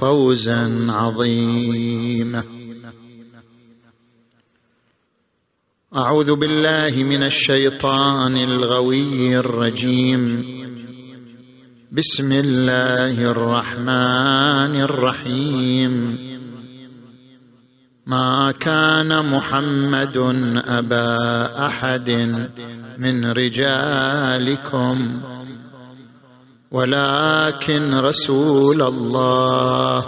فوزا 0.00 0.86
عظيما. 0.88 2.44
أعوذ 5.96 6.34
بالله 6.34 7.02
من 7.04 7.22
الشيطان 7.22 8.36
الغوي 8.36 9.36
الرجيم. 9.36 10.44
بسم 11.92 12.32
الله 12.32 13.30
الرحمن 13.30 14.82
الرحيم. 14.82 16.18
ما 18.06 18.52
كان 18.60 19.30
محمد 19.30 20.16
أبا 20.66 21.66
أحد 21.66 22.10
من 22.98 23.24
رجالكم 23.24 25.20
ولكن 26.70 27.94
رسول 27.94 28.82
الله 28.82 30.06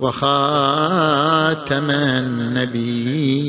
وخاتم 0.00 1.90
النبيين. 1.90 3.46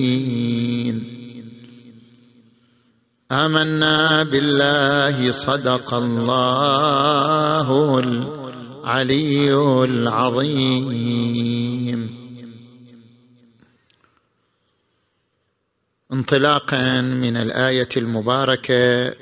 آمنا 3.32 4.24
بالله 4.24 5.32
صدق 5.32 5.94
الله 5.94 8.00
العلي 8.00 9.54
العظيم. 9.84 11.08
انطلاقا 16.14 17.02
من 17.02 17.38
الآية 17.38 17.90
المباركة 17.98 19.14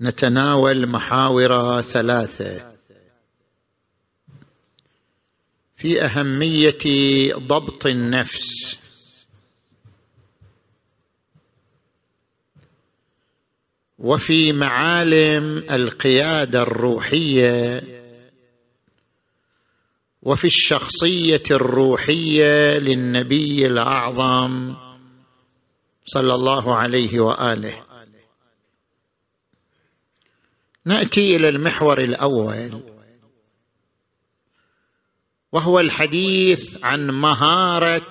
نتناول 0.00 0.86
محاور 0.86 1.82
ثلاثة. 1.82 2.74
في 5.76 6.02
أهمية 6.04 6.78
ضبط 7.34 7.86
النفس. 7.86 8.78
وفي 13.98 14.52
معالم 14.52 15.58
القيادة 15.70 16.62
الروحية. 16.62 17.82
وفي 20.22 20.44
الشخصية 20.44 21.42
الروحية 21.50 22.78
للنبي 22.78 23.66
الأعظم 23.66 24.76
صلى 26.04 26.34
الله 26.34 26.76
عليه 26.76 27.20
وآله. 27.20 27.87
نأتي 30.88 31.36
إلى 31.36 31.48
المحور 31.48 32.00
الأول 32.00 32.82
وهو 35.52 35.80
الحديث 35.80 36.78
عن 36.82 37.10
مهارة 37.10 38.06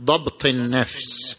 ضبط 0.00 0.46
النفس. 0.46 1.36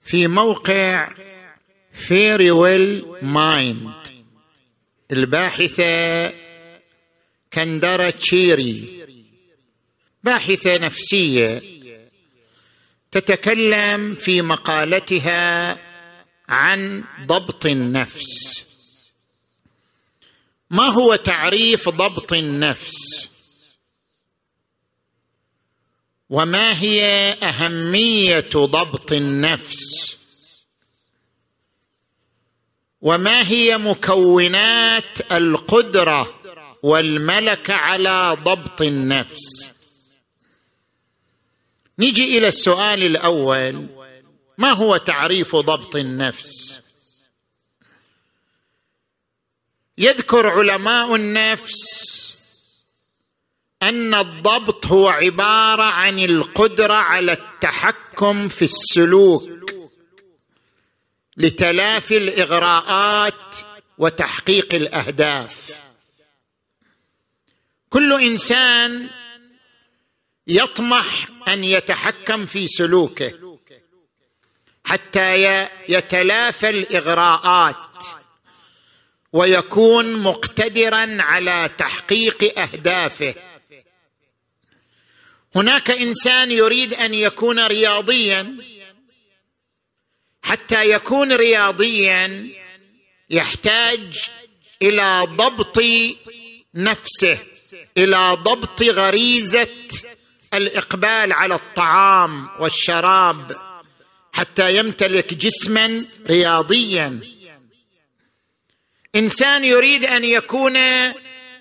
في 0.00 0.26
موقع 0.26 1.14
فيري 1.92 2.50
ويل 2.50 3.04
مايند 3.22 3.94
الباحثة 5.12 6.32
كندرا 7.52 8.10
تشيري 8.10 9.06
باحثة 10.24 10.78
نفسية. 10.78 11.71
تتكلم 13.12 14.14
في 14.14 14.42
مقالتها 14.42 15.78
عن 16.48 17.04
ضبط 17.26 17.66
النفس. 17.66 18.62
ما 20.70 20.84
هو 20.84 21.14
تعريف 21.14 21.88
ضبط 21.88 22.32
النفس؟ 22.32 23.28
وما 26.30 26.82
هي 26.82 27.02
أهمية 27.42 28.50
ضبط 28.56 29.12
النفس؟ 29.12 30.16
وما 33.00 33.46
هي 33.48 33.78
مكونات 33.78 35.32
القدرة 35.32 36.40
والملكه 36.82 37.74
على 37.74 38.36
ضبط 38.44 38.82
النفس؟ 38.82 39.71
نجي 42.02 42.38
إلى 42.38 42.48
السؤال 42.48 43.02
الأول. 43.02 43.88
ما 44.58 44.72
هو 44.72 44.96
تعريف 44.96 45.56
ضبط 45.56 45.96
النفس؟ 45.96 46.80
يذكر 49.98 50.46
علماء 50.48 51.14
النفس 51.14 52.02
أن 53.82 54.14
الضبط 54.14 54.86
هو 54.86 55.08
عبارة 55.08 55.82
عن 55.82 56.18
القدرة 56.18 56.94
على 56.94 57.32
التحكم 57.32 58.48
في 58.48 58.62
السلوك 58.62 59.48
لتلافي 61.36 62.16
الإغراءات 62.16 63.56
وتحقيق 63.98 64.74
الأهداف. 64.74 65.82
كل 67.90 68.12
إنسان 68.12 69.10
يطمح 70.46 71.28
أن 71.48 71.64
يتحكم 71.64 72.46
في 72.46 72.66
سلوكه 72.66 73.32
حتى 74.84 75.34
يتلافى 75.88 76.68
الإغراءات 76.68 78.04
ويكون 79.32 80.22
مقتدرا 80.22 81.06
على 81.22 81.70
تحقيق 81.78 82.58
أهدافه. 82.58 83.34
هناك 85.56 85.90
إنسان 85.90 86.50
يريد 86.50 86.94
أن 86.94 87.14
يكون 87.14 87.66
رياضيا. 87.66 88.56
حتى 90.42 90.84
يكون 90.84 91.32
رياضيا 91.32 92.50
يحتاج 93.30 94.18
إلى 94.82 95.26
ضبط 95.36 95.78
نفسه 96.74 97.40
إلى 97.98 98.36
ضبط 98.42 98.82
غريزة 98.82 99.68
الإقبال 100.54 101.32
على 101.32 101.54
الطعام 101.54 102.48
والشراب 102.60 103.52
حتى 104.32 104.72
يمتلك 104.72 105.34
جسما 105.34 106.04
رياضيا. 106.26 107.20
إنسان 109.16 109.64
يريد 109.64 110.04
أن 110.04 110.24
يكون 110.24 110.76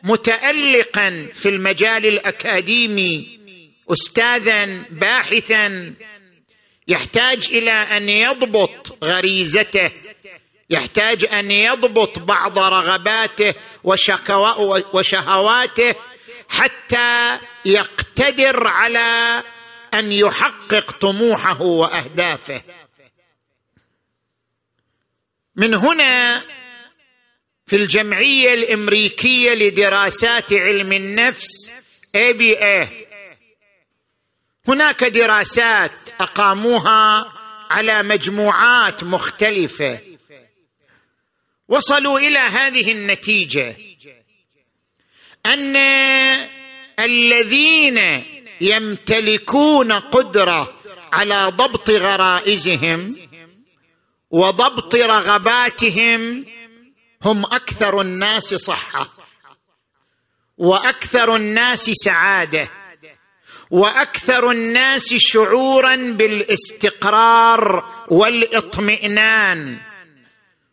متالقا 0.03 1.30
في 1.34 1.50
المجال 1.50 2.06
الأكاديمي 2.06 3.40
استاذا 3.91 4.85
باحثا 4.91 5.94
يحتاج 6.88 7.47
إلى 7.51 7.72
أن 7.72 8.09
يضبط 8.09 9.03
غريزته 9.03 9.91
يحتاج 10.69 11.25
أن 11.25 11.51
يضبط 11.51 12.19
بعض 12.19 12.60
رغباته 12.60 13.54
وشهواته 14.94 15.95
حتى 16.50 17.39
يقتدر 18.19 18.68
على 18.68 19.44
أن 19.94 20.12
يحقق 20.12 20.92
طموحه 20.92 21.62
وأهدافه. 21.62 22.63
من 25.56 25.75
هنا 25.75 26.44
في 27.66 27.75
الجمعية 27.75 28.54
الأمريكية 28.54 29.52
لدراسات 29.54 30.54
علم 30.54 30.94
النفس 30.94 31.72
اي 32.16 32.34
بي 32.34 32.58
اي 32.58 33.08
هناك 34.68 35.04
دراسات 35.04 36.22
أقاموها 36.22 37.34
على 37.69 38.04
مجموعات 38.04 39.04
مختلفة. 39.04 40.00
وصلوا 41.68 42.19
إلى 42.19 42.40
هذه 42.40 42.92
النتيجة. 42.92 43.78
أن 45.46 45.78
الذين 47.06 48.24
يمتلكون 48.62 49.92
قدرة 49.92 50.74
على 51.13 51.51
ضبط 51.56 51.89
غرائزهم 51.89 53.15
وضبط 54.31 54.95
رغباتهم 54.95 56.45
هم 57.24 57.45
أكثر 57.45 58.01
الناس 58.01 58.53
صحة 58.56 59.07
وأكثر 60.57 61.36
الناس 61.36 61.89
سعادة 61.89 62.69
وأكثر 63.71 64.51
الناس 64.51 65.15
شعورا 65.18 65.95
بالاستقرار 65.95 67.86
والاطمئنان 68.09 69.80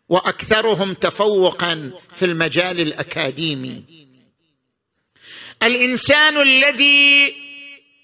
وأكثرهم 0.08 0.94
تفوقا 0.94 1.92
في 2.14 2.24
المجال 2.24 2.80
الأكاديمي. 2.80 4.07
الإنسان 5.62 6.40
الذي 6.40 7.34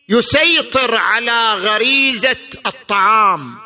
يسيطر 0.08 0.96
على 0.96 1.54
غريزة 1.54 2.36
الطعام 2.66 3.58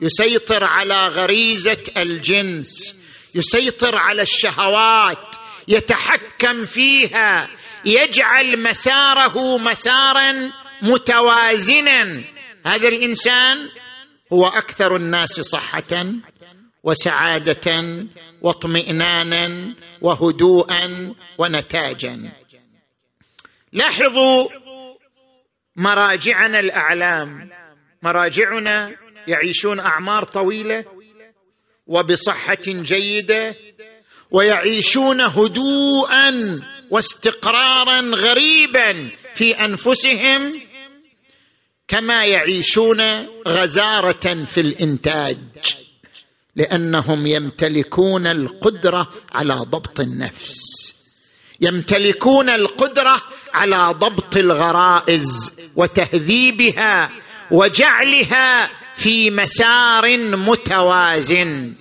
يسيطر 0.00 0.64
على 0.64 1.08
غريزة 1.08 1.82
الجنس 1.96 2.94
يسيطر 3.34 3.96
على 3.96 4.22
الشهوات 4.22 5.36
يتحكم 5.68 6.64
فيها 6.64 7.48
يجعل 7.84 8.62
مساره 8.62 9.58
مسارا 9.58 10.52
متوازنا. 10.82 12.24
هذا 12.66 12.88
الإنسان 12.88 13.68
هو 14.32 14.46
أكثر 14.46 14.96
الناس 14.96 15.40
صحة 15.40 16.06
وسعادة 16.84 17.82
واطمئنانا 18.42 19.74
وهدوءا 20.00 21.14
ونتاجا. 21.38 22.32
لاحظوا 23.74 24.48
مراجعنا 25.76 26.60
الأعلام. 26.60 27.50
مراجعنا 28.02 28.96
يعيشون 29.28 29.80
أعمار 29.80 30.24
طويلة 30.24 30.84
وبصحة 31.86 32.62
جيدة 32.66 33.54
ويعيشون 34.30 35.20
هدوءا 35.20 36.60
واستقرارا 36.90 38.00
غريبا 38.00 39.10
في 39.34 39.52
أنفسهم 39.52 40.60
كما 41.88 42.24
يعيشون 42.26 43.00
غزارة 43.48 44.44
في 44.44 44.60
الإنتاج 44.60 45.38
لأنهم 46.56 47.26
يمتلكون 47.26 48.26
القدرة 48.26 49.10
على 49.32 49.54
ضبط 49.54 50.00
النفس. 50.00 50.94
يمتلكون 51.66 52.50
القدرة 52.50 53.22
على 53.54 53.94
ضبط 53.98 54.36
الغرائز 54.36 55.56
وتهذيبها 55.76 57.10
وجعلها 57.50 58.70
في 58.96 59.30
مسار 59.30 60.16
متوازن. 60.18 61.74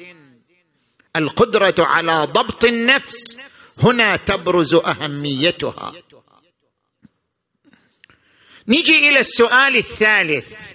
القدرة 1.15 1.75
على 1.79 2.27
ضبط 2.31 2.65
النفس 2.65 3.39
هنا 3.83 4.15
تبرز 4.15 4.73
أهميتها. 4.73 5.93
نجي 8.67 9.09
إلى 9.09 9.19
السؤال 9.19 9.75
الثالث. 9.75 10.73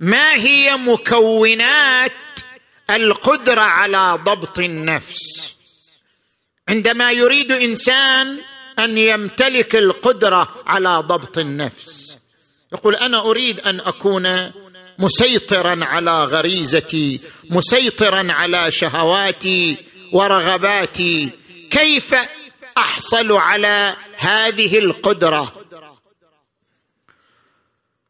ما 0.00 0.34
هي 0.34 0.76
مكونات 0.76 2.12
القدرة 2.90 3.62
على 3.62 4.18
ضبط 4.24 4.58
النفس؟ 4.58 5.55
عندما 6.68 7.10
يريد 7.10 7.52
إنسان 7.52 8.40
أن 8.78 8.98
يمتلك 8.98 9.76
القدرة 9.76 10.62
على 10.66 11.02
ضبط 11.08 11.38
النفس 11.38 12.16
يقول 12.72 12.94
أنا 12.96 13.20
أريد 13.30 13.60
أن 13.60 13.80
أكون 13.80 14.52
مسيطرا 14.98 15.84
على 15.84 16.24
غريزتي 16.24 17.20
مسيطرا 17.50 18.32
على 18.32 18.70
شهواتي 18.70 19.76
ورغباتي 20.12 21.30
كيف 21.70 22.14
أحصل 22.78 23.32
على 23.32 23.96
هذه 24.16 24.78
القدرة؟ 24.78 25.52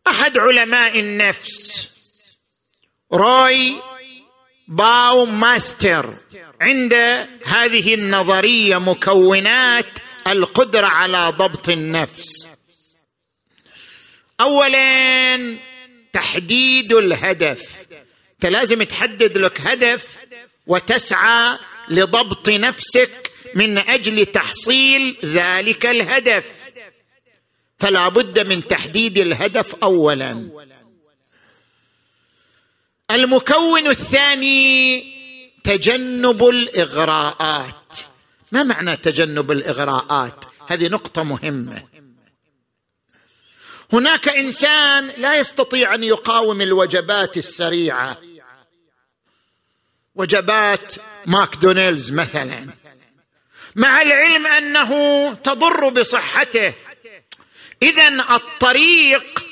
أحد 0.09 0.39
علماء 0.39 1.01
النفس 1.01 1.89
روي 3.13 3.81
باو 4.69 5.27
ماستر 5.27 6.15
عند 6.61 6.95
هذه 7.45 7.95
النظرية 7.95 8.77
مكونات 8.79 9.99
القدرة 10.29 10.87
على 10.87 11.37
ضبط 11.37 11.69
النفس. 11.69 12.49
اولا 14.41 15.59
تحديد 16.13 16.93
الهدف. 16.93 17.87
أنت 18.35 18.47
لازم 18.47 18.83
تحدد 18.83 19.39
لك 19.39 19.61
هدف 19.61 20.19
وتسعى 20.67 21.59
لضبط 21.89 22.49
نفسك 22.49 23.31
من 23.55 23.79
أجل 23.79 24.27
تحصيل 24.27 25.17
ذلك 25.25 25.87
الهدف. 25.87 26.47
فلا 27.79 28.09
بد 28.09 28.39
من 28.39 28.67
تحديد 28.67 29.19
الهدف 29.19 29.75
اولا. 29.75 30.51
المكون 33.11 33.87
الثاني 33.89 35.16
تجنب 35.67 36.45
الإغراءات. 36.45 37.99
ما 38.53 38.63
معنى 38.63 38.97
تجنب 38.97 39.51
الإغراءات؟ 39.51 40.45
هذه 40.69 40.89
نقطة 40.89 41.23
مهمة. 41.23 41.83
هناك 43.93 44.29
إنسان 44.29 45.07
لا 45.17 45.35
يستطيع 45.35 45.95
أن 45.95 46.03
يقاوم 46.03 46.61
الوجبات 46.61 47.37
السريعة. 47.37 48.19
وجبات 50.15 50.95
ماكدونالدز 51.27 52.13
مثلا. 52.13 52.73
مع 53.77 54.03
العلم 54.03 54.47
أنه 54.47 55.33
تضر 55.35 55.89
بصحته. 55.89 56.75
اذا 57.83 58.09
الطريق 58.35 59.45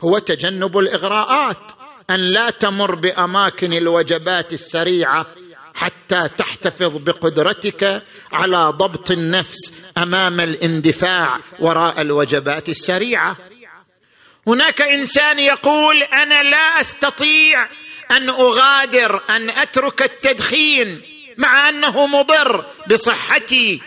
هو 0.00 0.18
تجنب 0.18 0.78
الإغراءات. 0.78 1.81
أن 2.14 2.20
لا 2.20 2.50
تمر 2.50 2.94
بأماكن 2.94 3.72
الوجبات 3.72 4.52
السريعة 4.52 5.26
حتى 5.74 6.28
تحتفظ 6.38 6.96
بقدرتك 6.96 8.02
على 8.32 8.72
ضبط 8.76 9.10
النفس 9.10 9.74
أمام 9.98 10.40
الاندفاع 10.40 11.38
وراء 11.60 12.00
الوجبات 12.00 12.68
السريعة. 12.68 13.36
هناك 14.46 14.82
إنسان 14.82 15.38
يقول 15.38 16.02
أنا 16.02 16.42
لا 16.42 16.80
أستطيع 16.80 17.68
أن 18.10 18.28
أغادر 18.30 19.22
أن 19.30 19.50
أترك 19.50 20.02
التدخين 20.02 21.02
مع 21.38 21.68
أنه 21.68 22.06
مضر 22.06 22.66
بصحتي. 22.90 23.80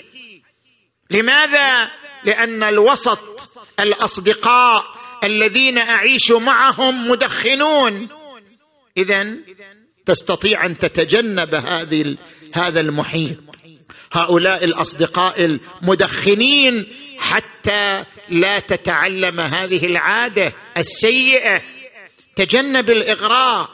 لماذا؟ 1.12 1.92
لأن 2.24 2.64
الوسط 2.64 3.20
الأصدقاء 3.80 4.86
الذين 5.24 5.78
أعيش 5.78 6.32
معهم 6.32 7.10
مدخنون. 7.10 8.10
اذا 8.98 9.38
تستطيع 10.06 10.66
أن 10.66 10.78
تتجنب 10.78 11.56
هذه 11.56 12.18
هذا 12.54 12.80
المحيط. 12.80 13.38
هؤلاء 14.14 14.64
الأصدقاء 14.64 15.46
المدخنين 15.46 16.88
حتى 17.18 18.04
لا 18.30 18.60
تتعلم 18.60 19.40
هذه 19.40 19.86
العادة 19.86 20.54
السيئة. 20.78 21.62
تجنب 22.36 22.90
الإغراء. 22.90 23.70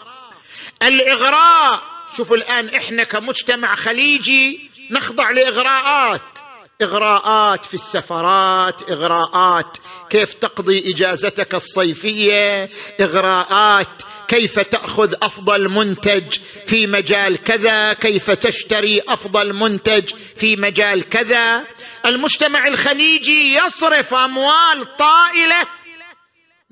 الإغراء 0.83 1.81
شوفوا 2.17 2.37
الآن 2.37 2.69
إحنا 2.69 3.03
كمجتمع 3.03 3.75
خليجي 3.75 4.69
نخضع 4.91 5.31
لإغراءات. 5.31 6.39
إغراءات 6.81 7.65
في 7.65 7.73
السفرات 7.73 8.91
إغراءات 8.91 9.77
كيف 10.09 10.33
تقضي 10.33 10.91
إجازتك 10.91 11.55
الصيفية 11.55 12.69
إغراءات 13.01 14.01
كيف 14.27 14.59
تأخذ 14.59 15.13
أفضل 15.21 15.69
منتج 15.69 16.37
في 16.65 16.87
مجال 16.87 17.37
كذا 17.37 17.93
كيف 17.93 18.31
تشتري 18.31 19.01
أفضل 19.07 19.53
منتج 19.53 20.09
في 20.35 20.55
مجال 20.55 21.09
كذا. 21.09 21.65
المجتمع 22.05 22.67
الخليجي 22.67 23.55
يصرف 23.55 24.13
أموال 24.13 24.97
طائلة. 24.97 25.67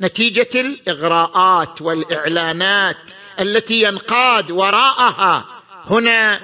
نتيجة 0.02 0.50
الإغراءات 0.56 1.82
والإعلانات 1.82 3.12
التي 3.40 3.82
ينقاد 3.84 4.52
وراءها 4.52 5.46
هنا 5.86 6.42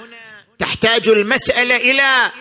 تحتاج 0.59 1.07
المسألة 1.07 1.75
إلى 1.75 2.31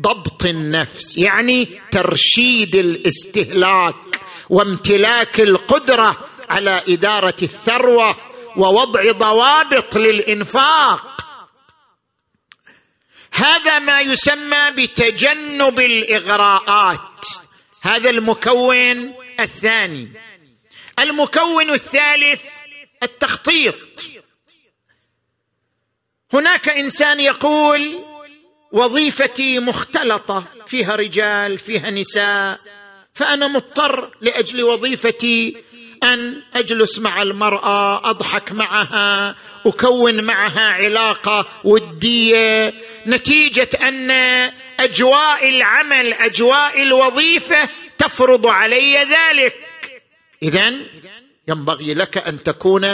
ضبط 0.00 0.44
النفس 0.44 1.18
يعني 1.18 1.80
ترشيد 1.90 2.74
الاستهلاك 2.74 4.20
وامتلاك 4.50 5.40
القدرة 5.40 6.16
على 6.48 6.84
إدارة 6.88 7.36
الثروة 7.42 8.16
ووضع 8.56 9.12
ضوابط 9.12 9.96
للإنفاق. 9.96 11.14
هذا 13.32 13.78
ما 13.78 14.00
يسمى 14.00 14.70
بتجنب 14.76 15.80
الإغراءات. 15.80 17.26
هذا 17.82 18.10
المكون 18.10 19.14
الثاني. 19.40 20.12
المكون 20.98 21.70
الثالث 21.70 22.42
التخطيط. 23.02 24.10
هناك 26.32 26.68
إنسان 26.68 27.20
يقول 27.20 28.04
وظيفتي 28.74 29.58
مختلطة 29.58 30.44
فيها 30.66 30.96
رجال 30.96 31.58
فيها 31.58 31.90
نساء. 31.90 32.58
فأنا 33.14 33.48
مضطر 33.48 34.10
لأجل 34.20 34.62
وظيفتي 34.64 35.56
أن 36.04 36.42
أجلس 36.54 36.98
مع 36.98 37.22
المرأة 37.22 38.10
أضحك 38.10 38.52
معها 38.52 39.34
أكون 39.66 40.24
معها 40.24 40.72
علاقة 40.72 41.46
ودية. 41.64 42.72
نتيجة 43.06 43.68
أن 43.82 44.10
أجواء 44.80 45.48
العمل 45.48 46.12
أجواء 46.12 46.82
الوظيفة 46.82 47.68
تفرض 47.98 48.46
علي 48.46 48.96
ذلك. 48.96 49.54
اذا 50.42 50.70
ينبغي 51.48 51.94
لك 51.94 52.18
أن 52.18 52.42
تكون 52.42 52.84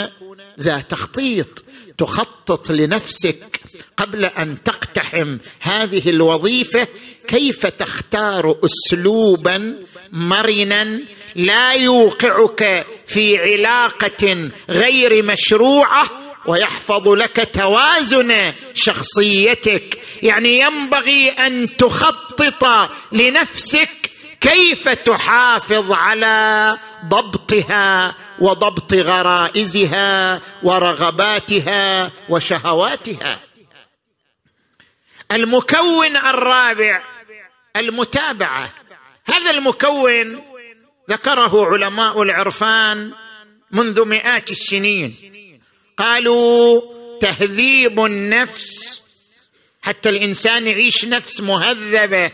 ذا 0.61 0.81
تخطيط 0.81 1.65
تخطط 1.99 2.71
لنفسك 2.71 3.61
قبل 3.97 4.25
أن 4.25 4.63
تقتحم 4.63 5.39
هذه 5.61 6.11
الوظيفة. 6.11 6.89
كيف 7.29 7.67
تختار 7.67 8.59
اسلوبا 8.65 9.77
مرنا 10.13 11.01
لا 11.35 11.73
يوقعك 11.73 12.87
في 13.07 13.39
علاقة 13.39 14.51
غير 14.71 15.23
مشروعة 15.25 16.11
ويحفظ 16.47 17.09
لك 17.09 17.51
توازن 17.55 18.53
شخصيتك؟ 18.75 19.99
يعني 20.23 20.61
ينبغي 20.61 21.29
أن 21.29 21.77
تخطط 21.77 22.65
لنفسك 23.13 24.11
كيف 24.41 24.89
تحافظ 24.89 25.93
على 25.93 26.79
ضبطها 27.05 28.15
وضبط 28.41 28.95
غرائزها 28.95 30.41
ورغباتها 30.63 32.13
وشهواتها؟ 32.29 33.41
المكون 35.33 36.17
الرابع 36.17 37.03
المتابعة. 37.77 38.73
هذا 39.25 39.51
المكون 39.51 40.43
ذكره 41.11 41.67
علماء 41.67 42.23
العرفان 42.23 43.13
منذ 43.71 44.05
مئات 44.05 44.51
السنين. 44.51 45.15
قالوا 45.97 46.81
تهذيب 47.21 48.01
النفس 48.01 49.01
حتى 49.83 50.09
الإنسان 50.09 50.67
يعيش 50.67 51.05
نفس 51.05 51.41
مهذبة. 51.41 52.33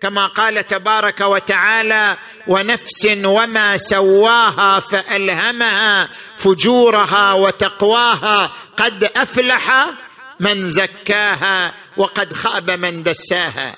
كما 0.00 0.26
قال 0.26 0.66
تبارك 0.66 1.20
وتعالى 1.20 2.18
ونفس 2.48 3.06
وما 3.24 3.76
سواها 3.76 4.80
فألهمها 4.80 6.08
فجورها 6.36 7.32
وتقواها 7.32 8.52
قد 8.76 9.04
أفلح 9.04 9.94
من 10.40 10.64
زكاها 10.64 11.74
وقد 11.96 12.32
خاب 12.32 12.70
من 12.70 13.02
دساها 13.02 13.74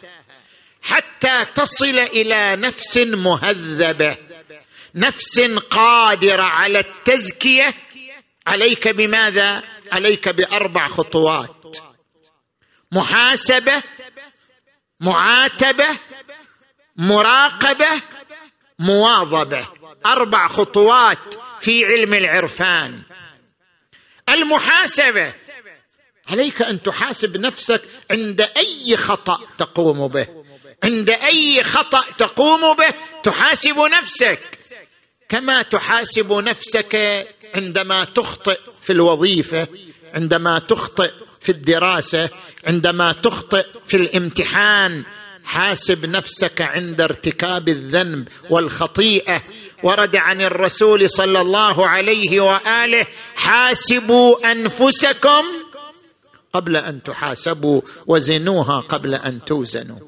حتى 0.83 1.45
تصل 1.55 1.99
إلى 1.99 2.57
نفس 2.57 2.99
مهذبة 2.99 4.17
نفس 4.95 5.41
قادرة 5.71 6.43
على 6.43 6.79
التزكية. 6.79 7.75
عليك 8.47 8.89
بماذا؟ 8.89 9.63
عليك 9.93 10.29
بأربع 10.29 10.87
خطوات. 10.87 11.77
محاسبة 12.93 13.83
معاتبة 15.01 15.99
مراقبة 16.97 18.03
مواظبة. 18.79 19.69
أربع 20.07 20.49
خطوات 20.49 21.35
في 21.61 21.85
علم 21.85 22.15
العرفان. 22.15 23.03
المحاسبة. 24.29 25.35
عليك 26.29 26.63
أن 26.63 26.83
تحاسب 26.83 27.37
نفسك 27.37 27.83
عند 28.11 28.41
أي 28.41 28.97
خطأ 28.97 29.41
تقوم 29.59 30.09
به. 30.09 30.27
عند 30.85 31.11
أي 31.11 31.63
خطأ 31.63 32.11
تقوم 32.19 32.77
به 32.77 32.95
تحاسب 33.23 33.79
نفسك. 33.79 34.59
كما 35.29 35.63
تحاسب 35.63 36.33
نفسك 36.33 36.97
عندما 37.55 38.05
تخطئ 38.05 38.61
في 38.81 38.93
الوظيفة 38.93 39.69
عندما 40.15 40.59
تخطئ 40.59 41.13
في 41.41 41.49
الدراسة 41.49 42.31
عندما 42.67 43.13
تخطئ 43.13 43.67
في 43.87 43.97
الامتحان 43.97 45.05
حاسب 45.45 46.07
نفسك 46.07 46.61
عند 46.61 47.01
ارتكاب 47.01 47.69
الذنب 47.69 48.29
والخطيئة. 48.51 49.43
ورد 49.83 50.17
عن 50.17 50.41
الرسول 50.41 51.11
صلى 51.11 51.41
الله 51.41 51.89
عليه 51.89 52.41
وآله 52.41 53.07
حاسبوا 53.37 54.53
أنفسكم 54.53 55.43
قبل 56.53 56.77
أن 56.77 57.03
تحاسبوا 57.03 57.81
وزنوها 58.07 58.81
قبل 58.81 59.15
أن 59.15 59.45
توزنوا. 59.45 59.99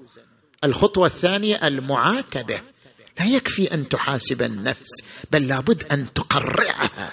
الخطوة 0.65 1.07
الثانية 1.07 1.67
المعاتبة. 1.67 2.63
لا 3.21 3.27
يكفي 3.27 3.75
أن 3.75 3.89
تحاسب 3.89 4.43
النفس 4.43 5.05
بل 5.31 5.49
لابد 5.49 5.93
أن 5.93 6.13
تقرعها. 6.13 7.13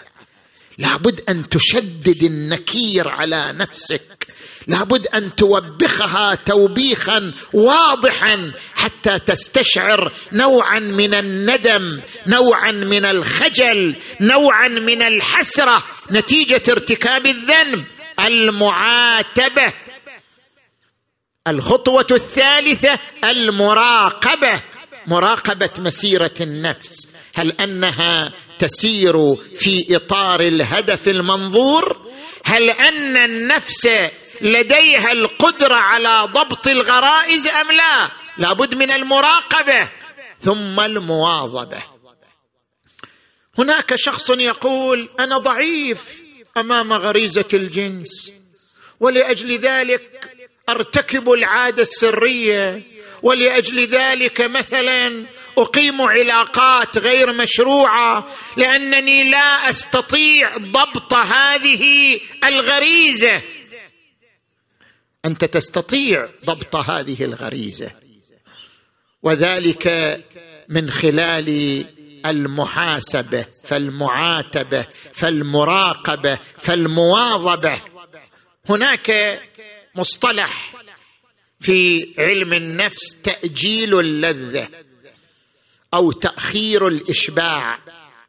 لابد 0.78 1.30
أن 1.30 1.50
تشدد 1.50 2.24
النكير 2.24 3.08
على 3.08 3.54
نفسك. 3.54 4.28
لابد 4.68 5.08
أن 5.08 5.36
توبخها 5.36 6.36
توبيخا 6.36 7.34
واضحا 7.54 8.52
حتى 8.76 9.20
تستشعر 9.20 10.12
نوعا 10.34 10.80
من 10.80 11.14
الندم 11.14 12.02
نوعا 12.28 12.72
من 12.72 13.06
الخجل 13.06 13.96
نوعا 14.22 14.68
من 14.68 15.02
الحسرة 15.02 15.84
نتيجة 16.12 16.62
ارتكاب 16.70 17.26
الذنب. 17.26 17.86
المعاتبة 18.28 19.74
الخطوة 21.48 22.08
الثالثة 22.12 23.00
المراقبة. 23.24 24.64
مراقبة 25.08 25.70
مسيرة 25.80 26.34
النفس. 26.42 27.10
هل 27.38 27.52
أنها 27.52 28.34
تسير 28.60 29.36
في 29.36 29.96
إطار 29.96 30.40
الهدف 30.40 31.08
المنظور؟ 31.08 31.84
هل 32.46 32.70
أن 32.70 33.18
النفس 33.18 33.88
لديها 34.42 35.12
القدرة 35.12 35.76
على 35.76 36.32
ضبط 36.34 36.68
الغرائز 36.68 37.48
أم 37.48 37.72
لا؟ 37.72 38.12
لابد 38.38 38.76
من 38.76 38.92
المراقبة 38.92 39.90
ثم 40.38 40.80
المواظبة. 40.80 41.84
هناك 43.58 43.96
شخص 43.96 44.30
يقول 44.30 45.10
أنا 45.20 45.38
ضعيف 45.38 46.20
أمام 46.58 46.94
غريزة 46.94 47.48
الجنس 47.54 48.32
ولأجل 49.00 49.58
ذلك 49.58 50.30
أرتكب 50.70 51.30
العادة 51.32 51.82
السرية 51.82 52.84
ولأجل 53.24 53.86
ذلك 53.86 54.42
مثلا 54.42 55.26
أقيم 55.58 56.02
علاقات 56.02 56.98
غير 56.98 57.34
مشروعة 57.34 58.28
لأنني 58.58 59.24
لا 59.24 59.70
أستطيع 59.70 60.58
ضبط 60.58 61.14
هذه 61.14 62.20
الغريزة. 62.44 63.42
أنت 65.26 65.46
تستطيع 65.46 66.30
ضبط 66.46 66.76
هذه 66.76 67.24
الغريزة. 67.24 67.92
وذلك 69.24 69.88
من 70.70 70.90
خلال 70.90 71.50
المحاسبة 72.26 73.46
فالمعاتبة 73.66 74.86
فالمراقبة 75.14 76.40
فالمواظبة. 76.60 77.82
هناك 78.70 79.40
مصطلح 79.96 80.77
في 81.60 82.14
علم 82.20 82.54
النفس 82.54 83.22
تأجيل 83.24 84.00
اللذة 84.00 84.70
أو 85.94 86.12
تأخير 86.12 86.88
الإشباع. 86.88 87.80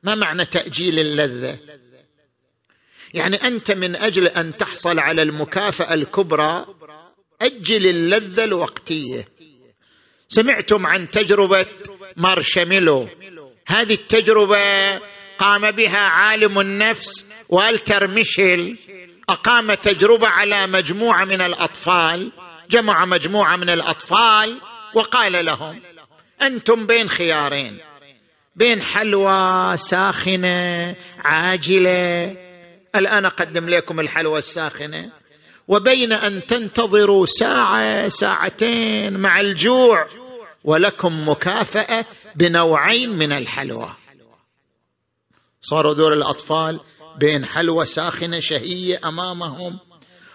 ما 0.03 0.15
معنى 0.15 0.45
تأجيل 0.45 0.99
اللذة؟ 0.99 1.59
يعني 3.15 3.37
أنت 3.37 3.71
من 3.71 3.97
أجل 3.97 4.27
أن 4.27 4.57
تحصل 4.57 4.99
على 4.99 5.23
المكافأة 5.23 5.95
الكبرى 5.95 6.67
أجل 7.43 7.87
اللذة 7.87 8.45
الوقتية. 8.45 9.29
سمعتم 10.29 10.87
عن 10.87 11.09
تجربة 11.09 11.67
مارشميلو. 12.17 13.09
هذه 13.67 13.95
التجربة 13.95 14.99
قام 15.39 15.71
بها 15.71 15.99
عالم 15.99 16.61
النفس 16.61 17.27
والتر 17.49 18.07
ميشيل 18.07 18.79
أقام 19.29 19.75
تجربة 19.75 20.27
على 20.27 20.67
مجموعة 20.67 21.25
من 21.25 21.41
الأطفال. 21.41 22.33
جمع 22.71 23.05
مجموعة 23.05 23.57
من 23.57 23.71
الأطفال 23.71 24.61
وقال 24.95 25.45
لهم 25.45 25.81
أنتم 26.43 26.87
بين 26.87 27.09
خيارين 27.09 27.79
بين 28.57 28.83
حلوى 28.83 29.77
ساخنة 29.77 30.97
عاجلة 31.19 32.37
الآن 32.97 33.25
أقدم 33.25 33.69
لكم 33.69 34.01
الحلوى 34.01 34.39
الساخنة 34.39 35.13
وبين 35.69 36.13
أن 36.13 36.47
تنتظروا 36.47 37.27
ساعة 37.27 38.09
ساعتين 38.09 39.19
مع 39.19 39.41
الجوع 39.41 40.07
ولكم 40.65 41.29
مكافأة 41.29 42.05
بنوعين 42.37 43.11
من 43.11 43.33
الحلوى. 43.33 43.89
صاروا 45.61 45.95
ذول 45.95 46.13
الأطفال 46.13 46.81
بين 47.19 47.47
حلوى 47.47 47.87
ساخنة 47.87 48.41
شهية 48.41 49.01
أمامهم 49.05 49.79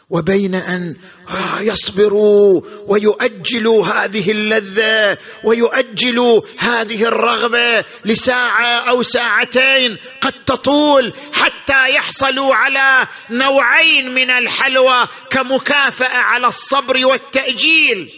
وبين 0.10 0.56
أن 0.56 0.96
آه، 1.30 1.62
يصبروا 1.62 2.62
ويؤجلوا 2.88 3.86
هذه 3.86 4.32
اللذة 4.32 5.18
ويؤجلوا 5.44 6.42
هذه 6.58 7.04
الرغبة 7.06 7.86
لساعة 8.06 8.68
أو 8.68 9.02
ساعتين 9.02 9.98
قد 10.22 10.34
تطول 10.46 11.14
حتى 11.32 11.96
يحصلوا 11.96 12.56
على 12.56 13.08
نوعين 13.30 14.14
من 14.16 14.32
الحلوى 14.32 15.04
كمكافأة 15.30 16.18
على 16.18 16.48
الصبر 16.48 17.06
والتأجيل. 17.06 18.14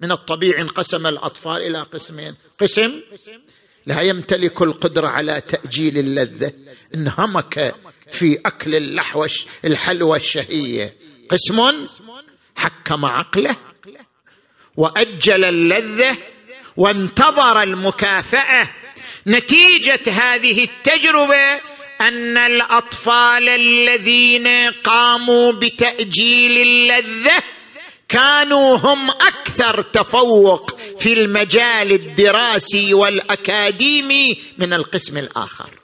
من 0.00 0.12
الطبيعي 0.12 0.60
انقسم 0.60 1.06
الأطفال 1.06 1.56
إلى 1.56 1.82
قسمين. 1.82 2.36
قسم 2.60 3.00
لا 3.86 4.00
يمتلك 4.02 4.62
القدرة 4.62 5.08
على 5.08 5.40
تأجيل 5.40 5.98
اللذة. 5.98 6.52
انهمك 6.94 7.74
في 8.12 8.38
أكل 8.46 8.74
اللحوش 8.74 9.46
الحلوى 9.64 10.16
الشهية. 10.16 10.96
قسم 11.30 11.86
حكم 12.56 13.04
عقله 13.04 13.56
وأجل 14.76 15.44
اللذة 15.44 16.18
وانتظر 16.76 17.62
المكافأة. 17.62 18.70
نتيجة 19.26 20.02
هذه 20.10 20.64
التجربة 20.64 21.60
أن 22.00 22.36
الأطفال 22.36 23.48
الذين 23.48 24.46
قاموا 24.70 25.52
بتأجيل 25.52 26.58
اللذة 26.58 27.42
كانوا 28.08 28.76
هم 28.76 29.10
أكثر 29.10 29.82
تفوق 29.82 30.76
في 30.98 31.12
المجال 31.12 31.92
الدراسي 31.92 32.94
والأكاديمي 32.94 34.42
من 34.58 34.72
القسم 34.72 35.16
الآخر. 35.16 35.81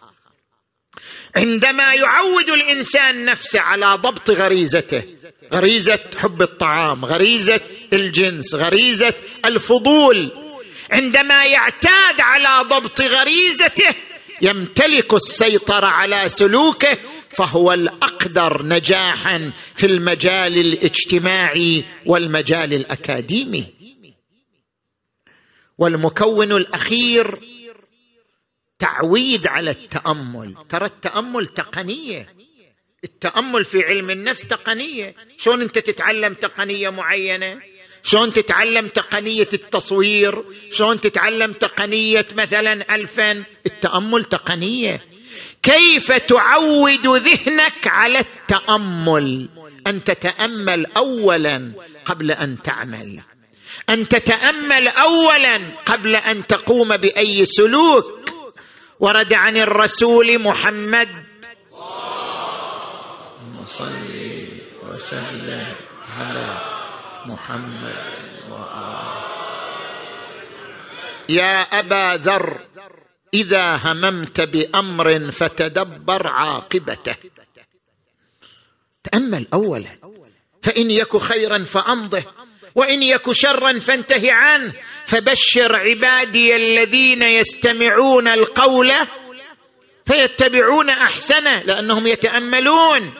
عندما 1.37 1.95
يعود 1.95 2.49
الإنسان 2.49 3.25
نفسه 3.25 3.61
على 3.61 3.95
ضبط 4.03 4.31
غريزته 4.31 5.03
غريزة 5.55 6.01
حب 6.17 6.43
الطعام 6.43 7.05
غريزة 7.05 7.61
الجنس 7.93 8.55
غريزة 8.55 9.15
الفضول 9.45 10.33
عندما 10.93 11.45
يعتاد 11.45 12.21
على 12.21 12.69
ضبط 12.69 13.01
غريزته 13.01 13.95
يمتلك 14.43 15.15
السيطرة 15.15 15.87
على 15.87 16.29
سلوكه 16.29 16.99
فهو 17.37 17.73
الأقدر 17.73 18.63
نجاحا 18.63 19.53
في 19.75 19.87
المجال 19.87 20.59
الاجتماعي 20.59 21.85
والمجال 22.07 22.75
الأكاديمي. 22.75 23.67
والمكون 25.79 26.53
الأخير 26.53 27.39
تعويد 28.79 29.47
على 29.47 29.71
التأمل. 29.71 30.55
ترى 30.69 30.85
التأمل 30.87 31.47
تقنية. 31.47 32.27
التأمل 33.05 33.65
في 33.65 33.79
علم 33.85 34.11
النفس 34.11 34.47
تقنية. 34.47 35.15
شلون 35.39 35.63
أنت 35.63 35.79
تتعلم 35.79 36.35
تقنية 36.35 36.91
معينة؟ 36.91 37.61
شلون 38.03 38.33
تتعلم 38.33 38.89
تقنية 38.89 39.49
التصوير؟ 39.55 40.45
شلون 40.71 41.01
تتعلم 41.01 41.53
تقنية 41.53 42.27
مثلا 42.33 42.95
الفن 42.95 43.45
التأمل 43.67 44.25
تقنية. 44.25 45.01
كيف 45.63 46.13
تعود 46.13 47.07
ذهنك 47.07 47.87
على 47.87 48.19
التأمل؟ 48.19 49.49
أن 49.87 50.05
تتأمل 50.05 50.87
اولا 50.87 51.73
قبل 52.05 52.31
أن 52.31 52.63
تعمل. 52.63 53.21
أن 53.91 54.09
تتأمل 54.09 54.89
اولا 54.89 55.61
قبل 55.87 56.17
أن 56.17 56.47
تقوم 56.47 56.97
بأي 56.97 57.45
سلوك. 57.45 58.19
ورد 59.00 59.35
عن 59.35 59.57
الرسول 59.57 60.38
محمد. 60.38 61.09
اللهم 61.73 63.55
صل 63.67 64.11
وسلم 64.83 65.75
على 66.19 66.49
محمد 67.26 68.02
وآله. 68.50 69.23
يا 71.29 71.61
أبا 71.62 72.16
ذر 72.16 72.59
إذا 73.35 73.77
هممت 73.77 74.40
بأمر 74.40 75.31
فتدبر 75.31 76.27
عاقبته. 76.27 77.14
تأمل 79.05 79.46
أولا 79.53 79.99
فإن 80.62 80.90
يك 80.90 81.16
خيرا 81.16 81.64
فأمضه. 81.64 82.25
وإن 82.79 83.03
يك 83.03 83.33
شرا 83.33 83.79
فانته 83.79 84.33
عنه. 84.33 84.73
فبشر 85.07 85.77
عبادي 85.77 86.57
الذين 86.57 87.23
يستمعون 87.23 88.29
القول 88.29 88.93
فيتبعون 90.07 90.91
أحسنه 90.91 91.62
لأنهم 91.62 92.07
يتأملون. 92.07 93.14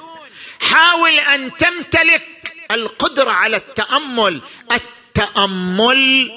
حاول 0.61 1.12
أن 1.12 1.57
تمتلك 1.57 2.23
القدرة 2.71 3.33
على 3.33 3.57
التأمل. 3.57 4.42
التأمل 4.73 6.31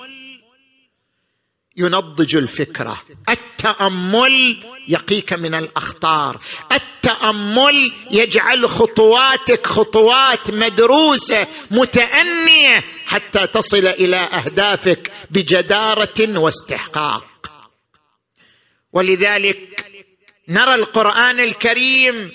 ينضج 1.77 2.35
الفكرة. 2.35 3.01
التأمل 3.29 4.63
يقيك 4.87 5.33
من 5.33 5.55
الأخطار. 5.55 6.39
التأمل 6.71 7.93
يجعل 8.11 8.69
خطواتك 8.69 9.67
خطوات 9.67 10.51
مدروسة 10.51 11.47
متأنية 11.71 12.83
حتى 13.11 13.47
تصل 13.47 13.87
إلى 13.87 14.17
أهدافك 14.17 15.11
بجدارة 15.31 16.39
واستحقاق. 16.39 17.25
ولذلك 18.93 19.85
نرى 20.47 20.75
القرآن 20.75 21.39
الكريم 21.39 22.31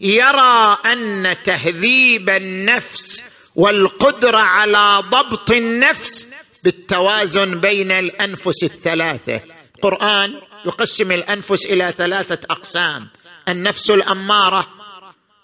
يرى 0.00 0.78
أن 0.86 1.36
تهذيب 1.44 2.30
النفس 2.30 3.22
والقدرة 3.56 4.38
على 4.38 5.02
ضبط 5.08 5.50
النفس 5.50 6.28
بالتوازن 6.64 7.60
بين 7.60 7.92
الأنفس 7.92 8.64
الثلاثة. 8.64 9.40
القران 9.76 10.30
يقسم 10.66 11.12
الأنفس 11.12 11.66
إلى 11.66 11.92
ثلاثة 11.96 12.40
أقسام. 12.50 13.08
النفس 13.48 13.90
الأمارة 13.90 14.68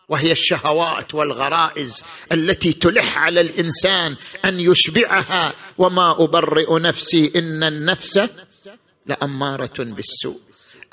وهي 0.09 0.33
الشهوات 0.33 1.15
والغرائز 1.15 2.05
التي 2.33 2.73
تلح 2.73 3.19
على 3.19 3.41
الإنسان 3.41 4.17
أن 4.45 4.61
يشبعها. 4.61 5.55
وما 5.79 6.25
أبرئ 6.25 6.81
نفسي 6.81 7.33
إن 7.37 7.65
النفس 7.65 8.21
لأمارة 9.07 9.79
بالسوء. 9.79 10.41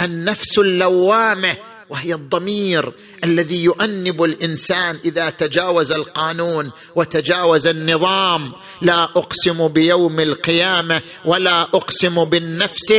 النفس 0.01 0.59
اللوامة 0.59 1.57
وهي 1.89 2.13
الضمير 2.13 2.93
الذي 3.23 3.63
يؤنب 3.63 4.23
الإنسان 4.23 4.99
إذا 5.05 5.29
تجاوز 5.29 5.91
القانون 5.91 6.71
وتجاوز 6.95 7.67
النظام. 7.67 8.53
لا 8.81 9.03
أقسم 9.03 9.67
بيوم 9.67 10.19
القيامة 10.19 11.01
ولا 11.25 11.61
أقسم 11.61 12.23
بالنفس 12.23 12.91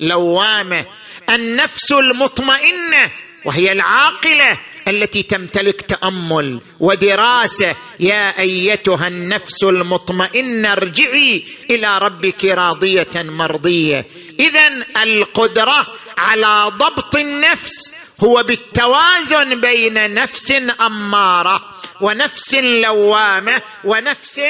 اللوامة. 0.00 0.86
النفس 1.30 1.92
المطمئنة 1.92 3.12
وهي 3.46 3.72
العاقلة 3.72 4.50
التي 4.88 5.22
تمتلك 5.22 5.82
تأمل 5.82 6.60
ودراسة. 6.80 7.76
يا 8.00 8.40
أيتها 8.40 9.08
النفس 9.08 9.64
المطمئنة 9.64 10.72
ارجعي 10.72 11.44
إلى 11.70 11.98
ربك 11.98 12.44
راضية 12.44 13.08
مرضية. 13.14 14.06
اذا 14.40 14.68
القدرة 15.02 15.86
على 16.18 16.72
ضبط 16.76 17.16
النفس 17.16 17.94
هو 18.20 18.42
بالتوازن 18.42 19.60
بين 19.60 20.14
نفس 20.14 20.52
أمارة 20.80 21.60
ونفس 22.00 22.54
لوامة 22.54 23.62
ونفس 23.84 24.40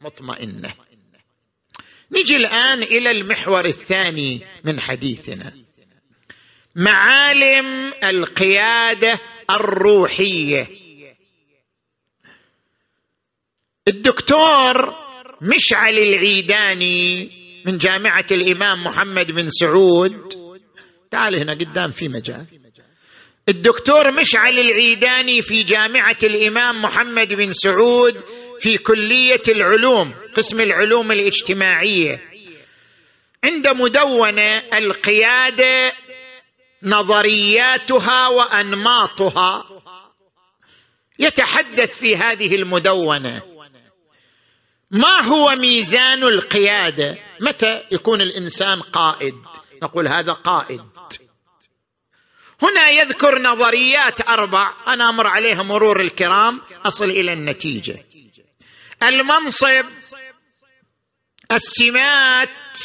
مطمئنة. 0.00 0.70
نجي 2.12 2.36
الآن 2.36 2.82
إلى 2.82 3.10
المحور 3.10 3.64
الثاني 3.64 4.40
من 4.64 4.80
حديثنا. 4.80 5.52
معالم 6.76 7.92
القيادة 8.04 9.20
الروحية. 9.54 10.68
الدكتور 13.88 14.94
مشعل 15.42 15.98
العيداني 15.98 17.30
من 17.66 17.78
جامعة 17.78 18.26
الإمام 18.30 18.84
محمد 18.84 19.32
بن 19.32 19.48
سعود. 19.48 20.32
تعال 21.10 21.36
هنا 21.36 21.52
قدام 21.52 21.90
في 21.90 22.08
مجال. 22.08 22.46
الدكتور 23.48 24.10
مشعل 24.10 24.58
العيداني 24.58 25.42
في 25.42 25.62
جامعة 25.62 26.18
الإمام 26.22 26.82
محمد 26.82 27.34
بن 27.34 27.52
سعود 27.52 28.24
في 28.60 28.78
كلية 28.78 29.42
العلوم 29.48 30.14
قسم 30.34 30.60
العلوم 30.60 31.12
الاجتماعية. 31.12 32.22
عند 33.44 33.68
مدونة 33.68 34.58
القيادة 34.74 35.92
نظرياتها 36.82 38.28
وأنماطها. 38.28 39.64
يتحدث 41.18 41.98
في 41.98 42.16
هذه 42.16 42.54
المدونة. 42.54 43.42
ما 44.90 45.20
هو 45.20 45.56
ميزان 45.56 46.22
القيادة؟ 46.22 47.18
متى 47.40 47.82
يكون 47.92 48.20
الإنسان 48.20 48.80
قائد؟ 48.80 49.34
نقول 49.82 50.08
هذا 50.08 50.32
قائد. 50.32 50.80
هنا 52.62 52.88
يذكر 52.88 53.42
نظريات 53.42 54.28
أربع. 54.28 54.74
أنا 54.86 55.08
أمر 55.08 55.26
عليها 55.26 55.62
مرور 55.62 56.00
الكرام. 56.00 56.60
أصل 56.86 57.10
إلى 57.10 57.32
النتيجة. 57.32 58.04
المنصب 59.02 59.84
السمات 61.52 62.78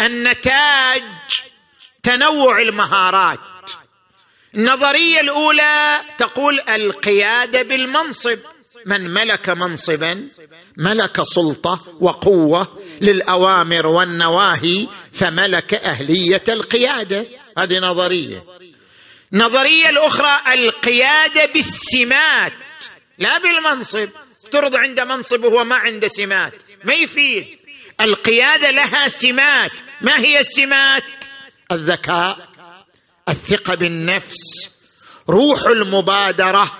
النتاج 0.00 1.02
تنوع 2.02 2.60
المهارات. 2.60 3.38
النظريه 4.54 5.20
الأولى 5.20 6.00
تقول 6.18 6.60
القيادة 6.60 7.62
بالمنصب. 7.62 8.38
من 8.86 9.14
ملك 9.14 9.50
منصبا؟ 9.50 10.28
ملك 10.76 11.22
سلطة 11.22 11.80
وقوة 12.00 12.80
للأوامر 13.00 13.86
والنواهي 13.86 14.88
فملك 15.12 15.74
أهلية 15.74 16.42
القيادة. 16.48 17.26
هذه 17.58 17.78
نظرية. 17.82 18.44
النظريه 19.32 19.88
الأخرى 19.88 20.54
القيادة 20.54 21.52
بالسمات 21.54 22.52
لا 23.18 23.38
بالمنصب. 23.38 24.08
افترض 24.44 24.76
عنده 24.76 25.04
منصب 25.04 25.44
وهو 25.44 25.64
ما 25.64 25.76
عنده 25.76 26.08
سمات. 26.08 26.54
ما 26.84 26.94
يفيد. 26.94 27.46
القيادة 28.00 28.70
لها 28.70 29.08
سمات. 29.08 29.72
ما 30.00 30.20
هي 30.20 30.38
السمات؟ 30.38 31.02
الذكاء 31.72 32.48
الثقة 33.28 33.74
بالنفس 33.74 34.70
روح 35.28 35.62
المبادرة 35.62 36.72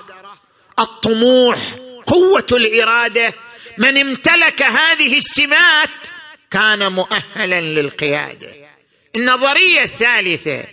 الطموح 0.80 1.76
قوة 2.06 2.46
الإرادة. 2.52 3.34
من 3.78 3.98
امتلك 3.98 4.62
هذه 4.62 5.16
السمات 5.16 6.08
كان 6.50 6.92
مؤهلا 6.92 7.60
للقيادة. 7.60 8.54
النظرية 9.16 9.82
الثالثة 9.82 10.64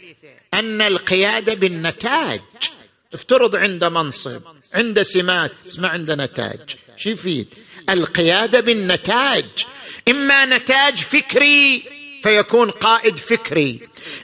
أن 0.54 0.82
القيادة 0.82 1.54
بالنتاج. 1.54 2.42
افترض 3.14 3.56
عنده 3.56 3.90
منصب 3.90 4.42
عنده 4.74 5.04
سمات 5.04 5.52
ما 5.78 5.88
عنده 5.88 6.16
نتاج. 6.16 6.76
شو 6.98 7.10
يفيد؟ 7.10 7.48
القيادة 7.90 8.60
بالنتاج. 8.60 9.46
إما 10.10 10.46
نتاج 10.46 10.96
فكري 10.96 11.84
فيكون 12.28 12.72
قائد 12.72 13.18
فكري. 13.18 13.80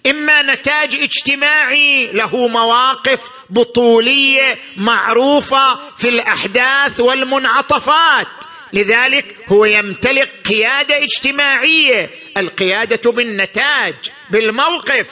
إما 0.09 0.41
نتاج 0.41 0.95
اجتماعي 0.95 2.11
له 2.11 2.47
مواقف 2.47 3.29
بطولية 3.49 4.57
معروفة 4.77 5.89
في 5.97 6.09
الأحداث 6.09 6.99
والمنعطفات. 6.99 8.27
لذلك 8.73 9.35
هو 9.47 9.65
يمتلك 9.65 10.31
قيادة 10.45 11.03
اجتماعية 11.03 12.09
القيادة 12.37 13.11
بالنتاج 13.11 13.95
بالموقف. 14.31 15.09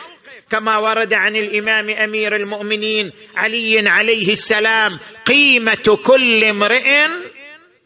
كما 0.50 0.78
ورد 0.78 1.14
عن 1.14 1.36
الإمام 1.36 1.90
أمير 1.90 2.36
المؤمنين 2.36 3.12
علي 3.36 3.90
عليه 3.90 4.32
السلام 4.32 5.00
قيمة 5.26 6.00
كل 6.06 6.44
امرئ 6.44 7.08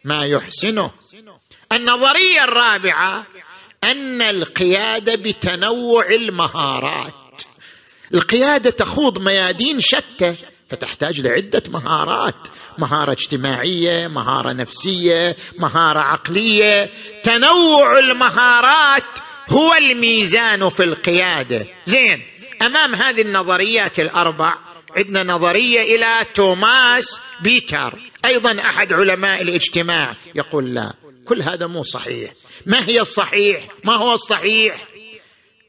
ما 0.06 0.26
يحسنه. 0.26 0.92
النظرية 1.74 2.44
الرابعة 2.44 3.26
أن 3.92 4.22
القيادة 4.22 5.16
بتنوع 5.16 6.10
المهارات. 6.10 7.42
القيادة 8.14 8.70
تخوض 8.70 9.20
ميادين 9.20 9.80
شتى 9.80 10.36
فتحتاج 10.70 11.22
لعدة 11.22 11.64
مهارات. 11.70 12.48
مهارة 12.78 13.12
اجتماعية 13.12 14.08
مهارة 14.08 14.54
نفسية 14.54 15.36
مهارة 15.60 16.00
عقلية. 16.00 16.90
تنوع 17.24 18.00
المهارات 18.00 19.20
هو 19.50 19.74
الميزان 19.74 20.70
في 20.70 20.84
القيادة. 20.84 21.66
زين 21.86 22.22
أمام 22.62 22.96
هذه 22.96 23.22
النظريات 23.22 24.00
الأربع 24.00 24.54
عندنا 24.98 25.24
نظرية 25.24 25.82
إلى 25.82 26.26
توماس 26.34 27.22
بيتر 27.42 28.00
أيضا 28.26 28.60
أحد 28.60 28.94
علماء 28.94 29.42
الاجتماع. 29.42 30.12
يقول 30.36 30.74
لا 30.74 30.94
كل 31.26 31.42
هذا 31.42 31.68
مو 31.68 31.84
صحيح. 31.84 32.34
ما 32.66 32.88
هي 32.88 33.02
الصحيح؟ 33.02 33.68
ما 33.84 33.96
هو 33.98 34.14
الصحيح؟ 34.14 34.88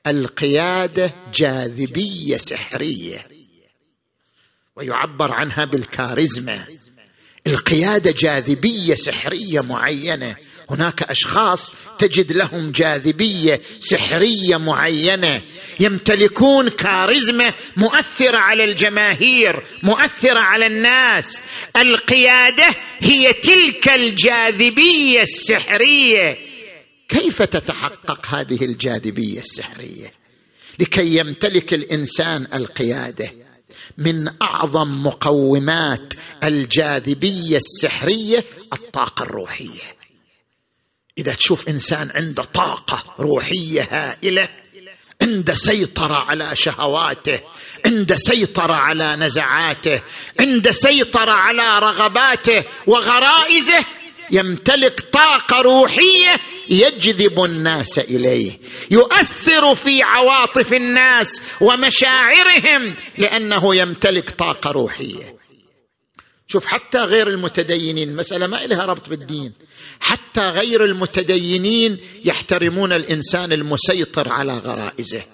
القيادة 0.06 1.14
جاذبية 1.34 2.36
سحرية. 2.36 3.28
ويعبر 4.76 5.32
عنها 5.32 5.64
بالكاريزما. 5.64 6.66
القيادة 7.46 8.10
جاذبية 8.10 8.94
سحرية 8.94 9.60
معينة. 9.60 10.36
هناك 10.70 11.02
أشخاص 11.02 11.72
تجد 11.98 12.33
لهم 12.33 12.72
جاذبية 12.72 13.61
سحرية 13.81 14.57
معينة 14.57 15.42
يمتلكون 15.81 16.68
كاريزما 16.68 17.52
مؤثرة 17.76 18.38
على 18.38 18.64
الجماهير 18.64 19.64
مؤثرة 19.83 20.40
على 20.40 20.66
الناس. 20.66 21.42
القيادة 21.76 22.68
هي 22.98 23.33
تلك 23.33 23.88
الجاذبية 23.88 25.22
السحرية. 25.22 26.38
كيف 27.09 27.42
تتحقق 27.42 28.26
هذه 28.26 28.64
الجاذبية 28.64 29.38
السحرية؟ 29.38 30.12
لكي 30.79 31.16
يمتلك 31.16 31.74
الإنسان 31.74 32.46
القيادة 32.55 33.33
من 33.98 34.42
أعظم 34.42 35.02
مقومات 35.07 36.14
الجاذبية 36.44 37.57
السحرية 37.57 38.44
الطاقة 38.72 39.22
الروحية. 39.22 39.95
إذا 41.18 41.35
تشوف 41.35 41.68
إنسان 41.68 42.11
عنده 42.14 42.42
طاقة 42.42 43.14
روحية 43.20 43.88
هائلة 43.90 44.48
عنده 45.22 45.55
سيطرة 45.55 46.14
على 46.16 46.57
شهواته 46.57 47.40
عنده 47.87 48.16
سيطرة 48.16 48.74
على 48.74 49.16
نزعاته 49.16 50.00
عنده 50.40 50.70
سيطرة 50.70 51.33
على 51.33 51.79
رغباته 51.79 52.64
وغرائزه 52.87 53.85
يمتلك 54.31 55.00
طاقة 55.00 55.62
روحية 55.62 56.37
يجذب 56.68 57.44
الناس 57.44 57.98
إليه 57.98 58.59
يؤثر 58.90 59.74
في 59.74 60.02
عواطف 60.02 60.72
الناس 60.72 61.42
ومشاعرهم 61.61 62.96
لأنه 63.18 63.76
يمتلك 63.76 64.31
طاقة 64.31 64.70
روحية. 64.70 65.36
شوف 66.48 66.66
حتى 66.66 66.98
غير 66.98 67.28
المتدينين 67.28 68.09
المسألة 68.09 68.46
ما 68.46 68.56
لها 68.56 68.85
ربط 68.85 69.09
بالدين. 69.09 69.52
حتى 70.00 70.40
غير 70.40 70.85
المتدينين 70.85 71.98
يحترمون 72.24 72.92
الإنسان 72.92 73.52
المسيطر 73.52 74.28
على 74.28 74.59
غرائزه 74.59 75.24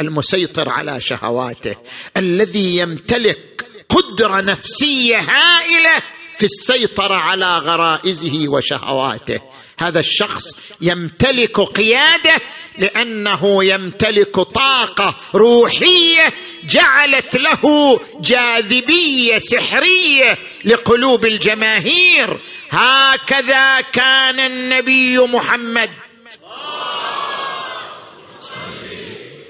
المسيطر 0.00 0.68
على 0.68 1.00
شهواته 1.00 1.76
الذي 2.16 2.76
يمتلك 2.76 3.66
قدرة 3.88 4.40
نفسية 4.40 5.16
هائلة 5.16 6.02
في 6.38 6.44
السيطرة 6.44 7.14
على 7.14 7.58
غرائزه 7.58 8.48
وشهواته. 8.48 9.40
هذا 9.80 9.98
الشخص 9.98 10.44
يمتلك 10.80 11.60
قيادة 11.60 12.36
لأنه 12.78 13.64
يمتلك 13.64 14.40
طاقة 14.40 15.16
روحية 15.34 16.32
جعلت 16.64 17.36
له 17.36 18.00
جاذبية 18.20 19.38
سحرية 19.38 20.38
لقلوب 20.64 21.24
الجماهير. 21.26 22.40
هكذا 22.70 23.80
كان 23.80 24.40
النبي 24.40 25.18
محمد. 25.18 25.90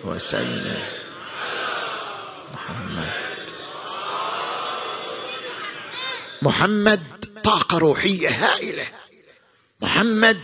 وسلم 0.05 0.83
محمد. 2.55 3.13
محمد 6.43 7.03
طاقة 7.45 7.79
روحية 7.79 8.29
هائلة. 8.29 9.10
محمد 9.83 10.41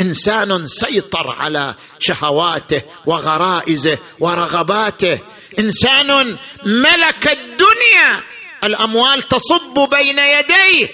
إنسان 0.00 0.66
سيطر 0.66 1.30
على 1.32 1.74
شهواته 1.98 2.82
وغرائزه 3.06 3.98
ورغباته. 4.20 5.20
إنسان 5.58 6.36
ملك 6.66 7.30
الدنيا. 7.30 8.22
الأموال 8.64 9.22
تصب 9.22 9.88
بين 9.90 10.18
يديه. 10.18 10.88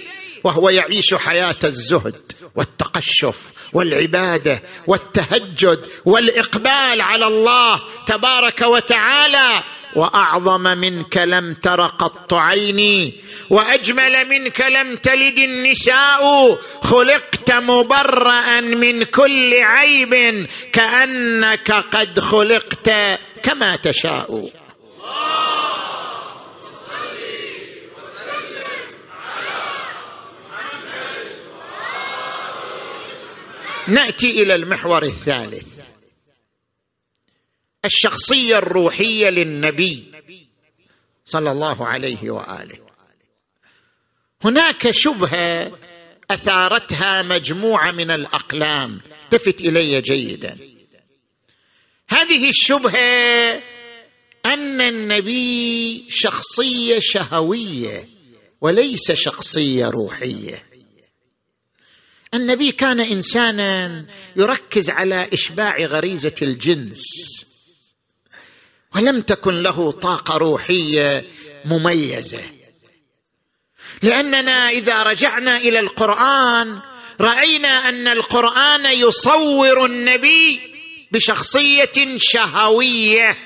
وهو 0.44 0.68
يعيش 0.68 1.14
حياة 1.14 1.56
الزهد 1.64 2.32
والتقشف 2.54 3.52
والعبادة 3.72 4.62
والتهجد 4.86 5.86
والإقبال 6.04 7.00
على 7.00 7.26
الله 7.26 7.80
تبارك 8.06 8.60
وتعالى. 8.60 9.62
وأعظم 9.96 10.62
منك 10.62 11.16
لم 11.16 11.54
تر 11.54 11.86
قط 11.86 12.34
عيني 12.34 13.20
وأجمل 13.50 14.28
منك 14.28 14.60
لم 14.60 14.96
تلد 14.96 15.38
النساء. 15.38 16.54
خلقت 16.82 17.56
مبرا 17.56 18.60
من 18.60 19.02
كل 19.02 19.54
عيب 19.62 20.46
كأنك 20.72 21.72
قد 21.72 22.20
خلقت 22.20 22.90
كما 23.42 23.76
تشاء. 23.76 24.50
نأتي 33.88 34.42
إلى 34.42 34.54
المحور 34.54 35.02
الثالث. 35.02 35.82
الشخصية 37.84 38.58
الروحية 38.58 39.28
للنبي 39.30 40.12
صلى 41.24 41.52
الله 41.52 41.86
عليه 41.86 42.30
وآله. 42.30 42.78
هناك 44.44 44.90
شبهة 44.90 45.78
أثارتها 46.30 47.22
مجموعة 47.22 47.92
من 47.92 48.10
الأقلام. 48.10 49.00
التفت 49.24 49.60
إلي 49.60 50.00
جيدا. 50.00 50.58
هذه 52.08 52.48
الشبهة 52.48 53.62
أن 54.46 54.80
النبي 54.80 56.06
شخصية 56.08 56.98
شهوية 57.00 58.08
وليس 58.60 59.12
شخصية 59.12 59.86
روحية. 59.86 60.66
النبي 62.34 62.72
كان 62.72 63.00
إنسانا 63.00 64.06
يركز 64.36 64.90
على 64.90 65.28
إشباع 65.32 65.76
غريزة 65.78 66.34
الجنس. 66.42 67.02
ولم 68.94 69.22
تكن 69.22 69.62
له 69.62 69.92
طاقة 69.92 70.36
روحية 70.36 71.24
مميزة. 71.64 72.42
لأننا 74.02 74.68
إذا 74.68 75.02
رجعنا 75.02 75.56
إلى 75.56 75.80
القرآن 75.80 76.80
رأينا 77.20 77.88
أن 77.88 78.08
القرآن 78.08 78.84
يصور 78.86 79.86
النبي 79.86 80.60
بشخصية 81.12 82.16
شهوية 82.16 83.38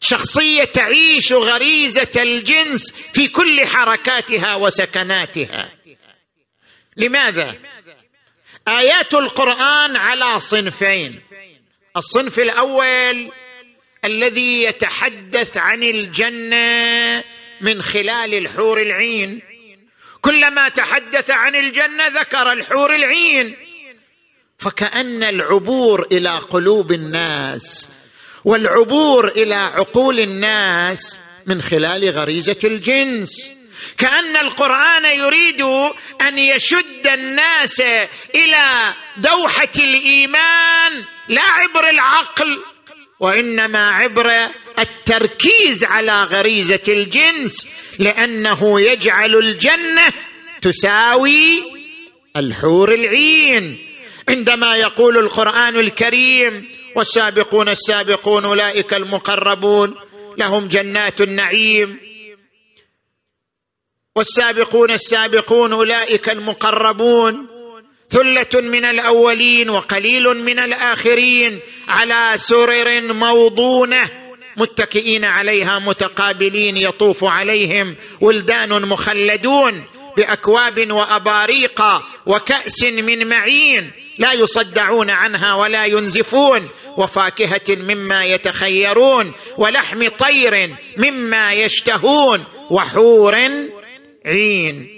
شخصية 0.00 0.64
تعيش 0.64 1.32
غريزة 1.32 2.10
الجنس 2.16 2.92
في 3.12 3.28
كل 3.28 3.66
حركاتها 3.66 4.54
وسكناتها. 4.54 5.72
لماذا؟ 6.96 7.58
آيات 8.68 9.14
القرآن 9.14 9.96
على 9.96 10.38
صنفين. 10.38 11.22
الصنف 11.96 12.38
الأول 12.38 13.32
الذي 14.04 14.62
يتحدث 14.62 15.56
عن 15.56 15.82
الجنة 15.82 17.24
من 17.60 17.82
خلال 17.82 18.34
الحور 18.34 18.80
العين. 18.82 19.42
كلما 20.20 20.68
تحدث 20.68 21.30
عن 21.30 21.54
الجنة 21.54 22.06
ذكر 22.06 22.52
الحور 22.52 22.94
العين. 22.94 23.56
فكأن 24.58 25.22
العبور 25.22 26.06
إلى 26.12 26.30
قلوب 26.30 26.92
الناس 26.92 27.90
والعبور 28.44 29.28
إلى 29.28 29.54
عقول 29.54 30.20
الناس 30.20 31.20
من 31.46 31.60
خلال 31.60 32.10
غريزة 32.10 32.58
الجنس. 32.64 33.52
كأن 33.98 34.36
القرآن 34.36 35.04
يريد 35.04 35.62
أن 36.22 36.38
يشد 36.38 37.06
الناس 37.06 37.80
إلى 38.34 38.94
دوحة 39.16 39.72
الإيمان 39.78 41.04
لا 41.28 41.42
عبر 41.42 41.88
العقل. 41.90 42.75
وإنما 43.20 43.88
عبر 43.88 44.30
التركيز 44.78 45.84
على 45.84 46.22
غريزة 46.22 46.82
الجنس 46.88 47.68
لأنه 47.98 48.80
يجعل 48.80 49.34
الجنة 49.36 50.04
تساوي 50.62 51.62
الحور 52.36 52.94
العين. 52.94 53.78
عندما 54.28 54.76
يقول 54.76 55.18
القرآن 55.18 55.76
الكريم 55.76 56.68
والسابقون 56.96 57.68
السابقون 57.68 58.44
أولئك 58.44 58.94
المقربون 58.94 59.94
لهم 60.38 60.68
جنات 60.68 61.20
النعيم. 61.20 62.00
والسابقون 64.16 64.90
السابقون 64.90 65.72
أولئك 65.72 66.28
المقربون. 66.28 67.55
ثلة 68.10 68.60
من 68.60 68.84
الأولين 68.84 69.70
وقليل 69.70 70.24
من 70.24 70.58
الآخرين 70.58 71.60
على 71.88 72.32
سرر 72.36 73.12
موضونة 73.12 74.10
متكئين 74.56 75.24
عليها 75.24 75.78
متقابلين 75.78 76.76
يطوف 76.76 77.24
عليهم 77.24 77.96
ولدان 78.20 78.82
مخلدون 78.88 79.84
بأكواب 80.16 80.92
وأباريق 80.92 81.82
وكأس 82.26 82.84
من 82.84 83.28
معين 83.28 83.92
لا 84.18 84.32
يصدعون 84.32 85.10
عنها 85.10 85.54
ولا 85.54 85.84
ينزفون 85.84 86.68
وفاكهة 86.96 87.76
مما 87.76 88.24
يتخيرون 88.24 89.32
ولحم 89.58 90.08
طير 90.08 90.76
مما 90.96 91.52
يشتهون 91.52 92.44
وحور 92.70 93.34
عين 94.26 94.88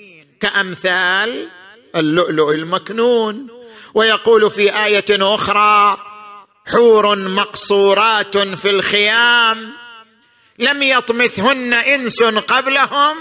كأمثال 0.41 1.49
اللؤلؤ 1.97 2.51
المكنون 2.51 3.47
ويقول 3.95 4.51
في 4.51 4.85
آية 4.85 5.05
أخرى 5.11 5.97
حور 6.67 7.29
مقصورات 7.29 8.39
في 8.39 8.71
الخيام 8.71 9.73
لم 10.59 10.83
يطمثهن 10.83 11.75
إنس 11.75 12.23
قبلهم 12.23 13.17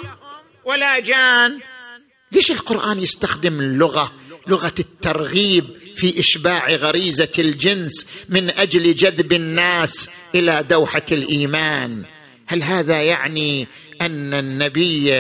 ولا 0.66 1.00
جان. 1.00 1.60
ليش 2.32 2.52
القرآن 2.52 3.00
يستخدم 3.00 3.60
اللغة 3.60 4.12
لغة 4.48 4.74
الترغيب 4.80 5.66
في 5.96 6.20
إشباع 6.20 6.72
غريزة 6.72 7.32
الجنس 7.40 8.08
من 8.30 8.50
أجل 8.50 8.96
جذب 8.96 9.34
الناس 9.34 10.10
إلى 10.36 10.64
دوحة 10.70 11.06
الإيمان؟ 11.12 12.06
هل 12.48 12.64
هذا 12.64 13.02
يعني 13.02 13.68
أن 14.02 14.34
النبي 14.34 15.12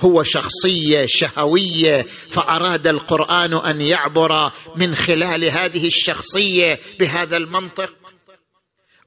هو 0.00 0.22
شخصية 0.22 1.06
شهوية 1.06 2.02
فأراد 2.32 2.86
القرآن 2.86 3.54
أن 3.54 3.80
يعبر 3.80 4.52
من 4.76 4.94
خلال 4.94 5.44
هذه 5.44 5.86
الشخصية 5.86 6.78
بهذا 7.00 7.36
المنطق. 7.36 7.94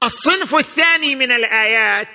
الصنف 0.04 0.56
الثاني 0.56 1.15
من 1.15 1.32
الآيات 1.32 2.08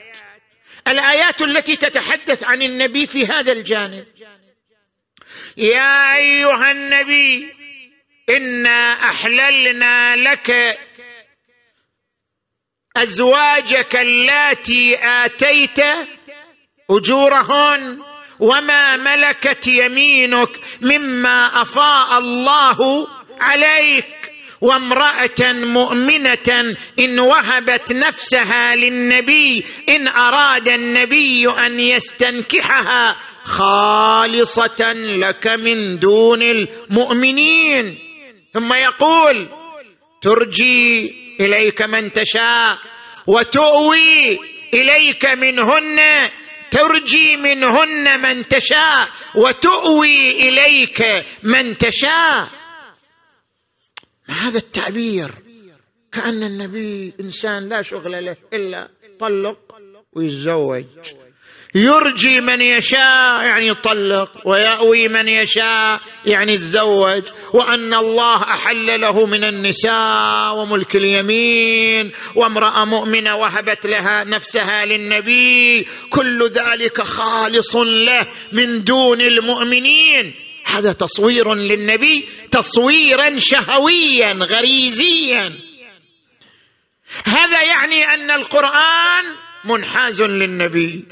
الآيات 0.88 1.42
التي 1.42 1.76
تتحدث 1.76 2.44
عن 2.44 2.62
النبي 2.62 3.06
في 3.06 3.26
هذا 3.26 3.52
الجانب. 3.52 4.06
يا 5.56 6.16
أيها 6.16 6.70
النبي 6.70 7.52
إنا 8.30 8.92
أحللنا 8.92 10.16
لك 10.16 10.78
أزواجك 12.96 13.96
اللاتي 13.96 14.96
آتيت 15.02 15.78
أجورهن. 16.90 18.05
وما 18.40 18.96
ملكت 18.96 19.66
يمينك 19.66 20.60
مما 20.82 21.62
أفاء 21.62 22.18
الله 22.18 23.06
عليك. 23.40 24.32
وامرأة 24.60 25.52
مؤمنة 25.52 26.76
إن 27.00 27.20
وهبت 27.20 27.92
نفسها 27.92 28.74
للنبي 28.76 29.64
إن 29.88 30.08
أراد 30.08 30.68
النبي 30.68 31.48
أن 31.48 31.80
يستنكحها 31.80 33.16
خالصة 33.44 34.92
لك 34.92 35.46
من 35.46 35.98
دون 35.98 36.42
المؤمنين. 36.42 37.98
ثم 38.54 38.72
يقول 38.72 39.48
ترجي 40.22 41.14
إليك 41.40 41.82
من 41.82 42.12
تشاء 42.12 42.78
وتؤوي 43.26 44.38
إليك 44.74 45.24
منهن 45.24 45.98
ترجي 46.76 47.36
منهن 47.36 48.20
من 48.20 48.48
تشاء 48.48 49.08
وتؤوي 49.34 50.30
إليك 50.30 51.02
من 51.42 51.76
تشاء. 51.76 52.48
ما 54.28 54.34
هذا 54.34 54.58
التعبير؟ 54.58 55.30
كأن 56.12 56.42
النبي 56.42 57.14
إنسان 57.20 57.68
لا 57.68 57.82
شغل 57.82 58.24
له 58.24 58.36
إلا 58.52 58.88
طلق 59.20 59.58
ويتزوج. 60.12 60.84
يرجي 61.76 62.40
من 62.40 62.60
يشاء 62.60 63.44
يعني 63.44 63.68
يطلق 63.68 64.30
ويأوي 64.44 65.08
من 65.08 65.28
يشاء 65.28 66.00
يعني 66.24 66.52
يتزوج 66.52 67.22
وأن 67.54 67.94
الله 67.94 68.42
أحل 68.42 69.00
له 69.00 69.26
من 69.26 69.44
النساء 69.44 70.56
وملك 70.56 70.96
اليمين 70.96 72.12
وامرأة 72.34 72.84
مؤمنة 72.84 73.36
وهبت 73.36 73.86
لها 73.86 74.24
نفسها 74.24 74.84
للنبي 74.84 75.86
كل 76.10 76.48
ذلك 76.48 77.02
خالص 77.02 77.76
له 77.76 78.26
من 78.52 78.84
دون 78.84 79.20
المؤمنين. 79.20 80.34
هذا 80.64 80.92
تصوير 80.92 81.54
للنبي 81.54 82.28
تصويرا 82.50 83.38
شهويا 83.38 84.32
غريزيا. 84.32 85.52
هذا 87.24 87.64
يعني 87.64 88.04
أن 88.04 88.30
القرآن 88.30 89.24
منحاز 89.64 90.22
للنبي. 90.22 91.04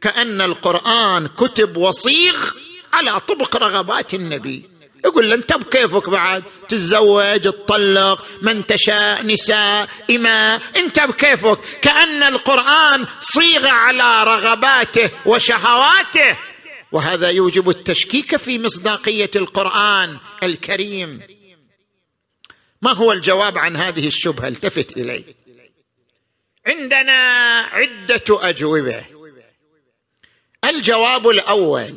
كأن 0.00 0.40
القرآن 0.40 1.26
كتب 1.26 1.76
وصيغ 1.76 2.50
على 2.92 3.20
طبق 3.20 3.56
رغبات 3.56 4.14
النبي. 4.14 4.70
يقول 5.04 5.28
له 5.28 5.34
انت 5.34 5.52
بكيفك 5.52 6.10
بعد؟ 6.10 6.44
تتزوج 6.68 7.40
تطلق 7.40 8.26
من 8.42 8.66
تشاء 8.66 9.26
نساء 9.26 9.88
إماء. 10.10 10.62
انت 10.76 11.00
بكيفك 11.00 11.58
كأن 11.82 12.22
القرآن 12.22 13.06
صيغ 13.20 13.66
على 13.66 14.24
رغباته 14.24 15.10
وشهواته. 15.26 16.38
وهذا 16.92 17.28
يوجب 17.28 17.68
التشكيك 17.68 18.36
في 18.36 18.58
مصداقية 18.58 19.30
القرآن 19.36 20.18
الكريم. 20.42 21.20
ما 22.82 22.92
هو 22.92 23.12
الجواب 23.12 23.58
عن 23.58 23.76
هذه 23.76 24.06
الشبهة؟ 24.06 24.48
التفت 24.48 24.96
إليه. 24.96 25.24
عندنا 26.66 27.60
عدة 27.60 28.24
أجوبة. 28.30 29.19
الجواب 30.64 31.28
الأول. 31.28 31.94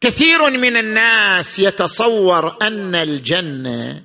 كثير 0.00 0.50
من 0.50 0.76
الناس 0.76 1.58
يتصور 1.58 2.56
أن 2.62 2.94
الجنة 2.94 4.02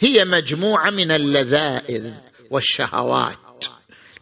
هي 0.00 0.24
مجموعة 0.24 0.90
من 0.90 1.10
اللذائذ 1.10 2.12
والشهوات. 2.50 3.64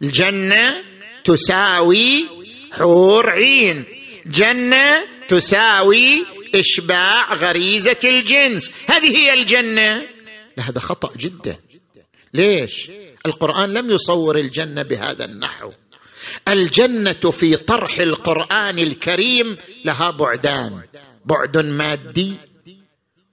الجنة 0.01 0.83
تساوي 1.23 2.29
حور 2.71 3.29
عين. 3.29 3.85
جنة 4.25 5.05
تساوي 5.27 6.25
إشباع 6.55 7.33
غريزة 7.33 7.99
الجنس. 8.03 8.71
هذه 8.89 9.17
هي 9.17 9.33
الجنة. 9.33 10.03
لا 10.57 10.69
هذا 10.69 10.79
خطأ 10.79 11.11
جدا. 11.17 11.57
ليش؟ 12.33 12.91
القرآن 13.25 13.73
لم 13.73 13.91
يصور 13.91 14.37
الجنة 14.37 14.83
بهذا 14.83 15.25
النحو. 15.25 15.71
الجنة 16.49 17.31
في 17.31 17.55
طرح 17.55 17.99
القرآن 17.99 18.79
الكريم 18.79 19.57
لها 19.85 20.11
بعدان 20.11 20.81
بعد 21.25 21.57
مادي 21.57 22.33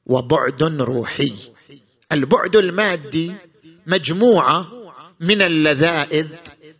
وبعد 0.07 0.63
روحي. 0.63 1.33
البعد 2.13 2.57
المادي 2.57 3.35
مجموعة 3.87 4.67
من 5.21 5.43
اللذائذ 5.43 6.27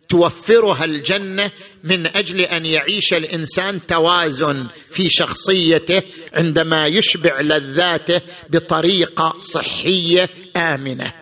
توفرها 0.09 0.85
الجنة 0.85 1.51
من 1.83 2.07
أجل 2.07 2.41
أن 2.41 2.65
يعيش 2.65 3.13
الإنسان 3.13 3.85
توازن 3.85 4.67
في 4.91 5.09
شخصيته 5.09 6.01
عندما 6.33 6.87
يشبع 6.87 7.41
لذاته 7.41 8.21
بطريقة 8.49 9.35
صحية 9.39 10.29
آمنة. 10.57 11.13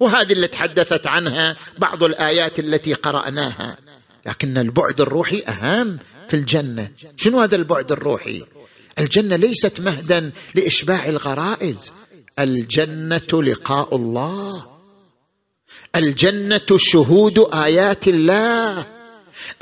وهذه 0.00 0.32
اللي 0.32 0.48
تحدثت 0.48 1.06
عنها 1.06 1.56
بعض 1.78 2.04
الآيات 2.04 2.58
التي 2.58 2.94
قرأناها. 2.94 3.76
لكن 4.28 4.58
البعد 4.58 5.00
الروحي 5.00 5.42
أهم 5.48 5.98
في 6.28 6.34
الجنة. 6.34 6.90
شنو 7.16 7.40
هذا 7.40 7.56
البعد 7.56 7.92
الروحي؟ 7.92 8.44
الجنة 8.98 9.36
ليست 9.36 9.80
مهدا 9.80 10.32
لإشباع 10.54 11.06
الغرائز. 11.06 11.92
الجنة 12.38 13.42
لقاء 13.42 13.96
الله. 13.96 14.66
الجنة 15.96 16.66
شهود 16.76 17.48
آيات 17.54 18.08
الله. 18.08 18.86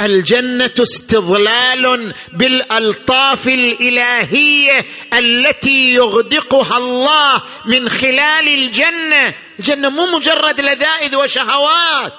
الجنة 0.01 0.75
استظلال 0.83 2.15
بالألطاف 2.33 3.49
الإلهية 3.49 4.87
التي 5.19 5.95
يغدقها 5.95 6.79
الله 6.79 7.43
من 7.67 7.89
خلال 7.89 8.49
الجنة. 8.49 9.35
الجنة 9.59 9.89
مو 9.89 10.07
مجرد 10.07 10.61
لذائذ 10.61 11.17
وشهوات. 11.17 12.13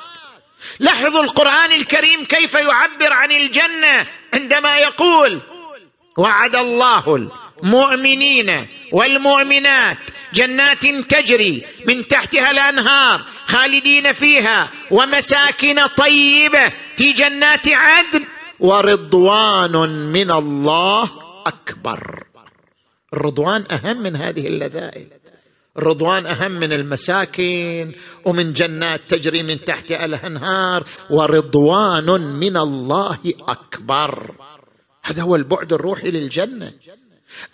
لاحظوا 0.79 1.23
القرآن 1.23 1.71
الكريم 1.71 2.25
كيف 2.25 2.53
يعبر 2.53 3.13
عن 3.13 3.31
الجنة 3.31 4.07
عندما 4.33 4.77
يقول 4.77 5.41
وعد 6.17 6.55
الله 6.55 7.29
المؤمنين 7.63 8.67
والمؤمنات 8.91 9.97
جنات 10.33 10.85
تجري 10.85 11.63
من 11.87 12.07
تحتها 12.07 12.51
الأنهار 12.51 13.25
خالدين 13.45 14.13
فيها 14.13 14.71
ومساكن 14.91 15.87
طيبة 15.87 16.73
في 16.95 17.13
جنات 17.13 17.67
عدن 17.67 18.25
ورضوان 18.59 19.89
من 20.11 20.31
الله 20.31 21.11
أكبر. 21.47 22.23
الرضوان 23.13 23.65
أهم 23.71 23.97
من 23.97 24.15
هذه 24.15 24.47
اللذائذ. 24.47 25.16
الرضوان 25.77 26.25
أهم 26.25 26.51
من 26.51 26.73
المساكن 26.73 27.93
ومن 28.25 28.53
جنات 28.53 29.01
تجري 29.09 29.43
من 29.43 29.65
تحتها 29.65 30.05
الأنهار 30.05 30.83
ورضوان 31.09 32.21
من 32.39 32.57
الله 32.57 33.19
أكبر. 33.47 34.35
هذا 35.03 35.23
هو 35.23 35.35
البعد 35.35 35.73
الروحي 35.73 36.11
للجنة. 36.11 36.73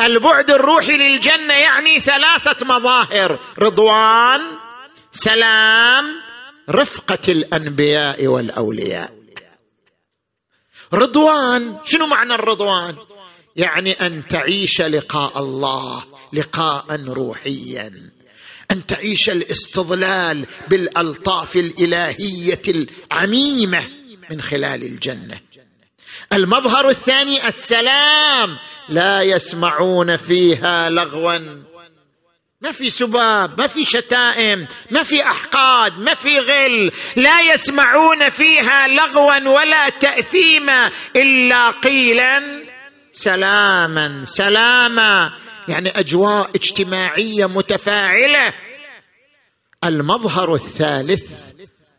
البعد 0.01 0.51
الروحي 0.51 0.97
للجنة 0.97 1.53
يعني 1.53 1.99
ثلاثة 1.99 2.65
مظاهر 2.65 3.39
رضوان 3.59 4.41
سلام 5.11 6.05
رفقة 6.69 7.31
الأنبياء 7.31 8.27
والأولياء. 8.27 9.13
رضوان 10.93 11.77
شنو 11.85 12.07
معنى 12.07 12.33
الرضوان؟ 12.33 12.95
يعني 13.55 13.91
أن 13.91 14.27
تعيش 14.27 14.81
لقاء 14.81 15.39
الله 15.39 16.03
لقاء 16.33 17.05
روحيا. 17.05 18.11
أن 18.73 18.85
تعيش 18.85 19.29
الاستظلال 19.29 20.45
بالألطاف 20.67 21.55
الإلهية 21.55 22.61
العميمة 22.67 23.83
من 24.31 24.41
خلال 24.41 24.83
الجنة. 24.83 25.39
المظهر 26.33 26.89
الثاني 26.89 27.47
السلام. 27.47 28.57
لا 28.89 29.21
يسمعون 29.21 30.17
فيها 30.17 30.89
لغوا. 30.89 31.37
ما 32.61 32.71
في 32.71 32.89
سباب 32.89 33.59
ما 33.59 33.67
في 33.67 33.85
شتائم 33.85 34.67
ما 34.91 35.03
في 35.03 35.23
أحقاد 35.23 35.99
ما 35.99 36.13
في 36.13 36.39
غل. 36.39 36.91
لا 37.15 37.53
يسمعون 37.53 38.29
فيها 38.29 38.87
لغوا 38.87 39.49
ولا 39.49 39.89
تأثيما 39.89 40.91
إلا 41.15 41.71
قيلا 41.71 42.63
سلاما. 43.11 44.23
سلاما 44.23 45.33
يعني 45.67 45.89
أجواء 45.89 46.49
اجتماعية 46.49 47.45
متفاعلة. 47.45 48.53
المظهر 49.85 50.53
الثالث 50.53 51.53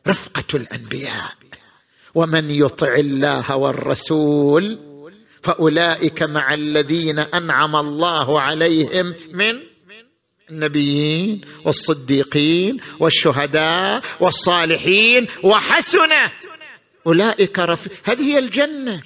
رفقة 0.08 0.44
الأنبياء. 0.54 1.32
ومن 2.14 2.50
يطع 2.50 2.94
الله 2.94 3.56
والرسول 3.56 4.78
فأولئك 5.42 6.22
مع 6.22 6.54
الذين 6.54 7.18
أنعم 7.18 7.76
الله 7.76 8.40
عليهم 8.40 9.14
من 9.32 9.74
النبيين 10.50 11.40
والصديقين 11.64 12.80
والشهداء 13.00 14.02
والصالحين 14.20 15.26
وحسن. 15.44 16.12
أولئك 17.06 17.58
رفيق 17.58 17.92
هذه 18.04 18.22
هي 18.22 18.38
الجنة. 18.38 19.02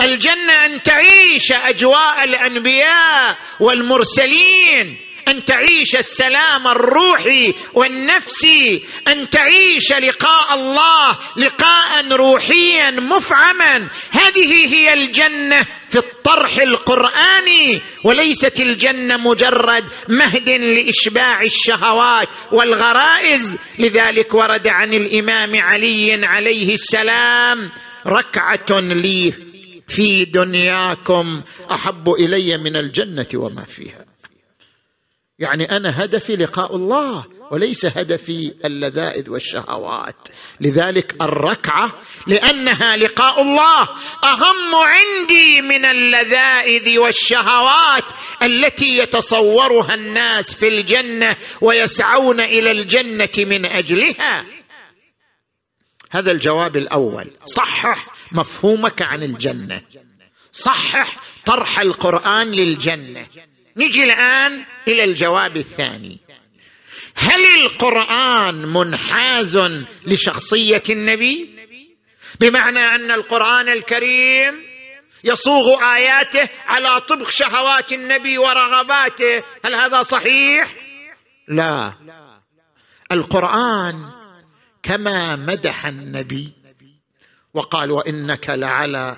الجنة 0.00 0.52
أن 0.64 0.82
تعيش 0.82 1.52
أجواء 1.52 2.24
الأنبياء 2.24 3.38
والمرسلين. 3.60 4.98
أن 5.28 5.44
تعيش 5.44 5.96
السلام 5.96 6.66
الروحي 6.66 7.54
والنفسي 7.74 8.82
أن 9.08 9.28
تعيش 9.30 9.92
لقاء 9.92 10.54
الله 10.54 11.18
لقاء 11.36 12.12
روحيا 12.12 12.90
مفعما. 12.90 13.90
هذه 14.10 14.74
هي 14.74 14.92
الجنة 14.92 15.62
في 15.88 15.98
الطرح 15.98 16.58
القرآني 16.58 17.80
وليست 18.04 18.60
الجنة 18.60 19.16
مجرد 19.16 19.84
مهد 20.08 20.50
لإشباع 20.50 21.42
الشهوات 21.42 22.28
والغرائز. 22.52 23.58
لذلك 23.78 24.34
ورد 24.34 24.68
عن 24.68 24.94
الإمام 24.94 25.56
علي 25.56 26.26
عليه 26.26 26.72
السلام 26.72 27.70
ركعة 28.06 28.80
لي 28.80 29.34
في 29.88 30.24
دنياكم 30.24 31.42
أحب 31.70 32.08
إلي 32.08 32.56
من 32.58 32.76
الجنة 32.76 33.26
وما 33.34 33.64
فيها. 33.64 34.11
يعني 35.38 35.76
أنا 35.76 36.04
هدفي 36.04 36.36
لقاء 36.36 36.76
الله 36.76 37.24
وليس 37.50 37.86
هدفي 37.86 38.54
اللذائذ 38.64 39.30
والشهوات. 39.30 40.28
لذلك 40.60 41.22
الركعة 41.22 42.00
لأنها 42.26 42.96
لقاء 42.96 43.42
الله 43.42 43.80
أهم 44.24 44.74
عندي 44.74 45.62
من 45.62 45.84
اللذائذ 45.84 46.98
والشهوات 46.98 48.12
التي 48.42 48.98
يتصورها 48.98 49.94
الناس 49.94 50.54
في 50.54 50.68
الجنة 50.68 51.36
ويسعون 51.60 52.40
إلى 52.40 52.70
الجنة 52.70 53.30
من 53.38 53.66
أجلها. 53.66 54.44
هذا 56.10 56.32
الجواب 56.32 56.76
الأول. 56.76 57.30
صحح 57.44 58.06
مفهومك 58.32 59.02
عن 59.02 59.22
الجنة. 59.22 59.82
صحح 60.52 61.16
طرح 61.46 61.80
القرآن 61.80 62.50
للجنة. 62.50 63.26
نجي 63.76 64.02
الآن 64.02 64.64
إلى 64.88 65.04
الجواب 65.04 65.56
الثاني. 65.56 66.18
هل 67.14 67.44
القرآن 67.62 68.72
منحاز 68.72 69.58
لشخصية 70.06 70.82
النبي؟ 70.90 71.58
بمعنى 72.40 72.80
أن 72.80 73.10
القرآن 73.10 73.68
الكريم 73.68 74.54
يصوغ 75.24 75.94
آياته 75.94 76.48
على 76.66 77.00
طبق 77.00 77.30
شهوات 77.30 77.92
النبي 77.92 78.38
ورغباته. 78.38 79.42
هل 79.64 79.74
هذا 79.74 80.02
صحيح؟ 80.02 80.74
لا. 81.48 81.92
القرآن 83.12 84.10
كما 84.82 85.36
مدح 85.36 85.86
النبي 85.86 86.52
وقال 87.54 87.90
وإنك 87.90 88.50
لعلى 88.50 89.16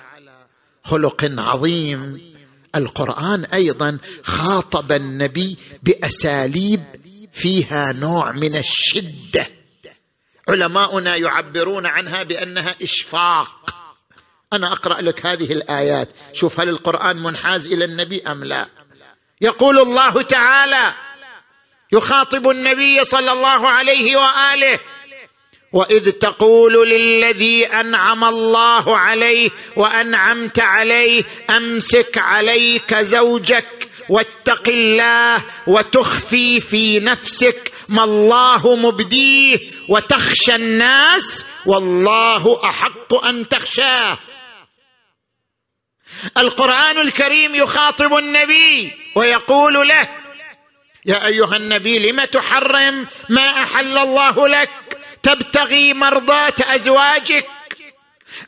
خلق 0.83 1.25
عظيم. 1.37 2.34
القرآن 2.75 3.45
أيضا 3.45 3.99
خاطب 4.23 4.91
النبي 4.91 5.57
بأساليب 5.83 6.83
فيها 7.33 7.91
نوع 7.91 8.31
من 8.31 8.55
الشدة. 8.57 9.47
علماؤنا 10.49 11.15
يعبرون 11.15 11.85
عنها 11.85 12.23
بأنها 12.23 12.75
إشفاق. 12.81 13.75
أنا 14.53 14.71
أقرأ 14.71 15.01
لك 15.01 15.25
هذه 15.25 15.51
الآيات. 15.51 16.09
شوف 16.33 16.59
هل 16.59 16.69
القرآن 16.69 17.23
منحاز 17.23 17.67
إلى 17.67 17.85
النبي 17.85 18.21
أم 18.21 18.43
لا؟ 18.43 18.69
يقول 19.41 19.79
الله 19.79 20.21
تعالى 20.21 20.95
يخاطب 21.93 22.49
النبي 22.49 23.03
صلى 23.03 23.31
الله 23.31 23.69
عليه 23.69 24.17
وآله 24.17 24.79
وإذ 25.75 26.11
تقول 26.11 26.89
للذي 26.89 27.65
أنعم 27.65 28.23
الله 28.23 28.97
عليه 28.97 29.49
وأنعمت 29.75 30.59
عليه 30.59 31.23
أمسك 31.57 32.17
عليك 32.17 32.95
زوجك 32.95 33.89
واتق 34.09 34.69
الله 34.69 35.45
وتخفي 35.67 36.61
في 36.61 36.99
نفسك 36.99 37.71
ما 37.89 38.03
الله 38.03 38.75
مبديه 38.75 39.59
وتخشى 39.89 40.55
الناس 40.55 41.45
والله 41.65 42.61
أحق 42.63 43.25
أن 43.25 43.47
تخشاه. 43.47 44.19
القرآن 46.37 46.97
الكريم 46.99 47.55
يخاطب 47.55 48.13
النبي 48.13 48.93
ويقول 49.15 49.73
له 49.87 50.09
يا 51.05 51.27
أيها 51.27 51.55
النبي 51.55 52.11
لم 52.11 52.23
تحرم 52.23 53.07
ما 53.29 53.41
أحل 53.41 53.97
الله 53.97 54.47
لك؟ 54.47 54.94
تبتغي 55.25 55.93
مرضاه 55.93 56.53
أزواجك. 56.61 57.45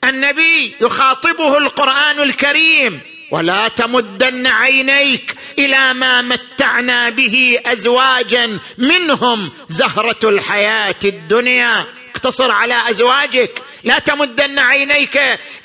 النبي 0.03 0.75
يخاطبه 0.81 1.57
القرآن 1.57 2.21
الكريم 2.21 3.01
ولا 3.31 3.67
تمدن 3.67 4.47
عينيك 4.47 5.35
إلى 5.59 5.93
ما 5.93 6.21
متعنا 6.21 7.09
به 7.09 7.59
ازواجا 7.65 8.59
منهم 8.77 9.51
زهرة 9.67 10.19
الحياة 10.23 10.99
الدنيا. 11.05 11.85
اقتصر 12.15 12.51
على 12.51 12.89
أزواجك. 12.89 13.61
لا 13.83 13.99
تمدن 13.99 14.59
عينيك 14.59 15.17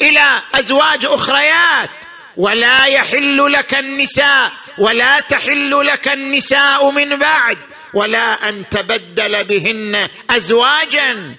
إلى 0.02 0.42
أزواج 0.54 1.04
أخريات. 1.04 1.90
ولا 2.36 2.84
يحل 2.86 3.52
لك 3.52 3.78
النساء 3.78 4.52
ولا 4.78 5.20
تحل 5.20 5.86
لك 5.86 6.08
النساء 6.08 6.90
من 6.90 7.18
بعد. 7.18 7.58
ولا 7.94 8.48
أن 8.48 8.68
تبدل 8.68 9.44
بهن 9.44 10.08
ازواجا. 10.30 11.36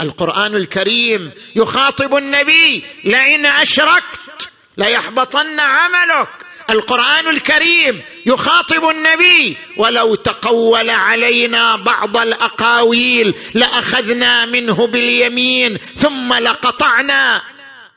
القرآن 0.00 0.54
الكريم 0.54 1.30
يخاطب 1.56 2.16
النبي 2.16 2.84
لئن 3.04 3.46
أشركت 3.46 4.50
ليحبطن 4.78 5.60
عملك. 5.60 6.28
القرآن 6.70 7.28
الكريم 7.28 8.02
يخاطب 8.26 8.88
النبي 8.90 9.56
ولو 9.76 10.14
تقول 10.14 10.90
علينا 10.90 11.76
بعض 11.76 12.16
الأقاويل 12.16 13.34
لأخذنا 13.54 14.46
منه 14.46 14.86
باليمين 14.86 15.76
ثم 15.76 16.34
لقطعنا 16.34 17.42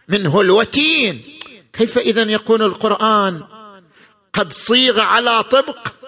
منه 0.07 0.41
الوتين. 0.41 1.21
كيف 1.73 1.97
اذا 1.97 2.21
يكون 2.21 2.61
القرآن؟ 2.61 3.43
قد 4.33 4.53
صيغ 4.53 5.01
على 5.01 5.43
طبق 5.43 6.00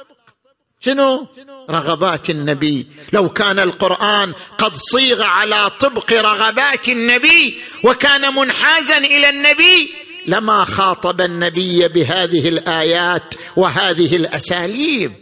شنو؟ 0.86 1.28
رغبات 1.70 2.30
النبي. 2.30 2.88
لو 3.14 3.30
كان 3.30 3.60
القرآن 3.60 4.34
قد 4.58 4.76
صيغ 4.76 5.24
على 5.24 5.70
طبق 5.80 6.14
رغبات 6.14 6.90
النبي 6.90 7.62
وكان 7.84 8.36
منحازا 8.36 8.98
إلى 8.98 9.30
النبي 9.30 9.94
لما 10.28 10.66
خاطب 10.66 11.22
النبي 11.22 11.88
بهذه 11.88 12.50
الآيات 12.50 13.34
وهذه 13.56 14.16
الأساليب. 14.16 15.14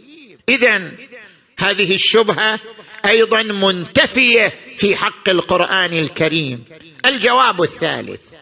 اذا 0.48 0.92
هذه 1.58 1.94
الشبهة 1.94 2.60
أيضا 3.06 3.42
منتفية 3.42 4.54
في 4.76 4.96
حق 4.96 5.28
القرآن 5.28 5.92
الكريم. 5.92 6.64
الجواب 7.06 7.62
الثالث. 7.62 8.34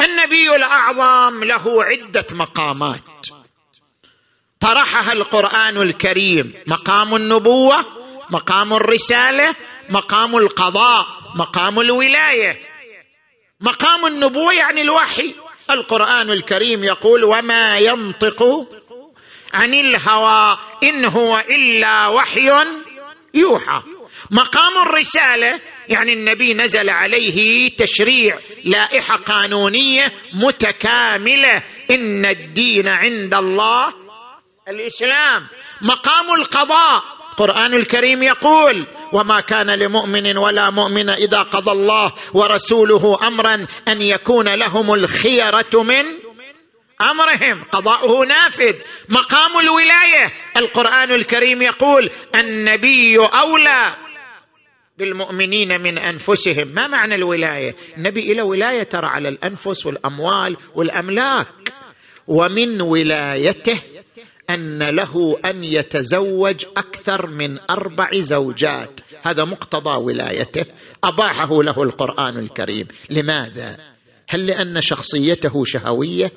النبي 0.00 0.56
الأعظم 0.56 1.44
له 1.44 1.84
عدة 1.84 2.26
مقامات. 2.30 3.00
طرحها 4.66 5.12
القرآن 5.12 5.76
الكريم. 5.76 6.54
مقام 6.66 7.14
النبوة 7.14 7.76
مقام 8.30 8.72
الرسالة 8.72 9.54
مقام 9.90 10.36
القضاء 10.36 11.06
مقام 11.36 11.80
الولاية. 11.80 12.58
مقام 13.60 14.06
النبوة 14.06 14.52
يعني 14.52 14.80
الوحي. 14.80 15.34
القرآن 15.70 16.30
الكريم 16.30 16.84
يقول 16.84 17.24
وما 17.24 17.78
ينطق 17.78 18.42
عن 19.54 19.74
الهوى 19.74 20.58
إن 20.84 21.04
هو 21.04 21.38
إلا 21.38 22.08
وحي 22.08 22.50
يوحى 23.34 23.82
مقام 24.30 24.78
الرسالة 24.86 25.60
يعني 25.88 26.12
النبي 26.12 26.54
نزل 26.54 26.90
عليه 26.90 27.68
تشريع 27.76 28.38
لائحة 28.64 29.16
قانونية 29.16 30.12
متكاملة 30.32 31.62
إن 31.90 32.26
الدين 32.26 32.88
عند 32.88 33.34
الله 33.34 34.05
الإسلام 34.68 35.46
مقام 35.82 36.40
القضاء. 36.40 37.16
القران 37.30 37.74
الكريم 37.74 38.22
يقول 38.22 38.86
وما 39.12 39.40
كان 39.40 39.70
لمؤمن 39.70 40.36
ولا 40.38 40.70
مؤمن 40.70 41.10
إذا 41.10 41.42
قضى 41.42 41.70
الله 41.70 42.12
ورسوله 42.34 43.26
أمرا 43.28 43.66
أن 43.88 44.02
يكون 44.02 44.54
لهم 44.54 44.94
الخيرة 44.94 45.82
من 45.82 46.04
أمرهم. 47.10 47.64
قضاؤه 47.72 48.26
نافذ. 48.26 48.74
مقام 49.08 49.58
الولاية. 49.58 50.32
القرآن 50.56 51.12
الكريم 51.12 51.62
يقول 51.62 52.10
النبي 52.34 53.18
أولى 53.18 53.96
بالمؤمنين 54.98 55.80
من 55.82 55.98
أنفسهم. 55.98 56.68
ما 56.68 56.86
معنى 56.86 57.14
الولاية؟ 57.14 57.76
النبي 57.96 58.34
له 58.34 58.44
ولاية 58.44 58.82
ترى 58.82 59.06
على 59.06 59.28
الأنفس 59.28 59.86
والأموال 59.86 60.56
والأملاك. 60.74 61.72
ومن 62.28 62.80
ولايته 62.80 63.80
أن 64.50 64.82
له 64.82 65.38
أن 65.44 65.64
يتزوج 65.64 66.64
أكثر 66.76 67.26
من 67.26 67.58
أربع 67.70 68.10
زوجات. 68.14 69.00
هذا 69.22 69.44
مقتضى 69.44 69.96
ولايته. 69.96 70.64
أباحه 71.04 71.62
له 71.62 71.82
القرآن 71.82 72.38
الكريم. 72.38 72.86
لماذا؟ 73.10 73.76
هل 74.28 74.46
لأن 74.46 74.80
شخصيته 74.80 75.64
شهوية؟ 75.64 76.32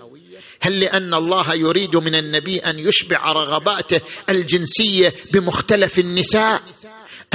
هل 0.61 0.79
لأن 0.79 1.13
الله 1.13 1.53
يريد 1.53 1.95
من 1.95 2.15
النبي 2.15 2.59
أن 2.59 2.79
يشبع 2.79 3.31
رغباته 3.31 4.01
الجنسية 4.29 5.13
بمختلف 5.33 5.99
النساء؟ 5.99 6.61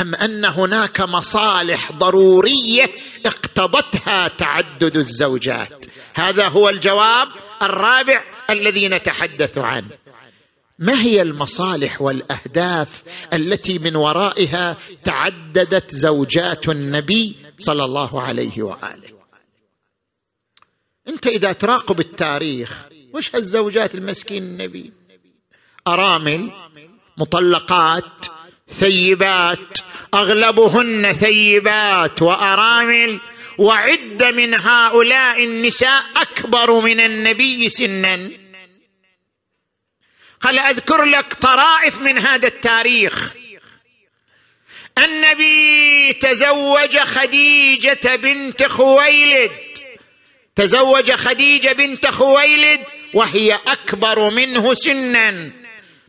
أم 0.00 0.14
أن 0.14 0.44
هناك 0.44 1.00
مصالح 1.00 1.92
ضرورية 1.92 2.86
اقتضتها 3.26 4.28
تعدد 4.28 4.96
الزوجات؟ 4.96 5.86
هذا 6.14 6.48
هو 6.48 6.68
الجواب 6.68 7.28
الرابع 7.62 8.24
الذي 8.50 8.88
نتحدث 8.88 9.58
عنه. 9.58 10.03
ما 10.78 11.00
هي 11.02 11.22
المصالح 11.22 12.02
والأهداف 12.02 13.02
التي 13.32 13.78
من 13.78 13.96
ورائها 13.96 14.76
تعددت 15.04 15.94
زوجات 15.94 16.68
النبي 16.68 17.36
صلى 17.58 17.84
الله 17.84 18.22
عليه 18.22 18.62
وآله؟ 18.62 19.14
أنت 21.08 21.26
إذا 21.26 21.52
تراقب 21.52 22.00
التاريخ 22.00 22.88
وش 23.14 23.34
هالزوجات 23.34 23.94
المسكين 23.94 24.42
النبي؟ 24.42 24.92
أرامل 25.88 26.52
مطلقات 27.18 28.26
ثيبات 28.68 29.78
أغلبهن 30.14 31.12
ثيبات 31.12 32.22
وأرامل 32.22 33.20
وعد 33.58 34.22
من 34.22 34.54
هؤلاء 34.54 35.44
النساء 35.44 36.02
أكبر 36.16 36.80
من 36.80 37.00
النبي 37.00 37.68
سنا. 37.68 38.43
قال 40.44 40.58
أذكر 40.58 41.04
لك 41.04 41.34
طرائف 41.34 42.00
من 42.00 42.18
هذا 42.18 42.48
التاريخ. 42.48 43.34
النبي 44.98 46.12
تزوج 46.12 46.98
خديجة 46.98 48.16
بنت 48.22 48.62
خويلد. 48.66 49.50
تزوج 50.56 51.12
خديجة 51.12 51.72
بنت 51.72 52.06
خويلد 52.06 52.80
وهي 53.14 53.54
أكبر 53.54 54.30
منه 54.30 54.74
سنا. 54.74 55.52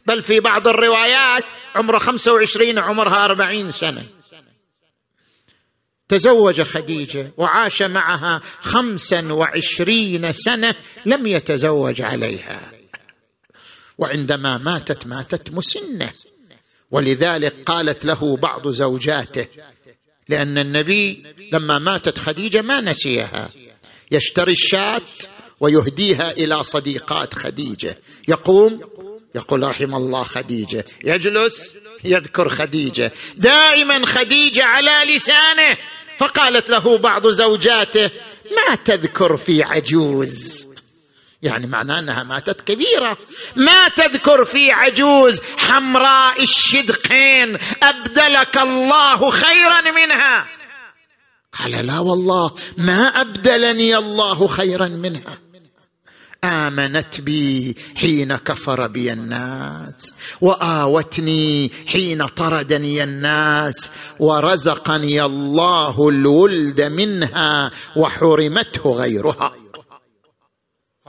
بل 0.05 0.21
في 0.21 0.39
بعض 0.39 0.67
الروايات 0.67 1.43
عمره 1.75 1.97
خمسة 1.97 2.33
وعشرين 2.33 2.79
عمرها 2.79 3.25
أربعين 3.25 3.71
سنة. 3.71 4.05
تزوج 6.09 6.61
خديجة 6.61 7.31
وعاش 7.37 7.81
معها 7.81 8.41
خمسا 8.59 9.33
وعشرين 9.33 10.31
سنة 10.31 10.75
لم 11.05 11.27
يتزوج 11.27 12.01
عليها. 12.01 12.71
وعندما 13.97 14.57
ماتت 14.57 15.07
ماتت 15.07 15.51
مسنة. 15.51 16.11
ولذلك 16.91 17.55
قالت 17.65 18.05
له 18.05 18.37
بعض 18.37 18.67
زوجاته 18.67 19.47
لأن 20.29 20.57
النبي 20.57 21.23
لما 21.53 21.79
ماتت 21.79 22.19
خديجة 22.19 22.61
ما 22.61 22.81
نسيها. 22.81 23.49
يشتري 24.11 24.51
الشاة 24.51 25.01
ويهديها 25.59 26.31
إلى 26.31 26.63
صديقات 26.63 27.33
خديجة. 27.33 27.97
يقوم 28.27 28.81
يقول 29.35 29.63
رحم 29.63 29.95
الله 29.95 30.23
خديجة 30.23 30.85
يجلس 31.03 31.73
يذكر 32.03 32.49
خديجة. 32.49 33.11
دائما 33.37 34.05
خديجة 34.05 34.63
على 34.63 35.15
لسانه. 35.15 35.77
فقالت 36.17 36.69
له 36.69 36.97
بعض 36.97 37.27
زوجاته 37.27 38.11
ما 38.51 38.75
تذكر 38.75 39.37
في 39.37 39.63
عجوز؟ 39.63 40.67
يعني 41.45 41.67
معناه 41.67 41.99
انها 41.99 42.23
ماتت 42.23 42.61
كبيرة. 42.61 43.17
ما 43.55 43.87
تذكر 43.87 44.45
في 44.45 44.71
عجوز 44.71 45.41
حمراء 45.57 46.41
الشدقين 46.41 47.57
أبدلك 47.83 48.57
الله 48.57 49.29
خيرا 49.29 49.81
منها. 49.81 50.47
قال 51.59 51.71
لا 51.71 51.99
والله 51.99 52.51
ما 52.77 53.07
أبدلني 53.07 53.97
الله 53.97 54.47
خيرا 54.47 54.87
منها. 54.87 55.37
آمنت 56.43 57.21
بي 57.21 57.75
حين 57.95 58.35
كفر 58.35 58.87
بي 58.87 59.13
الناس 59.13 60.15
وآوتني 60.41 61.71
حين 61.87 62.25
طردني 62.25 63.03
الناس 63.03 63.91
ورزقني 64.19 65.21
الله 65.21 66.09
الولد 66.09 66.81
منها 66.81 67.71
وحرمته 67.95 68.93
غيرها. 68.93 69.64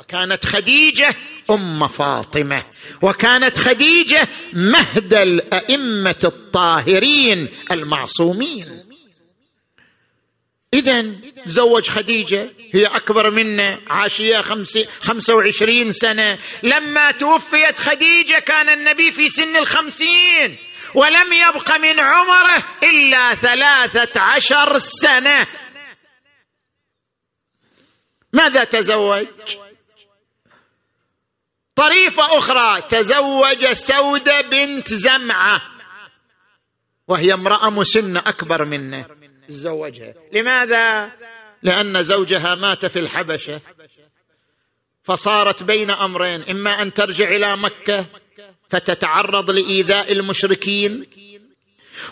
وكانت 0.06 0.46
خديجة 0.46 1.14
أم 1.50 1.88
فاطمة 1.88 2.64
وكانت 3.02 3.58
خديجة 3.58 4.28
مهد 4.52 5.14
الأئمة 5.14 6.20
الطاهرين 6.24 7.48
المعصومين. 7.72 8.86
إذا 10.74 11.02
تزوج 11.44 11.88
خديجة 11.88 12.50
هي 12.74 12.86
أكبر 12.86 13.30
منه 13.30 13.78
عاشية 13.86 14.40
خمسة 15.00 15.34
وعشرين 15.34 15.90
سنة. 15.90 16.38
لما 16.62 17.10
توفيت 17.10 17.78
خديجة 17.78 18.38
كان 18.38 18.68
النبي 18.68 19.10
في 19.10 19.28
سن 19.28 19.56
الخمسين 19.56 20.58
ولم 20.94 21.32
يبق 21.32 21.78
من 21.78 22.00
عمره 22.00 22.64
إلا 22.82 23.34
ثلاثة 23.34 24.20
عشر 24.20 24.78
سنة. 24.78 25.46
ماذا 28.32 28.64
تزوج؟ 28.64 29.26
طريفة 31.76 32.38
أخرى 32.38 32.82
تزوج 32.88 33.66
سودة 33.72 34.40
بنت 34.40 34.94
زمعة. 34.94 35.60
وهي 37.08 37.34
امرأة 37.34 37.70
مسنة 37.70 38.20
أكبر 38.20 38.64
منه. 38.64 39.06
تزوجها 39.48 40.14
لماذا؟ 40.32 41.12
لأن 41.62 42.02
زوجها 42.02 42.54
مات 42.54 42.86
في 42.86 42.98
الحبشة. 42.98 43.60
فصارت 45.02 45.62
بين 45.62 45.90
أمرين 45.90 46.42
إما 46.42 46.82
أن 46.82 46.92
ترجع 46.92 47.28
إلى 47.28 47.56
مكة 47.56 48.06
فتتعرض 48.70 49.50
لإيذاء 49.50 50.12
المشركين 50.12 51.06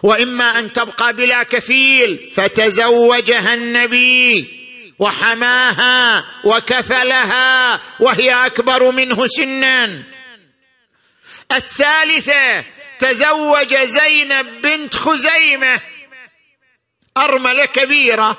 وإما 0.02 0.44
أن 0.44 0.72
تبقى 0.72 1.12
بلا 1.12 1.42
كفيل 1.42 2.30
فتزوجها 2.32 3.54
النبي. 3.54 4.63
وحماها 4.98 6.24
وكفلها 6.44 7.80
وهي 8.00 8.28
أكبر 8.30 8.90
منه 8.90 9.26
سنا. 9.26 10.04
الثالثة 11.52 12.64
تزوج 12.98 13.74
زينب 13.74 14.62
بنت 14.62 14.94
خزيمة. 14.94 15.80
ارمله 17.16 17.64
كبيره 17.64 18.38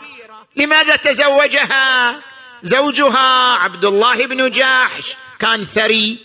لماذا 0.56 0.96
تزوجها؟ 0.96 2.22
زوجها 2.62 3.56
عبد 3.60 3.86
الله 3.86 4.28
بن 4.28 4.52
جاحش. 4.52 5.16
كان 5.40 5.64
ثري. 5.64 6.18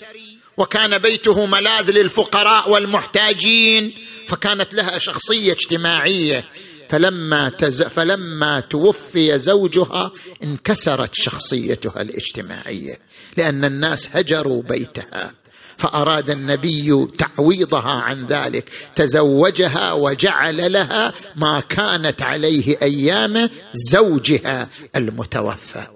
وكان 0.57 0.99
بيته 0.99 1.47
ملاذ 1.47 1.91
للفقراء 1.91 2.71
والمحتاجين. 2.71 3.95
فكانت 4.29 4.75
لها 4.75 4.99
شخصية 4.99 5.53
اجتماعية. 5.53 6.45
فلما 6.91 7.49
تز... 7.49 7.83
فلما 7.83 8.61
توفي 8.61 9.39
زوجها 9.39 10.13
انكسرت 10.45 11.15
شخصيتها 11.15 12.03
الاجتماعية 12.03 12.99
لأن 13.37 13.65
الناس 13.65 14.17
هجروا 14.17 14.63
بيتها 14.63 15.35
فأراد 15.79 16.31
النبي 16.31 17.07
تعويضها 17.19 17.91
عن 17.91 18.27
ذلك 18.27 18.69
تزوجها 18.97 19.93
وجعل 19.93 20.73
لها 20.73 21.13
ما 21.37 21.61
كانت 21.61 22.23
عليه 22.23 22.77
أيام 22.83 23.51
زوجها 23.73 24.69
المتوفى. 24.97 25.87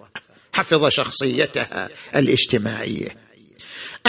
حفظ 0.52 0.88
شخصيتها 0.88 1.88
الاجتماعية. 2.16 3.16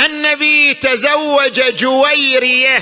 النبي 0.05 0.73
تزوج 0.73 1.75
جويرية 1.75 2.77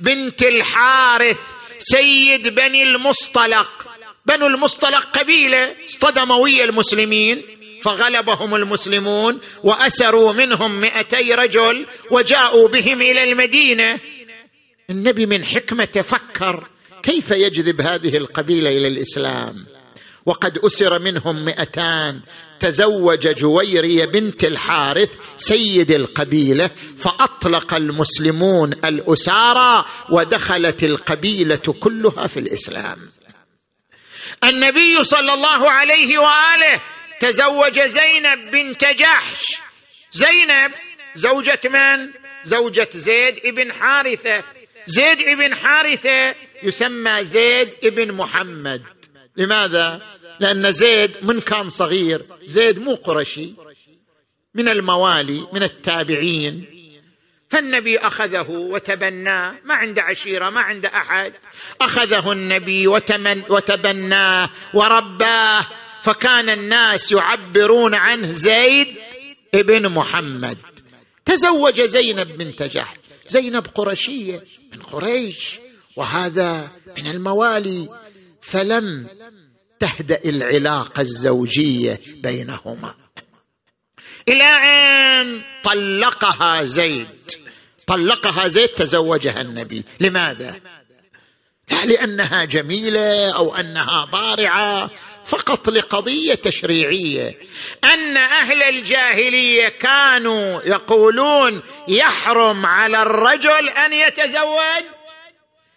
بنت 0.00 0.42
الحارث 0.42 1.40
سيد 1.84 2.48
بني 2.48 2.82
المصطلق. 2.82 3.70
بنو 4.26 4.46
المصطلق 4.46 5.18
قبيلة 5.18 5.74
اصطدموا 5.84 6.36
ويا 6.36 6.64
المسلمين 6.64 7.42
فغلبهم 7.84 8.54
المسلمون 8.54 9.40
وأسروا 9.64 10.32
منهم 10.32 10.80
مئتي 10.80 11.34
رجل 11.34 11.86
وجاءوا 12.10 12.68
بهم 12.68 13.00
إلى 13.00 13.22
المدينة. 13.32 14.00
النبي 14.90 15.26
من 15.26 15.44
حكمته 15.44 16.02
فكر 16.02 16.68
كيف 17.02 17.30
يجذب 17.30 17.80
هذه 17.80 18.16
القبيلة 18.16 18.70
إلى 18.70 18.88
الإسلام؟ 18.88 19.54
وقد 20.26 20.58
أسر 20.58 20.98
منهم 20.98 21.44
مئتان. 21.44 22.20
تزوج 22.60 23.28
جويري 23.28 24.06
بنت 24.06 24.44
الحارث 24.44 25.10
سيد 25.36 25.90
القبيلة 25.90 26.70
فأطلق 26.98 27.74
المسلمون 27.74 28.72
الأسارى 28.72 29.84
ودخلت 30.10 30.84
القبيلة 30.84 31.62
كلها 31.80 32.26
في 32.26 32.40
الإسلام. 32.40 33.08
النبي 34.44 35.04
صلى 35.04 35.34
الله 35.34 35.70
عليه 35.70 36.18
وآله 36.18 36.80
تزوج 37.20 37.80
زينب 37.80 38.50
بنت 38.52 38.84
جحش. 38.84 39.60
زينب 40.12 40.70
زوجة 41.14 41.60
من؟ 41.64 42.12
زوجة 42.44 42.88
زيد 42.92 43.34
ابن 43.44 43.72
حارثة. 43.72 44.44
زيد 44.86 45.18
ابن 45.20 45.54
حارثة 45.54 46.34
يسمى 46.62 47.24
زيد 47.24 47.68
ابن 47.84 48.12
محمد. 48.12 48.82
لماذا؟ 49.36 50.13
لأن 50.40 50.72
زيد 50.72 51.10
من 51.22 51.40
كان 51.40 51.68
صغير. 51.68 52.22
زيد 52.44 52.78
مو 52.78 52.94
قرشي 52.94 53.54
من 54.54 54.68
الموالي 54.68 55.46
من 55.52 55.62
التابعين. 55.62 56.66
فالنبي 57.48 57.98
أخذه 57.98 58.50
وتبناه 58.50 59.54
ما 59.64 59.74
عنده 59.74 60.02
عشيرة 60.02 60.50
ما 60.50 60.60
عنده 60.60 60.88
أحد. 60.88 61.32
أخذه 61.80 62.32
النبي 62.32 62.86
وتمن 62.86 63.42
وتبناه 63.50 64.50
ورباه. 64.74 65.66
فكان 66.02 66.50
الناس 66.50 67.12
يعبرون 67.12 67.94
عنه 67.94 68.32
زيد 68.32 68.88
ابن 69.54 69.88
محمد. 69.88 70.58
تزوج 71.24 71.80
زينب 71.80 72.36
بنت 72.36 72.62
جحش 72.62 72.96
زينب 73.26 73.66
قرشيه 73.66 74.44
من 74.72 74.82
قريش 74.82 75.58
وهذا 75.96 76.70
من 76.98 77.06
الموالي. 77.06 77.88
فلم 78.42 79.06
تهدأ 79.80 80.20
العلاقة 80.24 81.00
الزوجية 81.00 82.00
بينهما. 82.22 82.94
إلى 84.28 84.44
أن 84.44 85.42
طلقها 85.64 86.64
زيد. 86.64 87.08
طلقها 87.86 88.48
زيد 88.48 88.68
تزوجها 88.68 89.40
النبي. 89.40 89.84
لماذا؟ 90.00 90.60
لا 91.70 91.84
لأنها 91.84 92.44
جميلة 92.44 93.34
أو 93.34 93.56
أنها 93.56 94.04
بارعه 94.04 94.90
فقط 95.24 95.68
لقضية 95.68 96.34
تشريعية. 96.34 97.38
أن 97.84 98.16
أهل 98.16 98.62
الجاهلية 98.62 99.68
كانوا 99.68 100.62
يقولون 100.62 101.62
يحرم 101.88 102.66
على 102.66 103.02
الرجل 103.02 103.68
أن 103.68 103.92
يتزوج 103.92 104.84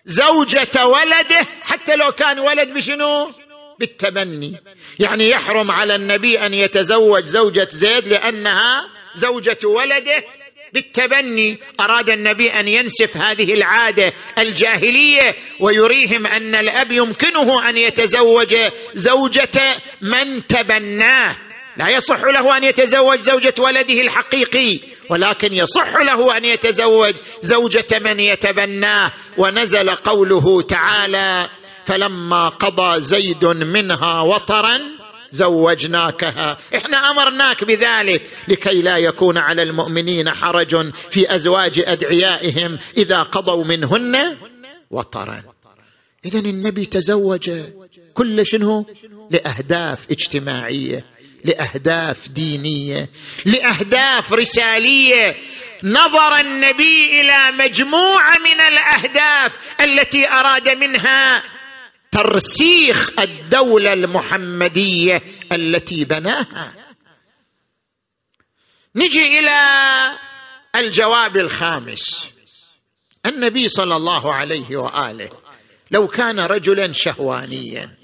زوجة 0.05 0.85
ولده 0.87 1.47
حتى 1.61 1.95
لو 1.95 2.11
كان 2.11 2.39
ولد 2.39 2.73
بشنو؟ 2.73 3.31
بالتبني 3.79 4.59
يعني 4.99 5.29
يحرم 5.29 5.71
على 5.71 5.95
النبي 5.95 6.39
أن 6.39 6.53
يتزوج 6.53 7.25
زوجة 7.25 7.67
زيد 7.71 8.07
لأنها 8.07 8.89
زوجة 9.15 9.57
ولده 9.65 10.23
بالتبني. 10.73 11.59
أراد 11.79 12.09
النبي 12.09 12.49
أن 12.49 12.67
ينسف 12.67 13.17
هذه 13.17 13.53
العادة 13.53 14.13
الجاهلية 14.39 15.35
ويريهم 15.59 16.27
أن 16.27 16.55
الأب 16.55 16.91
يمكنه 16.91 17.69
أن 17.69 17.77
يتزوج 17.77 18.55
زوجة 18.93 19.81
من 20.01 20.47
تبناه. 20.47 21.37
لا 21.77 21.89
يصح 21.89 22.23
له 22.23 22.57
أن 22.57 22.63
يتزوج 22.63 23.19
زوجة 23.19 23.53
ولده 23.59 24.01
الحقيقي 24.01 24.79
ولكن 25.09 25.53
يصح 25.53 25.95
له 26.01 26.37
أن 26.37 26.45
يتزوج 26.45 27.13
زوجة 27.41 27.99
من 28.01 28.19
يتبناه. 28.19 29.11
ونزل 29.37 29.89
قوله 29.89 30.61
تعالى 30.61 31.49
فلما 31.87 32.49
قضى 32.49 33.01
زيد 33.01 33.45
منها 33.45 34.21
وطرا 34.21 34.79
زوجناكها. 35.31 36.57
إحنا 36.75 37.11
أمرناك 37.11 37.63
بذلك 37.63 38.21
لكي 38.47 38.81
لا 38.81 38.97
يكون 38.97 39.37
على 39.37 39.63
المؤمنين 39.63 40.29
حرج 40.29 40.91
في 41.11 41.35
أزواج 41.35 41.81
أدعيائهم 41.85 42.79
إذا 42.97 43.21
قضوا 43.23 43.63
منهن 43.63 44.37
وطرا. 44.91 45.43
اذا 46.25 46.39
النبي 46.39 46.85
تزوج 46.85 47.51
كل 48.13 48.45
شنو 48.45 48.85
لأهداف 49.31 50.11
اجتماعية 50.11 51.05
لأهداف 51.45 52.29
دينية 52.29 53.09
لأهداف 53.45 54.33
رسالية. 54.33 55.35
نظر 55.83 56.35
النبي 56.39 57.21
إلى 57.21 57.63
مجموعة 57.65 58.33
من 58.43 58.61
الأهداف 58.61 59.57
التي 59.81 60.27
أراد 60.27 60.69
منها 60.69 61.43
ترسيخ 62.11 63.19
الدولة 63.19 63.93
المحمدية 63.93 65.21
التي 65.51 66.05
بناها. 66.05 66.73
نجي 68.95 69.39
إلى 69.39 69.59
الجواب 70.75 71.37
الخامس. 71.37 72.31
النبي 73.25 73.67
صلى 73.67 73.95
الله 73.95 74.33
عليه 74.33 74.77
وآله 74.77 75.29
لو 75.91 76.07
كان 76.07 76.39
رجلا 76.39 76.93
شهوانيا 76.93 77.96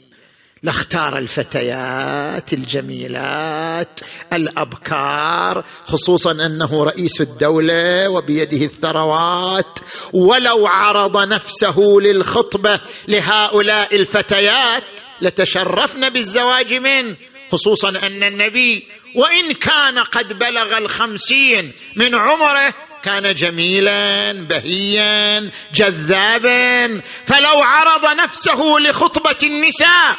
لاختار 0.64 1.18
الفتيات 1.18 2.54
الجميلات 2.54 4.00
الأبكار 4.34 5.66
خصوصا 5.86 6.32
أنه 6.32 6.84
رئيس 6.84 7.22
الدولة 7.22 8.10
وبيده 8.10 8.66
الثروات. 8.66 9.80
ولو 10.14 10.68
عرض 10.68 11.28
نفسه 11.28 11.76
للخطبة 11.80 12.80
لهؤلاء 13.08 13.96
الفتيات 13.96 14.84
لتشرفن 15.22 16.10
بالزواج 16.10 16.74
منه 16.74 17.18
خصوصا 17.52 17.90
أن 17.90 18.24
النبي 18.24 18.88
وإن 19.16 19.52
كان 19.52 20.00
قد 20.00 20.40
بلغ 20.40 20.78
الخمسين 20.78 21.72
من 21.96 22.16
عمره 22.16 22.74
كان 23.04 23.34
جميلا 23.34 24.32
بهيا 24.34 25.52
جذابا. 25.74 27.02
فلو 27.26 27.62
عرض 27.64 28.18
نفسه 28.24 28.76
لخطبة 28.80 29.38
النساء 29.44 30.18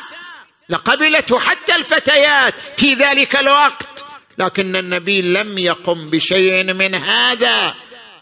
لقبلته 0.69 1.39
حتى 1.39 1.75
الفتيات 1.75 2.55
في 2.77 2.95
ذلك 2.95 3.37
الوقت. 3.37 4.05
لكن 4.39 4.77
النبي 4.77 5.23
لم 5.23 5.59
يقم 5.59 6.11
بشيء 6.11 6.75
من 6.75 6.95
هذا. 6.95 7.75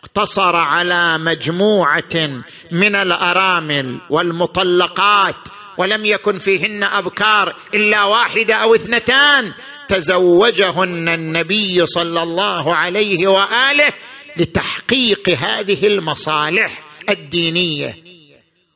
اقتصر 0.02 0.56
على 0.56 1.18
مجموعة 1.18 2.42
من 2.72 2.96
الأرامل 2.96 4.00
والمطلقات 4.10 5.36
ولم 5.78 6.04
يكن 6.04 6.38
فيهن 6.38 6.84
أبكار 6.84 7.56
إلا 7.74 8.04
واحدة 8.04 8.54
أو 8.54 8.74
اثنتان. 8.74 9.52
تزوجهن 9.88 11.08
النبي 11.08 11.86
صلى 11.86 12.22
الله 12.22 12.76
عليه 12.76 13.26
وآله 13.26 13.92
لتحقيق 14.36 15.30
هذه 15.30 15.86
المصالح 15.86 16.80
الدينية. 17.10 17.94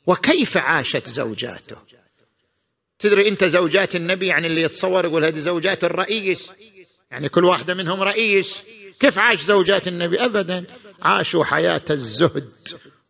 وكيف 0.06 0.56
عاشت 0.56 1.08
زوجاته؟ 1.08 1.76
تدري 2.98 3.28
انت 3.28 3.44
زوجات 3.44 3.96
النبي 3.96 4.26
يعني 4.26 4.46
اللي 4.46 4.62
يتصور 4.62 5.04
يقول 5.04 5.24
هذه 5.24 5.38
زوجات 5.38 5.84
الرئيس؟ 5.84 6.50
يعني 7.10 7.28
كل 7.28 7.44
واحدة 7.44 7.74
منهم 7.74 8.02
رئيس. 8.02 8.62
كيف 9.00 9.18
عاش 9.18 9.40
زوجات 9.40 9.88
النبي؟ 9.88 10.16
ابدا. 10.24 10.64
عاشوا 11.02 11.44
حياة 11.44 11.84
الزهد 11.90 12.50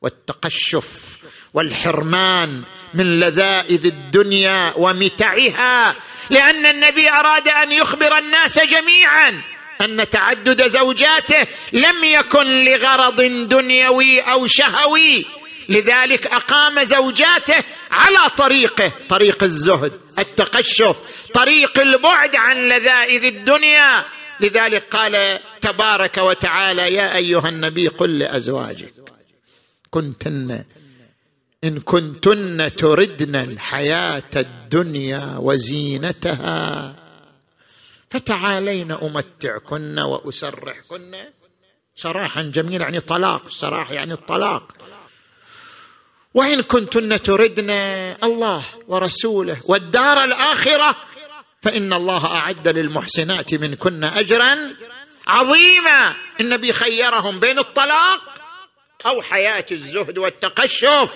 والتقشف 0.03 1.18
والحرمان 1.55 2.64
من 2.95 3.20
لذائذ 3.20 3.87
الدنيا 3.87 4.74
ومتعها. 4.76 5.97
لأن 6.30 6.66
النبي 6.66 7.11
أراد 7.11 7.49
أن 7.49 7.72
يخبر 7.72 8.18
الناس 8.18 8.59
جميعا 8.59 9.43
أن 9.80 10.09
تعدد 10.11 10.66
زوجاته 10.66 11.51
لم 11.72 12.05
يكن 12.05 12.64
لغرض 12.64 13.22
دنيوي 13.49 14.20
أو 14.20 14.47
شهوي. 14.47 15.26
لذلك 15.68 16.26
أقام 16.26 16.82
زوجاته 16.82 17.64
على 17.90 18.30
طريقه 18.36 18.92
طريق 19.08 19.42
الزهد 19.42 19.92
التقشف 20.18 21.30
طريق 21.34 21.78
البعد 21.78 22.36
عن 22.36 22.56
لذائذ 22.68 23.24
الدنيا. 23.24 24.04
لذلك 24.40 24.84
قال 24.84 25.38
تبارك 25.60 26.18
وتعالى 26.18 26.94
يا 26.94 27.16
أيها 27.16 27.48
النبي 27.48 27.88
قل 27.88 28.18
لأزواجك 28.18 28.92
كنتن 29.90 30.64
إن 31.64 31.80
كنتن 31.80 32.70
تردن 32.76 33.36
الحياة 33.36 34.30
الدنيا 34.36 35.36
وزينتها 35.38 36.94
فتعالين 38.10 38.92
أمتعكن 38.92 39.98
وأسرحكن. 39.98 41.14
سراحا 41.94 42.42
جميلا 42.42 42.84
يعني 42.84 43.00
طلاق 43.00 43.48
سراح 43.48 43.90
يعني 43.90 44.12
الطلاق. 44.12 44.72
وإن 46.37 46.62
كنتن 46.62 47.22
تردن 47.22 47.70
الله 48.24 48.64
ورسوله 48.89 49.61
والدار 49.68 50.24
الآخرة 50.24 50.97
فإن 51.62 51.93
الله 51.93 52.26
أعد 52.26 52.68
للمحسنات 52.68 53.55
منكن 53.55 54.05
اجرا 54.05 54.57
عظيما. 55.26 56.14
النبي 56.41 56.72
خيرهم 56.72 57.41
بين 57.41 57.59
الطلاق 57.59 58.20
أو 59.07 59.22
حياة 59.22 59.64
الزهد 59.72 60.18
والتقشف 60.18 61.12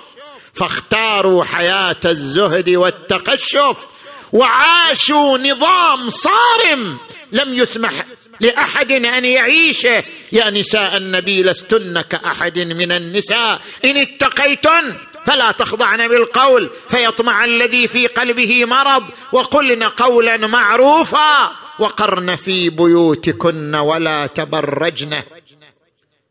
فاختاروا 0.54 1.44
حياة 1.44 2.00
الزهد 2.04 2.76
والتقشف 2.76 3.86
وعاشوا 4.32 5.38
نظام 5.38 6.08
صارم 6.08 6.98
لم 7.32 7.54
يسمح 7.54 8.06
لأحد 8.40 8.92
أن 8.92 9.24
يعيشه. 9.24 10.04
يا 10.32 10.50
نساء 10.50 10.96
النبي 10.96 11.42
لستن 11.42 12.00
كأحد 12.00 12.58
من 12.58 12.92
النساء. 12.92 13.60
إن 13.84 13.96
اتقيتن 13.96 15.09
فلا 15.26 15.52
تخضعن 15.58 16.08
بالقول 16.08 16.70
فيطمع 16.90 17.44
الذي 17.44 17.86
في 17.86 18.06
قلبه 18.06 18.64
مرض 18.64 19.02
وقلن 19.32 19.82
قولا 19.82 20.36
معروفا 20.36 21.52
وقرن 21.78 22.36
في 22.36 22.70
بيوتكن 22.70 23.74
ولا 23.74 24.26
تبرجن. 24.26 25.22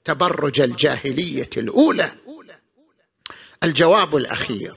تبرج 0.06 0.62
الجاهلية 0.62 1.50
الأولى. 1.58 2.12
الجواب 3.64 4.16
الأخير. 4.16 4.74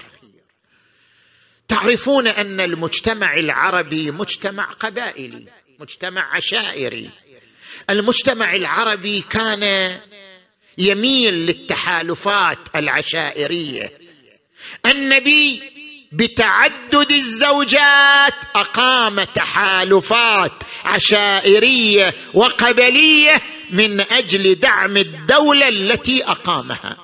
تعرفون 1.69 2.29
أن 2.29 2.61
المجتمع 2.61 3.35
العربي 3.35 4.11
مجتمع 4.11 4.65
قبائلي 4.73 5.47
مجتمع 5.81 6.37
عشائري. 6.37 7.11
المجتمع 7.91 8.53
العربي 8.53 9.21
كان 9.21 9.63
يميل 10.79 11.35
للتحالفات 11.35 12.77
العشائرية. 12.77 14.02
النبي 14.87 15.63
بتعدد 16.13 17.13
الزوجات 17.13 18.35
أقام 18.57 19.25
تحالفات 19.25 20.63
عشائرية 20.85 22.15
وقبلية 22.35 23.35
من 23.71 24.01
أجل 24.01 24.55
دعم 24.55 24.97
الدولة 24.97 25.69
التي 25.69 26.25
أقامها. 26.25 26.97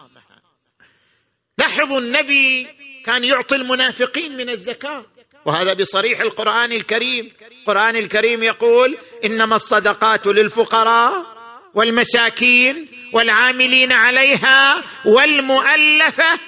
لاحظوا 1.59 2.01
النبي 2.01 2.67
كان 3.07 3.25
يعطي 3.25 3.57
المنافقين 3.57 4.37
من 4.37 4.51
الزكاة 4.51 5.05
وهذا 5.45 5.75
بصريح 5.75 6.21
القرآن 6.21 6.73
الكريم. 6.73 7.33
القرآن 7.61 7.97
الكريم 7.97 8.43
يقول 8.43 8.99
إنما 9.25 9.57
الصدقات 9.57 10.27
للفقراء 10.27 11.39
والمساكين 11.75 12.89
والعاملين 13.13 13.93
عليها 13.93 14.85
والمؤلفة 15.07 16.39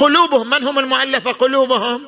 قلوبهم 0.00 0.50
من 0.50 0.64
هم 0.64 0.78
المؤلفة؟ 0.78 1.32
قلوبهم. 1.32 2.00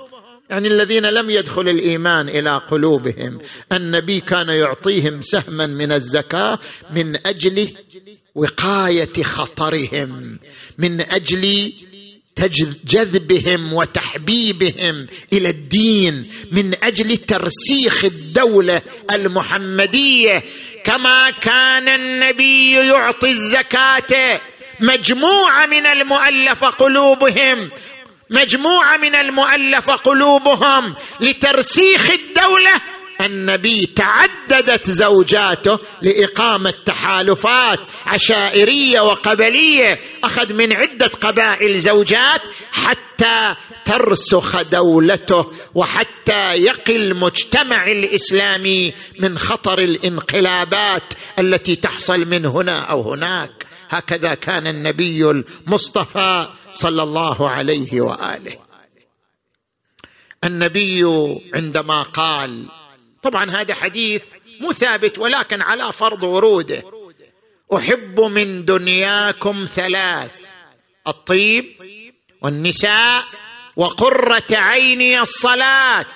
يعني 0.51 0.68
الذين 0.68 1.07
لم 1.07 1.30
يدخل 1.30 1.68
الإيمان 1.68 2.28
إلى 2.28 2.61
قلوبهم. 2.70 3.38
النبي 3.72 4.20
كان 4.20 4.49
يعطيهم 4.49 5.22
سهما 5.22 5.66
من 5.66 5.93
الزكاة 5.93 6.59
من 6.95 7.26
أجل 7.26 7.68
وقاية 8.34 9.22
خطرهم 9.22 10.38
من 10.78 11.01
أجل 11.01 11.72
جذبهم 12.84 13.72
وتحبيبهم 13.72 15.07
إلى 15.32 15.49
الدين 15.49 16.26
من 16.53 16.74
أجل 16.84 17.16
ترسيخ 17.16 18.05
الدولة 18.05 18.82
المحمدية. 19.12 20.43
كما 20.84 21.30
كان 21.30 21.88
النبي 21.88 22.72
يعطي 22.72 23.30
الزكاة 23.30 24.40
مجموعة 24.80 25.66
من 25.66 25.86
المؤلف 25.86 26.64
قلوبهم. 26.64 27.70
مجموعة 28.30 28.96
من 28.96 29.16
المؤلف 29.16 29.90
قلوبهم 29.90 30.94
لترسيخ 31.20 32.10
الدولة 32.10 32.72
النبي 33.20 33.86
تعددت 33.86 34.90
زوجاته 34.90 35.78
لإقامة 36.02 36.72
تحالفات 36.86 37.78
عشائرية 38.06 39.00
وقبلية. 39.00 40.00
أخذ 40.24 40.52
من 40.52 40.72
عدة 40.72 41.10
قبائل 41.20 41.78
زوجات 41.78 42.40
حتى 42.72 43.54
ترسخ 43.84 44.62
دولته 44.62 45.52
وحتى 45.74 46.52
يقي 46.54 46.96
المجتمع 46.96 47.86
الإسلامي 47.86 48.92
من 49.20 49.38
خطر 49.38 49.78
الانقلابات 49.78 51.14
التي 51.38 51.76
تحصل 51.76 52.18
من 52.18 52.46
هنا 52.46 52.80
أو 52.80 53.12
هناك. 53.12 53.71
هكذا 53.93 54.34
كان 54.34 54.66
النبي 54.66 55.30
المصطفى 55.30 56.49
صلى 56.72 57.03
الله 57.03 57.49
عليه 57.49 58.01
وآله. 58.01 58.57
النبي 60.45 61.05
عندما 61.55 62.03
قال 62.03 62.68
طبعا 63.22 63.51
هذا 63.51 63.74
حديث 63.74 64.24
مو 64.61 64.72
ثابت 64.72 65.18
ولكن 65.18 65.62
على 65.62 65.93
فرض 65.93 66.22
وروده. 66.22 66.82
أحب 67.74 68.20
من 68.20 68.64
دنياكم 68.64 69.64
ثلاث 69.64 70.32
الطيب 71.09 71.64
والنساء 72.43 73.24
وقرة 73.76 74.47
عيني 74.53 75.20
الصلاة. 75.20 76.07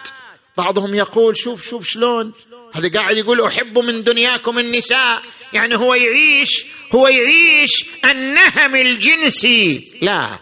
بعضهم 0.59 0.95
يقول 0.95 1.39
شوف 1.39 1.64
شوف 1.64 1.87
شلون؟ 1.87 2.33
هذا 2.77 2.89
قاعد 2.89 3.16
يقول 3.16 3.41
أحب 3.41 3.79
من 3.79 4.03
دنياكم 4.03 4.59
النساء. 4.59 5.22
يعني 5.53 5.79
هو 5.79 5.95
يعيش 5.95 6.66
هو 6.95 7.09
يعيش 7.09 7.87
النهم 8.11 8.74
الجنسي. 8.74 9.81
لا. 10.03 10.39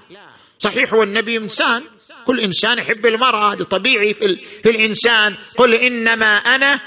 صحيح 0.59 0.95
هو 0.95 1.03
النبي 1.03 1.37
إنسان. 1.37 1.82
كل 2.26 2.41
إنسان 2.41 2.78
يحب 2.78 3.07
المرأة 3.07 3.53
هذا 3.53 3.64
طبيعي 3.64 4.14
في, 4.14 4.37
في 4.37 4.70
الإنسان. 4.70 5.37
قل 5.57 5.74
إنما 5.74 6.26
أنا 6.26 6.80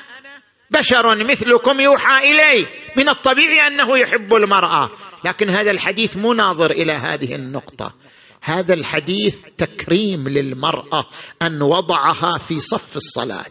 بشر 0.72 1.24
مثلكم 1.24 1.80
يوحى 1.80 2.32
إلي. 2.32 2.68
من 2.98 3.10
الطبيعي 3.10 3.68
أنه 3.68 3.98
يحب 3.98 4.34
المرأة. 4.34 4.92
لكن 5.26 5.50
هذا 5.50 5.72
الحديث 5.72 6.18
مو 6.18 6.34
ناظر 6.34 6.72
إلى 6.72 6.94
هذه 6.94 7.36
النقطة. 7.36 7.96
هذا 8.42 8.74
الحديث 8.74 9.40
تكريم 9.58 10.28
للمرأة 10.28 11.10
أن 11.42 11.62
وضعها 11.62 12.38
في 12.38 12.62
صف 12.62 12.96
الصلاة. 12.96 13.46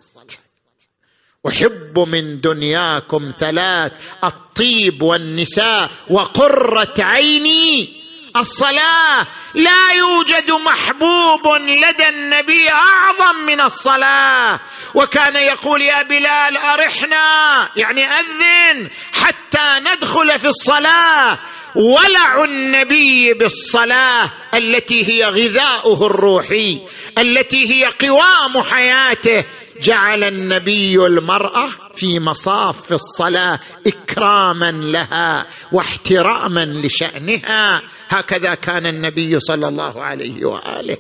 أحب 1.49 1.99
من 1.99 2.41
دنياكم 2.41 3.31
ثلاث 3.41 3.93
الطيب 4.25 5.03
والنساء 5.03 5.91
وقرة 6.11 6.95
عيني. 7.01 7.97
الصلاة 8.37 9.27
لا 9.55 9.93
يوجد 9.97 10.51
محبوب 10.51 11.47
لدى 11.63 12.09
النبي 12.09 12.69
أعظم 12.71 13.47
من 13.47 13.61
الصلاة. 13.61 14.61
وكان 14.95 15.37
يقول 15.37 15.83
يا 15.83 16.03
بلال 16.03 16.57
أرحنا 16.57 17.69
يعني 17.77 18.05
أذن 18.05 18.91
حتى 19.13 19.81
ندخل 19.81 20.39
في 20.39 20.47
الصلاة. 20.47 21.39
ولع 21.75 22.45
النبي 22.45 23.35
بالصلاة 23.35 24.33
التي 24.55 25.13
هي 25.13 25.25
غذاؤه 25.25 26.07
الروحي 26.07 26.81
التي 27.19 27.73
هي 27.73 27.85
قوام 27.85 28.63
حياته. 28.63 29.45
جعل 29.81 30.25
النبي 30.25 31.07
المرأة 31.07 31.69
في 31.95 32.21
مصاف 32.21 32.93
الصلاة 32.93 33.59
إكراما 33.87 34.71
لها 34.71 35.47
واحتراما 35.73 36.65
لشأنها. 36.65 37.83
هكذا 38.09 38.55
كان 38.55 38.87
النبي 38.87 39.41
صلى 39.41 39.69
الله 39.69 40.03
عليه 40.03 40.45
وآله. 40.45 40.97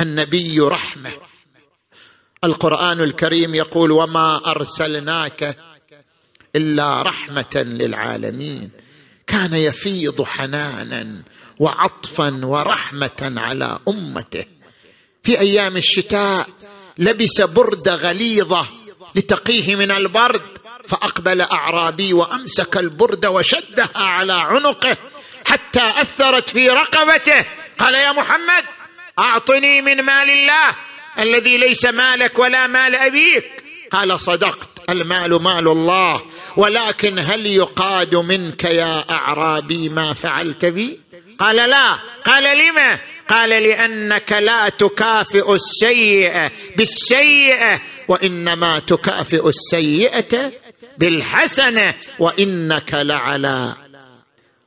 النبي 0.00 0.60
رحمة. 0.60 1.10
القرآن 2.44 3.00
الكريم 3.00 3.54
يقول 3.54 3.90
وما 3.90 4.40
أرسلناك 4.46 5.56
إلا 6.56 7.02
رحمة 7.02 7.54
للعالمين. 7.54 8.70
كان 9.26 9.54
يفيض 9.54 10.22
حنانا 10.22 11.22
وعطفا 11.60 12.40
ورحمة 12.44 13.32
على 13.36 13.78
أمته. 13.88 14.44
في 15.22 15.40
أيام 15.40 15.76
الشتاء 15.76 16.48
لبس 16.98 17.42
برده 17.42 17.94
غليظة 17.94 18.68
لتقيه 19.14 19.76
من 19.76 19.90
البرد 19.90 20.58
فأقبل 20.88 21.40
أعرابي 21.40 22.12
وأمسك 22.12 22.76
البرده 22.76 23.30
وشدها 23.30 23.90
على 23.96 24.32
عنقه 24.34 24.96
حتى 25.46 25.80
أثرت 26.00 26.48
في 26.50 26.68
رقبته. 26.68 27.46
قال 27.78 27.94
يا 27.94 28.12
محمد 28.12 28.64
أعطني 29.18 29.82
من 29.82 29.96
مال 30.02 30.30
الله 30.30 30.76
الذي 31.18 31.56
ليس 31.56 31.86
مالك 31.86 32.38
ولا 32.38 32.66
مال 32.66 32.96
أبيك. 32.96 33.64
قال 33.90 34.20
صدقت 34.20 34.90
المال 34.90 35.42
مال 35.42 35.68
الله 35.68 36.22
ولكن 36.56 37.18
هل 37.18 37.46
يقاد 37.46 38.14
منك 38.14 38.64
يا 38.64 39.10
أعرابي 39.10 39.88
ما 39.88 40.12
فعلت 40.12 40.64
بي؟ 40.64 41.00
قال 41.38 41.56
لا. 41.56 41.98
قال 42.24 42.58
لم؟ 42.58 42.98
قال 43.28 43.50
لأنك 43.50 44.32
لا 44.32 44.68
تكافئ 44.68 45.52
السيئة 45.52 46.50
بالسيئة 46.76 47.80
وإنما 48.08 48.78
تكافئ 48.78 49.48
السيئة 49.48 50.52
بالحسنة 50.98 51.94
وإنك 52.18 52.94
لعلى 52.94 53.74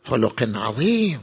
خلق 0.05 0.49
عظيم. 0.55 1.20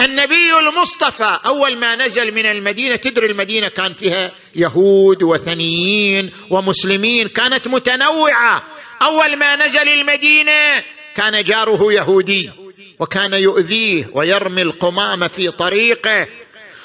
النبي 0.00 0.58
المصطفى 0.68 1.38
أول 1.46 1.78
ما 1.78 1.96
نزل 1.96 2.34
من 2.34 2.46
المدينة 2.46 2.96
تدري 2.96 3.26
المدينة 3.26 3.68
كان 3.68 3.92
فيها 3.92 4.32
يهود 4.56 5.22
وثنيين 5.22 6.30
ومسلمين 6.50 7.28
كانت 7.28 7.68
متنوعة. 7.68 8.62
أول 9.02 9.36
ما 9.38 9.56
نزل 9.66 9.88
المدينة 9.88 10.84
كان 11.14 11.44
جاره 11.44 11.92
يهودي 11.92 12.50
وكان 12.98 13.34
يؤذيه 13.34 14.10
ويرمي 14.14 14.62
القمامة 14.62 15.26
في 15.26 15.50
طريقه. 15.50 16.26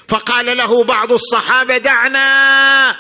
فقال 0.08 0.58
له 0.58 0.84
بعض 0.84 1.12
الصحابة 1.12 1.78
دعنا 1.78 2.96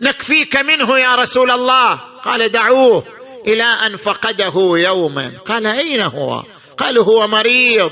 نكفيك 0.00 0.56
منه 0.56 0.98
يا 0.98 1.14
رسول 1.14 1.50
الله. 1.50 1.94
قال 2.24 2.48
دعوه 2.52 3.04
إلى 3.46 3.64
أن 3.64 3.96
فقده 3.96 4.52
يوما. 4.78 5.32
قال 5.46 5.66
أين 5.66 6.02
هو؟ 6.02 6.42
قال 6.78 6.98
هو 6.98 7.26
مريض. 7.26 7.90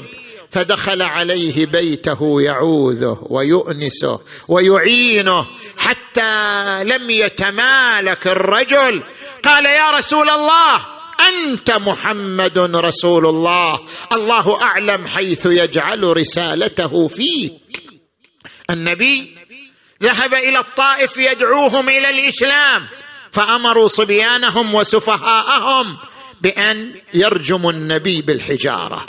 فدخل 0.50 1.02
عليه 1.02 1.66
بيته 1.66 2.42
يعوذه 2.42 3.18
ويؤنسه 3.30 4.20
ويعينه 4.48 5.46
حتى 5.76 6.84
لم 6.84 7.10
يتمالك 7.10 8.26
الرجل. 8.26 9.02
قال 9.44 9.66
يا 9.66 9.90
رسول 9.90 10.30
الله 10.30 10.86
أنت 11.28 11.70
محمد 11.70 12.58
رسول 12.58 13.26
الله. 13.26 13.80
الله 14.12 14.62
أعلم 14.62 15.06
حيث 15.06 15.46
يجعل 15.46 16.16
رسالته 16.16 17.08
فيك. 17.08 17.63
النبي 18.70 19.36
ذهب 20.02 20.34
إلى 20.34 20.58
الطائف 20.58 21.16
يدعوهم 21.16 21.88
إلى 21.88 22.10
الإسلام 22.10 22.88
فأمروا 23.32 23.88
صبيانهم 23.88 24.74
وسفهاءهم 24.74 25.98
بأن 26.40 26.94
يرجموا 27.14 27.72
النبي 27.72 28.22
بالحجارة. 28.22 29.06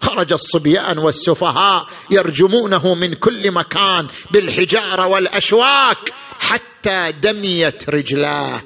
خرج 0.00 0.32
الصبيان 0.32 0.98
والسفهاء 0.98 1.86
يرجمونه 2.10 2.94
من 2.94 3.14
كل 3.14 3.52
مكان 3.52 4.08
بالحجارة 4.30 5.06
والأشواك 5.06 6.12
حتى 6.38 7.12
دميت 7.22 7.90
رجلاه 7.90 8.62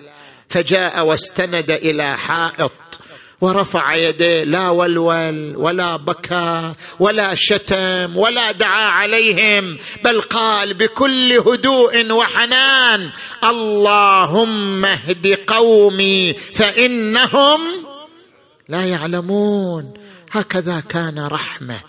فجاء 0.49 1.07
واستند 1.07 1.70
إلى 1.70 2.16
حائط 2.16 2.72
ورفع 3.45 3.95
يديه 3.95 4.45
لا 4.45 4.69
ولول 4.69 5.57
ولا 5.57 5.97
بكى 5.97 6.75
ولا 7.01 7.35
شتم 7.35 8.17
ولا 8.17 8.53
دعا 8.53 8.87
عليهم 8.87 9.79
بل 10.05 10.21
قال 10.21 10.75
بكل 10.75 11.33
هدوء 11.33 12.13
وحنان 12.13 13.11
اللهم 13.45 14.85
اهد 14.85 15.39
قومي 15.47 16.33
فإنهم 16.33 17.61
لا 18.69 18.85
يعلمون. 18.85 19.95
هكذا 20.33 20.81
كان 20.81 21.19
رحمة 21.27 21.81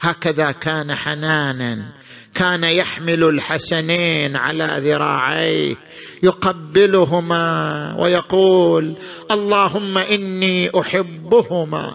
هكذا 0.00 0.50
كان 0.50 0.94
حنانا. 0.94 1.92
كان 2.36 2.64
يحمل 2.64 3.24
الحسنين 3.24 4.36
على 4.36 4.80
ذراعيه 4.84 5.76
يقبلهما 6.22 7.46
ويقول 7.98 8.96
اللهم 9.30 9.98
إني 9.98 10.80
أحبهما 10.80 11.94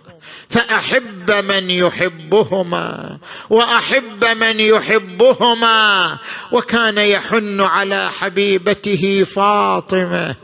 فأحب 0.50 1.32
من 1.32 1.70
يحبهما 1.70 3.18
وأحب 3.50 4.26
من 4.26 4.60
يحبهما 4.60 6.18
وكان 6.52 6.98
يحن 6.98 7.62
على 7.62 8.10
حبيبته 8.12 9.24
فاطمة 9.24 10.36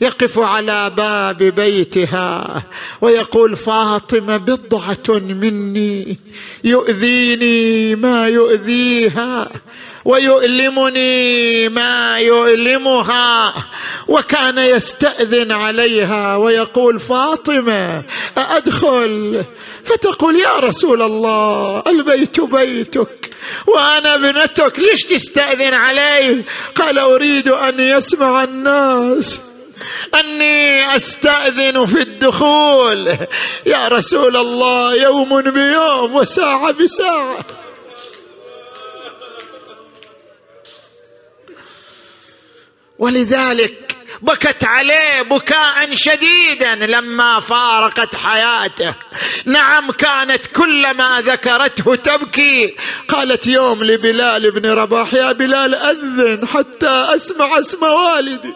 يقف 0.00 0.38
على 0.38 0.90
باب 0.96 1.36
بيتها 1.38 2.62
ويقول 3.00 3.56
فاطمة 3.56 4.36
بضعة 4.36 5.18
مني 5.18 6.18
يؤذيني 6.64 7.94
ما 7.94 8.26
يؤذيها. 8.26 9.43
ويؤلمني 10.04 11.68
ما 11.68 12.18
يؤلمها 12.18 13.54
وكان 14.08 14.58
يستأذن 14.58 15.52
عليها 15.52 16.36
ويقول 16.36 16.98
فاطمة 17.00 18.04
أأدخل؟ 18.38 19.44
فتقول 19.84 20.36
يا 20.36 20.56
رسول 20.56 21.02
الله 21.02 21.82
البيت 21.86 22.40
بيتك 22.40 23.30
وأنا 23.66 24.14
ابنتك 24.14 24.78
ليش 24.78 25.02
تستأذن 25.02 25.74
علي؟ 25.74 26.44
قال 26.74 26.98
أريد 26.98 27.48
أن 27.48 27.80
يسمع 27.80 28.44
الناس. 28.44 29.40
أني 30.14 30.96
أستأذن 30.96 31.86
في 31.86 32.00
الدخول. 32.00 33.08
يا 33.66 33.88
رسول 33.88 34.36
الله 34.36 34.94
يوم 34.94 35.40
بيوم 35.42 36.14
وساعة 36.14 36.70
بساعة. 36.72 37.63
ولذلك 43.04 43.96
بكت 44.22 44.64
عليه 44.64 45.22
بكاء 45.22 45.92
شديدا 45.92 46.74
لما 46.74 47.40
فارقت 47.40 48.16
حياته. 48.16 48.94
نعم 49.44 49.90
كانت 49.90 50.46
كلما 50.46 51.20
ذكرته 51.20 51.94
تبكي. 51.94 52.76
قالت 53.08 53.46
يوم 53.46 53.84
لبلال 53.84 54.50
بن 54.50 54.70
رباح 54.70 55.14
يا 55.14 55.32
بلال 55.32 55.74
أذن 55.74 56.46
حتى 56.46 57.06
أسمع 57.14 57.58
اسم 57.58 57.82
والدي. 57.82 58.54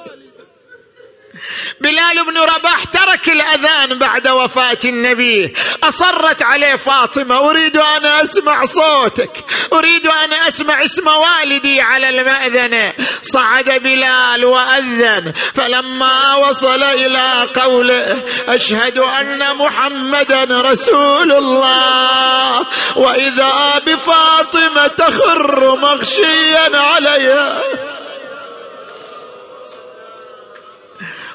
بلال 1.80 2.24
بن 2.26 2.39
رباح 2.39 2.84
ترك 2.84 3.28
الأذان 3.28 3.99
بعد 3.99 4.28
وفاة 4.28 4.78
النبي. 4.84 5.53
أصرت 5.82 6.43
عليه 6.43 6.76
فاطمة 6.76 7.51
أريد 7.51 7.76
أن 7.76 8.07
أسمع 8.07 8.64
صوتك 8.64 9.45
أريد 9.72 10.07
أن 10.07 10.32
أسمع 10.32 10.84
اسم 10.84 11.07
والدي 11.07 11.80
على 11.80 12.09
الماذنه 12.09 12.93
صعد 13.22 13.82
بلال 13.82 14.45
وأذن 14.45 15.32
فلما 15.55 16.36
وصل 16.36 16.82
إلى 16.82 17.49
قوله 17.55 18.24
أشهد 18.49 18.99
أن 18.99 19.57
محمدا 19.57 20.45
رسول 20.45 21.32
الله 21.32 22.66
وإذا 22.97 23.78
بفاطمة 23.86 24.86
تخر 24.86 25.76
مغشيا 25.76 26.76
عليها. 26.76 27.62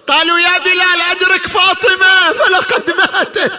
قالوا 0.08 0.40
يا 0.40 0.58
بلال 0.58 1.02
أدرك 1.12 1.48
فاطمة 1.48 2.32
فلقد 2.32 2.92
ماتت. 2.98 3.54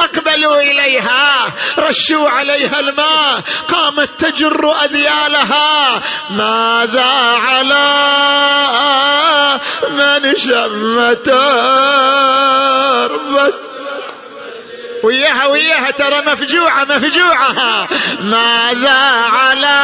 أقبلوا 0.00 0.60
إليها 0.60 1.52
رشوا 1.78 2.28
عليها 2.28 2.80
الماء 2.80 3.40
قامت 3.68 4.10
تجر 4.18 4.74
أذيالها. 4.84 6.02
ماذا 6.30 7.12
على 7.44 7.88
من 9.90 10.36
شم 10.36 11.12
تربت 11.12 12.48
وياها 15.04 15.46
وياها 15.46 15.90
ترى 15.90 16.22
مفجوعة 16.26 16.84
مفجوعة. 16.84 17.88
ماذا 18.20 18.98
على 19.28 19.78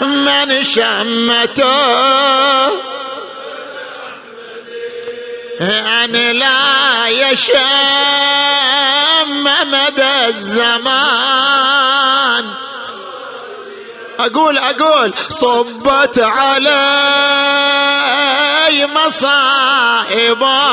من 0.00 0.62
شمته 0.62 1.64
أن 5.60 6.12
لا 6.12 7.06
يشم 7.08 7.54
مدى 9.44 10.26
الزمان. 10.28 11.84
أقول 14.18 14.58
أقول 14.58 15.14
صبت 15.28 16.18
علي 16.18 16.74
مصائبا 18.86 20.64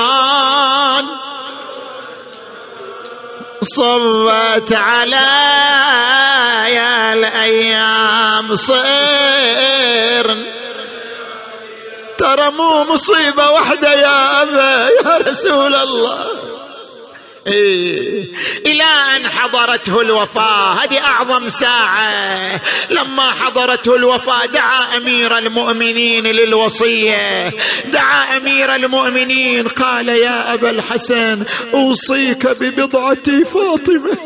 صبت 3.62 4.74
علي 4.74 5.22
الأيام 7.14 8.56
صير 8.56 9.31
ترى 12.36 12.52
مو 12.52 12.84
مصيبة 12.94 13.50
واحدة 13.52 13.94
يا 13.94 14.42
أبا 14.42 14.90
يا 14.90 15.18
رسول 15.18 15.76
الله. 15.76 16.26
إيه 17.48 18.26
إلى 18.66 18.84
أن 19.16 19.30
حضرته 19.30 20.02
الوفاة 20.02 20.74
هذه 20.74 20.98
أعظم 21.10 21.48
ساعة. 21.48 22.62
لما 22.90 23.32
حضرته 23.32 23.96
الوفاة 23.96 24.46
دعا 24.46 24.98
أمير 24.98 25.38
المؤمنين 25.38 26.28
للوصية. 26.28 27.50
دعا 27.86 28.38
أمير 28.38 28.76
المؤمنين 28.76 29.68
قال 29.68 30.10
يا 30.10 30.54
أبا 30.54 30.70
الحسن 30.70 31.46
أوصيك 31.74 32.48
ببضعة 32.48 33.44
فاطمة. 33.44 34.18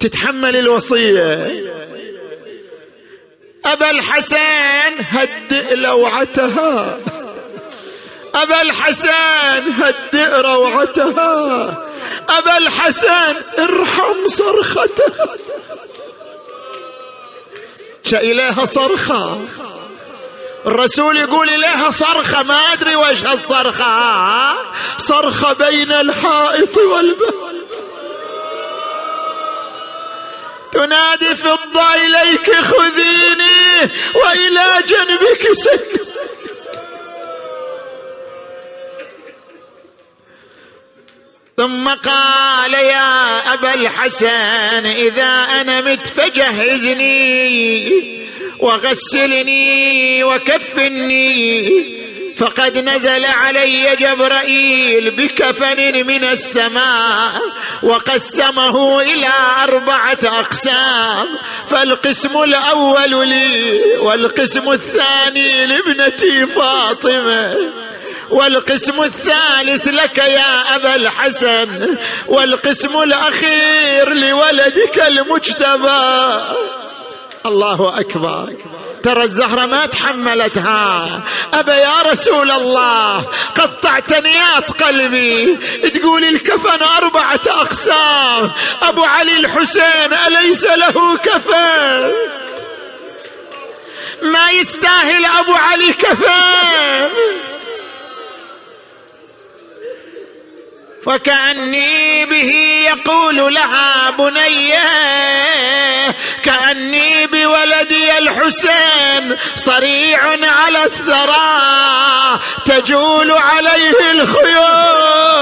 تتحمل 0.00 0.56
الوصية. 0.56 1.48
أبا 3.64 3.90
الحسن 3.90 4.94
هدئ 4.98 5.74
لوعتها. 5.74 6.98
أبا 8.34 8.62
الحسن 8.62 9.72
هدئ 9.72 10.40
روعتها. 10.40 11.68
أبا 12.28 12.56
الحسن 12.56 13.36
ارحم 13.58 14.28
صرختها. 14.28 15.28
إليها 18.12 18.64
صرخة. 18.66 19.40
الرسول 20.66 21.18
يقول 21.18 21.48
إليها 21.48 21.90
صرخة. 21.90 22.42
ما 22.42 22.54
أدري 22.54 22.96
وش 22.96 23.22
هالصرخة 23.22 24.54
صرخة 24.98 25.68
بين 25.68 25.92
الحائط 25.92 26.78
والباب. 26.78 27.48
تنادي 30.72 31.34
فضة 31.34 31.94
إليك 31.94 32.50
خذيني 32.50 33.92
وإلى 34.14 34.64
جنبك 34.86 35.52
سن 35.52 35.98
ثم 41.56 41.88
قال 41.88 42.74
يا 42.74 43.38
أبا 43.54 43.74
الحسن 43.74 44.86
إذا 44.86 45.24
أنا 45.60 45.80
مت 45.80 46.06
فجهزني 46.06 47.92
وغسلني 48.60 50.24
وكفني 50.24 51.68
فقد 52.38 52.78
نزل 52.78 53.24
علي 53.24 53.96
جبرائيل 53.96 55.10
بكفن 55.10 56.06
من 56.06 56.24
السماء 56.24 57.42
وقسمه 57.82 59.00
إلى 59.00 59.30
أربعة 59.62 60.18
أقسام. 60.24 61.26
فالقسم 61.68 62.42
الأول 62.42 63.28
لي 63.28 63.80
والقسم 63.98 64.70
الثاني 64.70 65.66
لابنتي 65.66 66.46
فاطمة. 66.46 67.54
والقسم 68.30 69.02
الثالث 69.02 69.86
لك 69.86 70.18
يا 70.18 70.74
أبا 70.74 70.94
الحسن. 70.94 71.96
والقسم 72.26 73.02
الأخير 73.02 74.14
لولدك 74.14 75.02
المجتبى. 75.06 76.40
الله 77.46 78.00
أكبر. 78.00 78.56
ترى 79.02 79.22
الزهرة 79.22 79.66
ما 79.66 79.86
تحملتها. 79.86 81.22
أبا 81.54 81.74
يا 81.74 82.02
رسول 82.02 82.50
الله 82.50 83.22
قطعت 83.54 84.12
نيات 84.12 84.82
قلبي. 84.82 85.56
تقول 85.90 86.24
الكفن 86.24 86.82
أربعة 86.82 87.40
أقسام. 87.46 88.50
أبو 88.82 89.04
علي 89.04 89.36
الحسين 89.36 90.12
أليس 90.26 90.64
له 90.64 91.16
كفن؟ 91.16 92.12
ما 94.22 94.50
يستاهل 94.50 95.24
أبو 95.24 95.54
علي 95.54 95.92
كفن. 95.92 97.10
وكأني 101.08 102.24
به 102.24 102.52
يقول 102.88 103.54
لها 103.54 104.10
بنيه 104.10 104.90
كأني 106.42 107.26
بولدي 107.26 108.18
الحسين 108.18 109.36
صريع 109.54 110.18
على 110.42 110.84
الثرى 110.84 112.40
تجول 112.64 113.32
عليه 113.32 114.12
الخيول. 114.12 115.38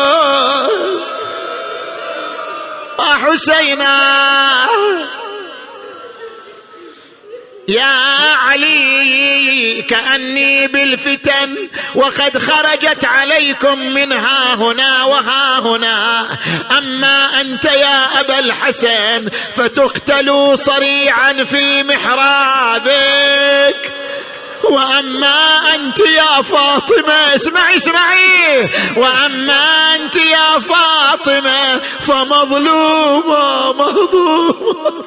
حسينا. 2.99 4.67
يا 7.69 7.97
علي 8.37 9.83
كأني 9.83 10.69
بالفتن 10.69 11.69
وقد 11.95 12.39
خرجت 12.39 13.05
عليكم 13.05 13.79
من 13.79 14.13
ها 14.13 14.55
هنا 14.55 15.05
وها 15.05 15.59
هنا. 15.59 16.29
أما 16.79 17.41
أنت 17.41 17.65
يا 17.65 18.21
أبا 18.21 18.39
الحسن 18.39 19.29
فتقتل 19.53 20.59
صريعا 20.59 21.33
في 21.33 21.83
محرابك. 21.83 23.93
وأما 24.71 25.59
أنت 25.75 25.99
يا 25.99 26.43
فاطمة 26.43 27.35
اسمعي 27.35 27.77
اسمعي. 27.77 28.69
وأما 28.97 29.95
أنت 29.95 30.17
يا 30.17 30.61
فاطمة 30.61 31.79
فمظلومة 32.01 33.73
مهضومه 33.73 35.05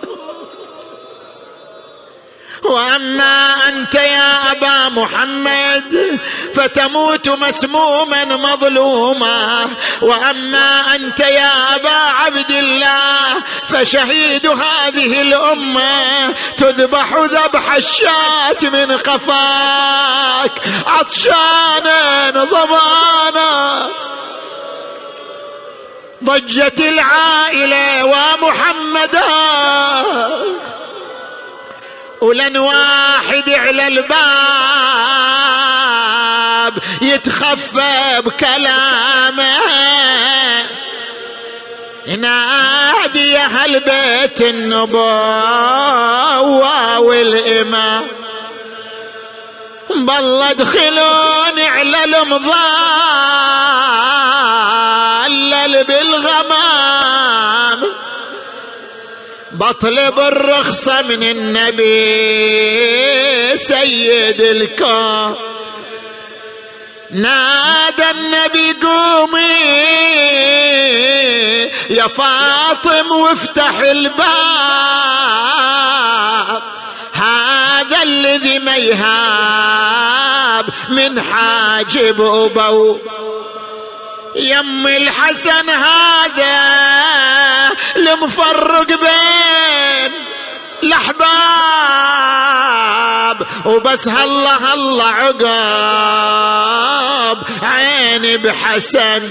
وأما 2.64 3.68
أنت 3.68 3.96
يا 3.96 4.52
أبا 4.52 4.90
محمد 4.90 6.20
فتموت 6.54 7.30
مسموما 7.30 8.24
مظلوما. 8.24 9.66
وأما 10.02 10.96
أنت 10.96 11.20
يا 11.20 11.76
أبا 11.76 11.96
عبد 11.96 12.52
الله 12.52 13.40
فشهيد 13.68 14.48
هذه 14.48 15.22
الأمة 15.22 16.32
تذبح 16.58 17.14
ذبح 17.14 17.76
الشاة 17.76 18.62
من 18.64 18.98
قفاك 18.98 20.52
عطشانا 20.88 22.30
ضمانا 22.30 23.90
ضجت 26.24 26.80
العائلة 26.80 28.06
ومحمدا. 28.06 29.30
ولن 32.22 32.58
واحد 32.58 33.50
على 33.50 33.88
الباب 33.88 34.10
يتخفى 37.02 38.22
بكلامه. 38.26 39.60
نادي 42.18 43.38
أهل 43.38 43.80
بيت 43.80 44.42
النبوة 44.42 45.00
والإمام. 47.00 48.08
بالله 49.90 50.52
ادخلوني 50.52 51.68
على 51.68 52.04
المظلل 52.06 53.29
بطلب 59.60 60.20
الرخصة 60.20 61.02
من 61.02 61.24
النبي 61.24 61.88
سيد 63.58 64.42
الكون. 64.42 65.36
نادى 67.12 68.10
النبي 68.12 68.74
قومي 68.82 69.56
يا 71.90 72.08
فاطم 72.08 73.12
وافتح 73.12 73.80
الباب 73.80 74.20
هذا 77.14 78.04
الذي 78.04 78.60
ما 78.60 78.76
يهاب 78.76 80.66
من 80.90 81.22
حاجب 81.22 82.22
أبو. 82.22 83.00
يم 84.36 84.88
الحسن 84.88 85.70
هذا 85.70 86.60
المفرق 87.96 88.88
بين 88.88 90.12
الأحباب. 90.84 91.30
وبس 93.66 94.08
هلا 94.08 94.74
هلا 94.74 95.06
عقاب 95.06 95.40
عيني 97.64 98.38
بحسن. 98.38 99.30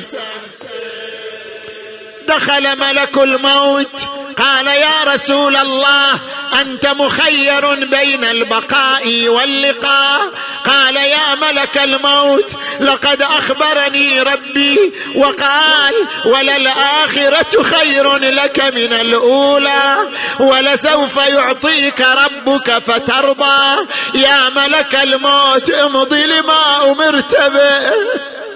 دخل 2.28 2.78
ملك 2.78 3.18
الموت. 3.18 4.08
قال 4.38 4.66
يا 4.66 5.02
رسول 5.04 5.56
الله 5.56 6.12
أنت 6.60 6.86
مخير 6.86 7.74
بين 7.74 8.24
البقاء 8.24 9.28
واللقاء. 9.28 10.30
قال 10.64 10.96
يا 10.96 11.34
ملك 11.34 11.78
الموت 11.84 12.52
لقد 12.80 13.22
أخبرني 13.22 14.20
ربي 14.20 14.92
وقال 15.14 15.94
وللآخرة 16.24 17.62
خير 17.62 18.16
لك 18.16 18.60
من 18.60 18.94
الأولى 18.94 19.96
ولسوف 20.40 21.16
يعطيك 21.16 22.00
ربك 22.00 22.78
فترضى. 22.78 23.86
يا 24.14 24.48
ملك 24.48 24.94
الموت 25.02 25.70
امضي 25.70 26.24
لما 26.24 26.92
أمرت 26.92 27.36
به. 27.36 28.47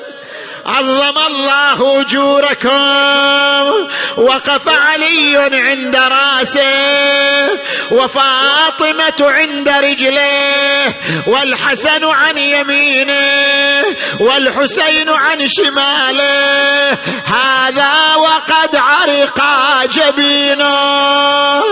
عظم 0.66 1.18
الله 1.18 2.00
أجوركم 2.00 3.72
وقف 4.16 4.68
علي 4.68 5.36
عند 5.36 5.96
رأسه 5.96 7.58
وفاطمة 7.92 9.20
عند 9.20 9.68
رجليه 9.68 10.94
والحسن 11.26 12.04
عن 12.04 12.38
يمينه 12.38 13.84
والحسين 14.20 15.08
عن 15.08 15.48
شماله. 15.48 16.98
هذا 17.24 18.14
وقد 18.16 18.76
عرق 18.76 19.40
جبينه 19.84 21.62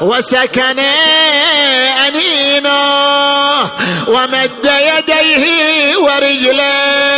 وسكن 0.00 0.78
أنينه 2.06 2.80
ومد 4.08 4.70
يديه 4.80 5.96
ورجليه 5.96 7.15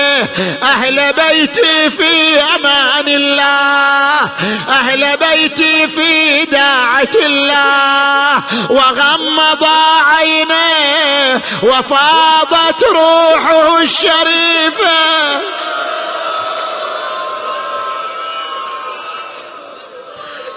أهل 0.63 1.13
بيتي 1.13 1.91
في 1.91 2.41
أمان 2.57 3.09
الله. 3.09 4.31
أهل 4.69 5.17
بيتي 5.17 5.89
في 5.89 6.45
داعة 6.45 7.15
الله. 7.27 8.43
وغمض 8.71 9.67
عينيه 10.05 11.43
وفاضت 11.63 12.85
روحه 12.85 13.81
الشريفه 13.81 14.99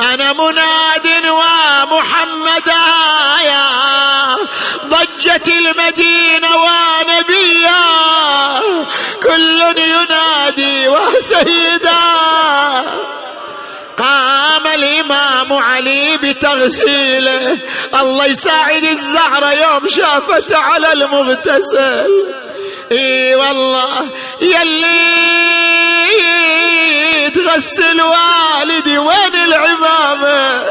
أنا 0.01 0.33
مناد 0.33 1.07
ومحمدا 1.29 2.73
يا 3.43 3.69
ضجت 4.85 5.47
المدينة 5.47 6.49
ونبيا. 6.55 7.81
ينادي 9.77 10.87
وسيدا. 10.87 12.01
قام 13.97 14.67
الإمام 14.75 15.53
علي 15.53 16.17
بتغسيله 16.17 17.57
الله 18.01 18.25
يساعد 18.25 18.83
الزهرة 18.83 19.51
يوم 19.51 19.87
شافت 19.87 20.53
على 20.53 20.93
المغتسل. 20.93 22.11
إي 22.91 23.35
والله 23.35 24.09
يلي 24.41 25.01
تغسل 27.29 28.01
والدي 28.01 28.97
وين 28.97 29.35
العمامة؟ 29.35 30.63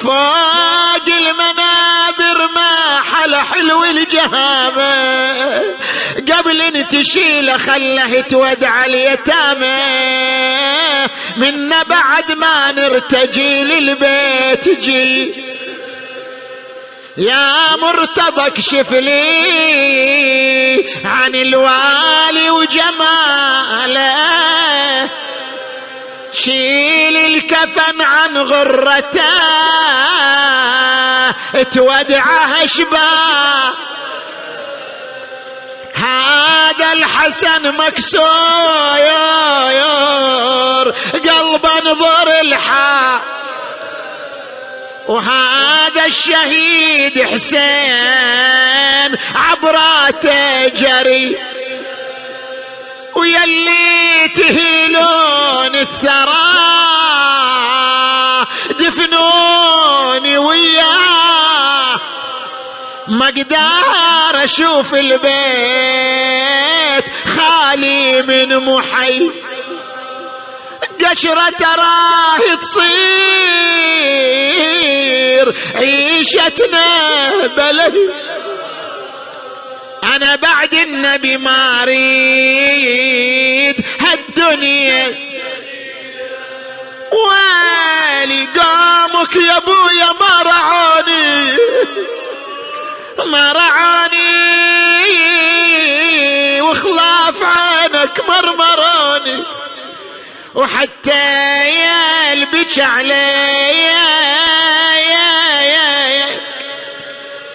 فوق 0.00 1.06
المنابر 1.08 2.48
ما 2.54 3.00
حل 3.02 3.36
حلو 3.36 3.84
الجهامة 3.84 4.94
قبل 6.32 6.62
إن 6.62 6.88
تشيله 6.88 7.58
خله 7.58 8.20
تودع 8.20 8.84
اليتامى. 8.84 9.76
منا 11.36 11.82
بعد 11.82 12.32
ما 12.32 12.72
نرتجي 12.72 13.64
للبيت 13.64 14.80
جي. 14.80 15.32
يا 17.16 17.76
مرتضى 17.76 18.46
اكشف 18.46 18.92
لي 18.92 19.20
عن 21.04 21.34
الوالي 21.34 22.50
وجماله. 22.50 24.14
شيل 26.32 27.16
الكفن 27.16 28.00
عن 28.00 28.36
غرته 28.36 29.20
تودعه 31.72 32.64
اشباه 32.64 33.72
هذا 35.94 36.92
الحسن 36.92 37.72
مكسور 37.76 38.20
قلب 41.14 41.66
انظر 41.66 42.40
الحال 42.40 43.20
وهذا 45.08 46.06
الشهيد 46.06 47.22
حسين 47.22 49.18
عبراته 49.34 50.68
جري. 50.68 51.36
ويلي 53.16 54.28
تهيلون 54.36 55.19
الثرى 55.80 56.60
دفنوني 58.70 60.38
وياه. 60.38 62.00
ما 63.08 63.28
أقدر 63.28 64.44
أشوف 64.44 64.94
البيت 64.94 67.04
خالي 67.26 68.22
من 68.22 68.56
محي. 68.56 69.30
قشرة 71.04 71.50
تراه 71.50 72.54
تصير 72.60 72.90
عيشتنا 75.74 76.86
بلد. 77.56 77.94
أنا 80.04 80.36
بعد 80.36 80.74
النبي 80.74 81.36
ما 81.36 81.82
أريد 81.82 83.84
هالدنيا. 84.00 85.29
قامك 89.20 89.36
يا 89.36 89.56
أبويا 89.56 90.12
ما 90.20 90.42
رعاني 90.42 91.56
ما 93.26 93.52
رعاني. 93.52 94.30
وخلاف 96.60 97.42
عنك 97.42 98.20
مرمراني. 98.28 99.44
وحتى 100.54 101.64
يا 101.64 102.32
البك 102.32 102.78
علي 102.78 103.14
يا 103.84 104.94
يا 104.96 105.60
يا 105.60 106.26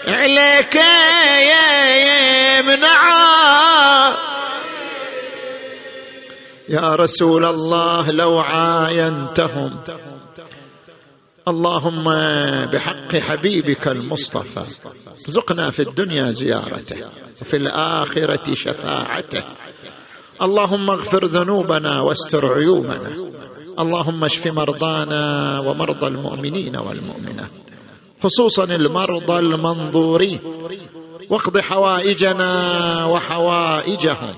عليك 0.08 0.76
يا 0.76 1.86
يا 1.96 2.62
منعا 2.62 4.16
يا 6.70 6.96
رسول 6.96 7.46
الله 7.46 8.12
لو 8.12 8.40
عاينتهم. 8.40 9.84
اللهم 11.48 12.04
بحق 12.66 13.16
حبيبك 13.16 13.88
المصطفى. 13.88 14.66
ارزقنا 15.26 15.70
في 15.70 15.82
الدنيا 15.82 16.32
زيارته 16.32 16.98
وفي 17.42 17.58
الآخرة 17.58 18.54
شفاعته. 18.54 19.44
اللهم 20.42 20.90
اغفر 20.90 21.26
ذنوبنا 21.26 22.02
واستر 22.02 22.54
عيوبنا. 22.54 23.10
اللهم 23.80 24.24
اشف 24.24 24.48
مرضانا 24.48 25.60
ومرضى 25.60 26.08
المؤمنين 26.08 26.78
والمؤمنات. 26.78 27.52
خصوصا 28.24 28.64
المرضى 28.64 29.40
المنظورين. 29.40 30.40
واقض 31.30 31.58
حوائجنا 31.58 32.52
وحوائجهم. 33.06 34.36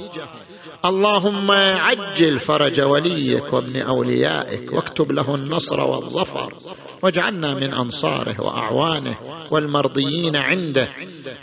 اللهم 0.85 1.51
عجل 1.51 2.39
فرج 2.39 2.81
وليك 2.81 3.53
وابن 3.53 3.81
أوليائك 3.81 4.73
واكتب 4.73 5.11
له 5.11 5.35
النصر 5.35 5.79
والظفر 5.79 6.53
واجعلنا 7.01 7.53
من 7.53 7.73
أنصاره 7.73 8.41
وأعوانه 8.41 9.17
والمرضيين 9.51 10.35
عنده. 10.35 10.89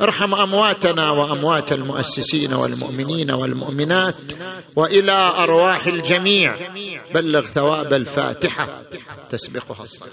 ارحم 0.02 0.34
أمواتنا 0.34 1.10
وأموات 1.10 1.72
المؤسسين 1.72 2.54
والمؤمنين 2.54 3.30
والمؤمنات 3.30 4.32
وإلى 4.76 5.12
أرواح 5.12 5.86
الجميع. 5.86 6.56
بلغ 7.14 7.46
ثواب 7.46 7.92
الفاتحة. 7.92 8.82
تسبقها 9.30 9.84
الصلاة. 9.84 10.10